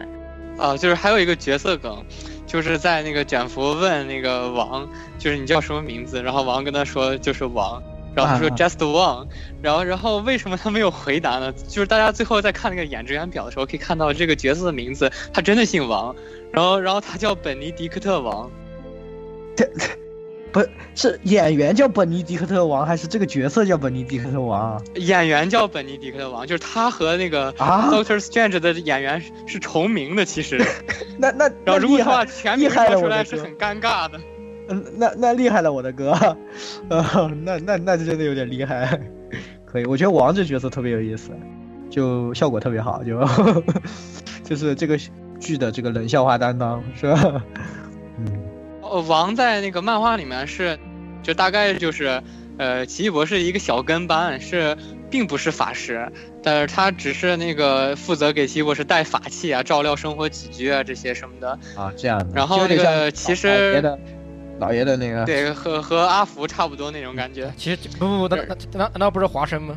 [0.57, 2.05] 啊，就是还有一个角色梗，
[2.47, 4.89] 就是在那个卷福问那个王，
[5.19, 7.83] 就是你叫什么名字，然后王跟他说就是王，
[8.15, 9.27] 然后他说啊 just Wang，
[9.63, 11.53] 然后然后为什么他没有回答呢？
[11.53, 16.15] 就是大家最后在看那个演职员表的时候，可以看到这个角色的名字，他真的姓王，
[16.53, 18.51] 然后然后他叫本尼迪克特王，
[20.53, 20.65] 不
[20.95, 24.83] 是演员叫本尼迪克特王，还是这个角色叫本尼迪克特王啊？
[24.95, 30.59] 演员叫本尼迪克特王，就是他和那个啊 Doctor Strange 的演员是是重名的，其实。
[31.19, 34.19] 那那然后如果他把全名说出来是很尴尬的。
[34.71, 36.13] 嗯，那那厉害了，我的哥，
[36.91, 39.01] 呃，那那那真的有点厉害，
[39.65, 41.31] 可以，我觉得王这角色特别有意思，
[41.89, 43.19] 就效果特别好，就
[44.45, 44.99] 就是这个
[45.41, 47.43] 剧的这个冷笑话担当是吧？
[48.89, 50.79] 呃，王在那个漫画里面是，
[51.23, 52.23] 就大概就是，
[52.59, 54.77] 呃，奇异博士一个小跟班，是
[55.11, 56.11] 并不是法师，
[56.43, 61.51] 但是他只是那个负责给奇异博士带法器啊、照料生活起居啊这些什么的。
[61.77, 63.99] 啊，这样的，然后那个其老爷实的
[64.59, 67.53] 老爷的那个，对和和阿福差不多那种感觉。
[67.57, 68.37] 其实不不不，
[68.73, 69.77] 那那不是华生吗？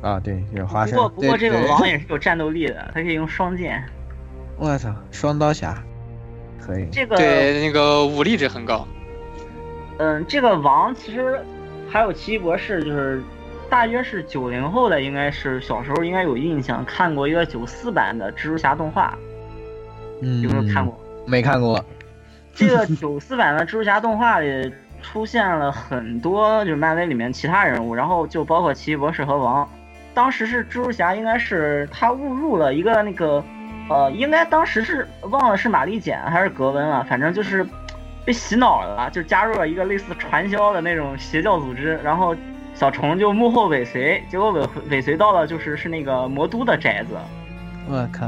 [0.00, 0.94] 啊，对，有华生。
[0.94, 3.82] 不过不过这个王也是有战斗力的，他可以用双剑。
[4.58, 5.82] 我操，双刀侠，
[6.64, 6.86] 可以。
[6.92, 8.86] 这个对，那个武力值很高。
[9.98, 11.40] 嗯，这个王其实
[11.88, 13.22] 还有奇异博士，就是
[13.68, 19.16] 大约是九零后的，应该是小时候应该有印象，看过一个九四版的蜘蛛侠动画，
[20.20, 20.98] 嗯，有没有看过？
[21.26, 21.84] 没看过。
[22.54, 29.68] 这个九四版的蜘蛛侠动画里出现了很多就是漫威里面其他人物，然后就包括奇异博士和王。
[30.14, 33.42] 当时是蜘蛛侠，应该是他误入了一个那个，
[33.88, 37.66] 呃，应该当时是忘了是玛丽简还是格温了，反正就是
[38.24, 42.34] 被洗脑了，就加入了一个类似传销的那种邪教组织，然后
[42.74, 47.16] 小虫就幕后尾随，结果尾尾随到了就是是那个魔都的宅子，
[47.88, 48.26] 我靠，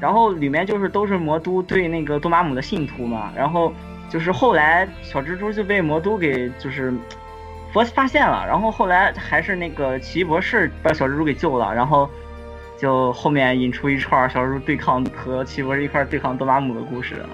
[0.00, 3.72] 然后里面就是都是魔都对那个多玛姆的信徒嘛，然后
[4.08, 6.92] 就是后来小蜘蛛就被魔都给就是
[7.72, 12.08] 佛发现了，然后后来还是那个奇异博士把小蜘蛛给救了，然后
[12.82, 17.24] 就后面引出一串小蜘蛛对抗和奇博士一块对抗多玛姆的故事。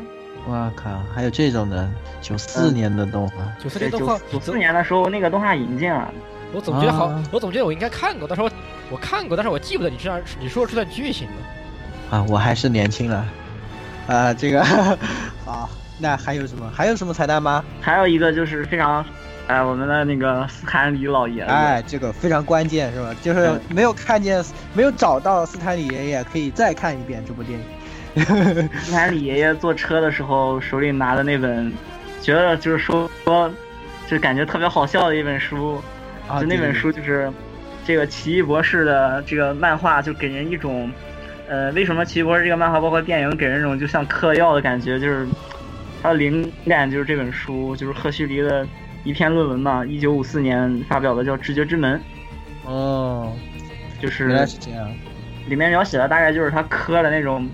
[0.47, 6.12] 我靠，还有这种的，九四年的动画，九四年动画，九四年的时候那个动画引进了，
[6.53, 8.51] 我总觉得好啊，我总觉得我应该看过，但是我
[8.91, 12.19] 我看过，但是我记不得你这样你说的这段剧情了。
[12.19, 13.27] 啊，我还是年轻了，
[14.07, 14.62] 啊，这个
[15.47, 16.70] 好，那还有什么？
[16.75, 17.65] 还有什么彩蛋吗？
[17.81, 19.03] 还有一个就是非常，
[19.49, 23.15] 哎，我们的那个斯坦李老爷子，哎，这个非常关键是吧？
[23.23, 24.45] 就是没有看见、
[24.75, 27.65] 没有找到斯坦李爷爷，可以再看一遍这部电影。
[28.81, 31.73] 斯坦李爷爷坐车的时候手里拿的那本，
[32.20, 33.51] 觉得就是说说，
[34.07, 35.83] 就感觉特别好笑的一本书，
[36.29, 37.33] 啊就那本书就是
[37.87, 40.93] 这个奇异博士的这个漫画，就给人一种，
[41.49, 45.27] 呃，为什么奇异博士这个漫画包括电影给人一种就像嗑药的感觉，就是
[46.03, 48.66] 它的灵感就是这本书，就是赫胥黎的
[49.05, 52.01] 一篇论文吧，一九五四年发表的叫《直觉之门》，
[52.69, 53.33] 哦，
[54.01, 54.91] 就是原来是这样。
[55.47, 57.49] 里面描写的大概就是他磕了那种，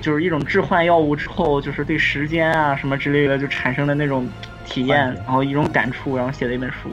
[0.00, 4.28] 就是一种致幻药物之后，就是对时间啊什么之类的就产生的那种
[4.66, 6.90] 体验，然后一种感触，然后写的一本书，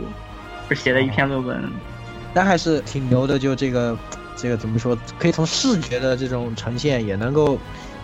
[0.69, 1.63] 是写的一篇论文。
[2.33, 3.97] 但还是挺牛的，就这个
[4.35, 7.57] 这个怎么说，可以从视觉的这种呈现，也能够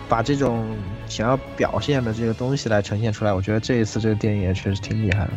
[0.08, 0.76] 把这种
[1.06, 3.32] 想要表现的这个东西来呈现出来。
[3.32, 5.30] 我觉得这一次这个电影也确实挺厉害的，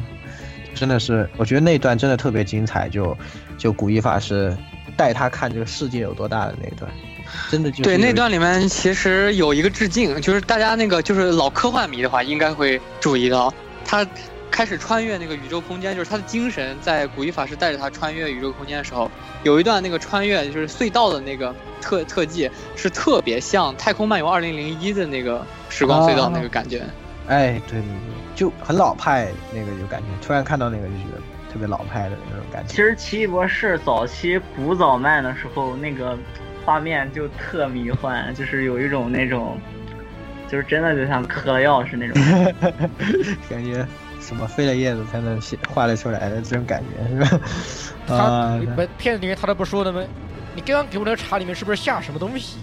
[0.73, 2.89] 真的是，我觉得那段真的特别精彩。
[2.89, 3.18] 就
[3.57, 4.56] 就古一法师
[4.98, 6.91] 带他看这个世界有多大的那一段，
[7.49, 13.53] 真的就对，那段里面其实有一个致敬，就是大家那个就是老科幻迷的话，应该会注意到，
[13.85, 14.06] 他
[14.49, 19.10] 开始穿越那个宇宙空间，就是他的精神在古一法师带着他穿越宇宙空间的时候，
[19.43, 26.84] 有一段那个穿越就是隧道的那个特特技，是特别像《太空漫游2001》的那个时光隧道那个感觉。
[27.27, 31.22] 哎，对对对，就很老派那个有感觉，突然看到那个就觉得
[31.52, 32.69] 特别老派的那种感觉。
[32.69, 36.18] 其实奇异博士早期古早漫的时候，那个
[36.65, 39.57] 画面就特迷幻，就是有一种那种，
[40.48, 42.22] 就是真的就像嗑了药是那种。
[43.49, 43.85] 感觉
[44.19, 47.39] 什么飞了叶子才能写画得出来的这种感觉，是吧？
[48.07, 50.02] 他啊，不片子里面他都不说的吗？
[50.53, 52.57] 你刚刚给我那个茶里面是不是下什么东西？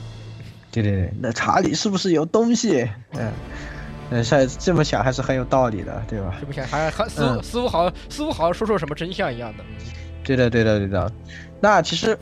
[0.71, 2.89] 对对对，那茶里是不是有东西？
[3.15, 3.33] 嗯，
[4.11, 6.35] 嗯，像这么想还是很有道理的，对吧？
[6.41, 9.65] 这么想还还似似乎好似乎好像说出了什么真相一样的？
[10.25, 11.13] 对的，对的，对的。
[11.61, 12.19] 那其实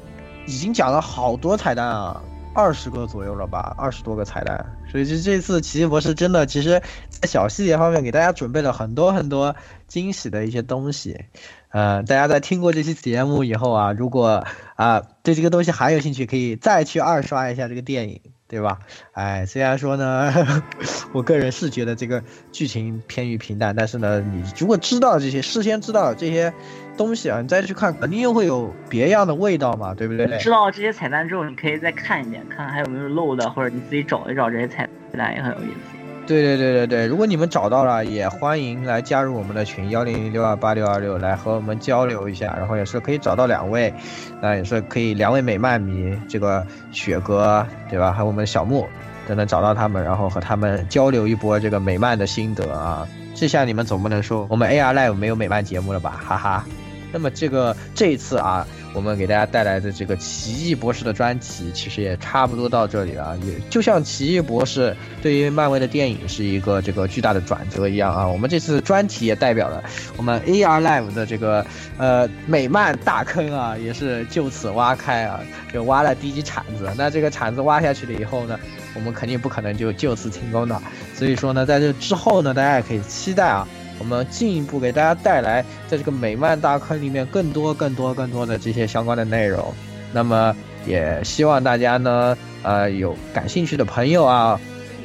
[0.47, 2.23] 已经讲了好多彩蛋啊，
[2.55, 4.65] 二十个左右了吧，二十多个彩蛋。
[4.91, 9.55] 所以这这次奇异博士真的，其实在小细节方面给大家准备了很多很多
[9.87, 11.25] 惊喜的一些东西。
[11.71, 14.45] 呃，大家在听过这期节目以后啊，如果
[14.77, 18.21] 啊、对这个东西还有兴趣，可以再去二刷一下这个电影。
[18.49, 18.79] 对吧？
[19.13, 20.33] 哎，虽然说呢，
[21.13, 26.53] 我个人是觉得这个剧情偏于平淡，但是呢，你如果知道这些，事先知道这些
[26.97, 30.39] 东西啊，你再去看，肯定又会有别样的味道嘛，对不对？
[30.39, 35.96] 知道这些彩蛋之后，你可以再看一遍，看还有没有漏的，或者你自己找一找这些彩蛋也很有意思。
[36.27, 42.55] 对对对对对，如果你们找到了，也欢迎来加入我们的群幺零零六二八六二六，来和我们交流一下。
[42.59, 43.95] 然后也是可以找到两位，
[44.43, 48.13] 那也是可以两位美漫迷，这个雪哥对吧？
[48.13, 48.87] 还有我们小木
[49.29, 53.07] 都能找到他们，然后和他们交流一波这个美漫的心得啊。
[53.35, 56.21] 这下你们总不能说我们 AR Live 没有美漫节目了吧？
[56.27, 56.65] 哈哈。
[57.13, 58.67] 那么这个这一次啊，
[58.97, 63.37] 我们给大家带来的这个奇异博士的专题，其实也差不多到这里了。
[63.45, 69.85] 也就像奇异博士对于漫威的电影是一个这个巨大的转折一样啊，我们这次专题也代表了
[70.17, 71.65] 我们 AR Live 的这个
[71.99, 75.41] 呃美漫大坑啊，也是就此挖开啊，
[75.71, 76.91] 就挖了第一铲子。
[76.97, 78.59] 那这个铲子挖下去了以后呢，
[78.95, 80.81] 我们肯定不可能就就此停工的。
[81.15, 83.69] 所以说呢，在这之后呢，大家也可以期待啊。
[83.99, 89.73] 我们进一步给大家带来在这个美漫大坑里面更多、更多、更多的这些相关的内容。
[90.13, 90.55] 那么
[90.87, 94.61] 也希望大家呢，呃，有感兴趣的朋友啊，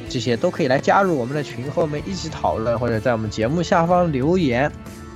[0.08, 4.70] 这些都可以来加入我们的群，和我们一起讨论，或者在我们节目下方留言。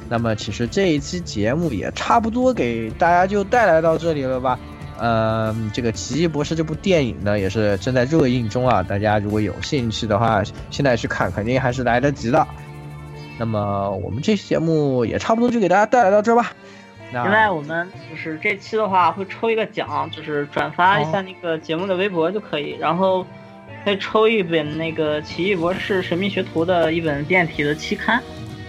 [0.08, 4.58] 那么其实这一期节目也差不多给大家就带来到这里了吧。
[4.98, 8.82] 嗯，这个《奇异博士》这部电影呢，也是正在热映中啊。
[8.82, 12.46] 大家如果有兴趣的话，现在去看肯定还是来得及的。
[13.38, 16.52] 那么我们这期节目也差不多就给大家带来到这吧。
[17.12, 23.24] 那另外，我们就是这期的话会抽一个奖，就是转发一下那个节目的微博就可以，然后
[23.84, 28.20] 会抽一本那个《奇异博士神秘学徒》的一本变体的期刊。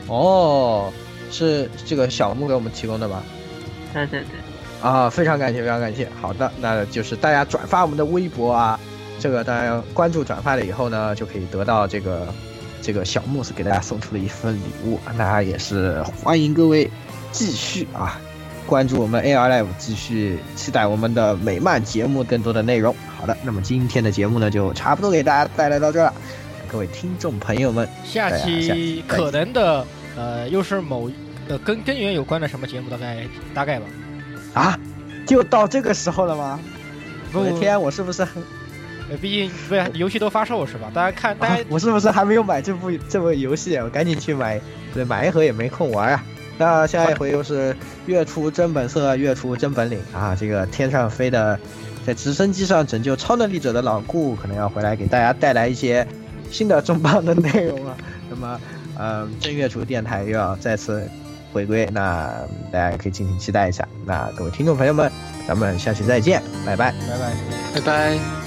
[0.07, 0.93] 哦，
[1.31, 3.23] 是这个小木给我们提供的吧？
[3.93, 4.27] 对对对。
[4.79, 6.07] 啊，非常感谢，非常感谢。
[6.21, 8.79] 好的，那就是大家转发我们的微博啊，
[9.19, 12.27] 这个大家关注转发了以后呢，就可以得到这个
[12.81, 14.99] 这个小木是给大家送出了一份礼物。
[15.15, 16.89] 那也是欢迎各位
[17.31, 18.19] 继续啊
[18.65, 22.95] 关注我们 AR Live，继续期待我们的美漫节目更多的内容。
[23.17, 26.13] 好的，那么今天的节目呢，就差不多给大家带来到这儿了。
[26.67, 29.85] 各位听众朋友们，下期可能的
[30.15, 31.09] 呃又是某
[31.47, 32.89] 呃跟根源有关的什么节目？
[32.89, 33.85] 大概大概吧。
[34.53, 34.79] 啊，
[35.25, 36.59] 就到这个时候了吗？
[37.31, 38.43] 不我的天，我是不是很？
[39.09, 40.91] 呃，毕竟不是游戏都发售是吧？
[40.93, 43.77] 大家看，大家、啊、我是不是还没有买这部这部游戏？
[43.77, 44.59] 我赶紧去买，
[44.93, 46.23] 对，买一盒也没空玩啊。
[46.57, 47.75] 那下一回又是
[48.07, 50.35] 月出真本色，月出真本领啊！
[50.35, 51.57] 这个天上飞的，
[52.05, 56.05] 在直升机上拯救超能力者的老顾可能要回来给大家带来一些
[56.49, 57.95] 新的重磅的内容了。
[58.27, 58.59] 那么，
[58.97, 61.07] 呃，正月初电台又要再次
[61.53, 62.33] 回归，那
[62.71, 63.87] 大家可以敬请期待一下。
[64.03, 65.11] 那各位听众朋友们，
[65.47, 67.35] 咱们下期再见，拜拜，拜拜，
[67.75, 68.46] 拜拜。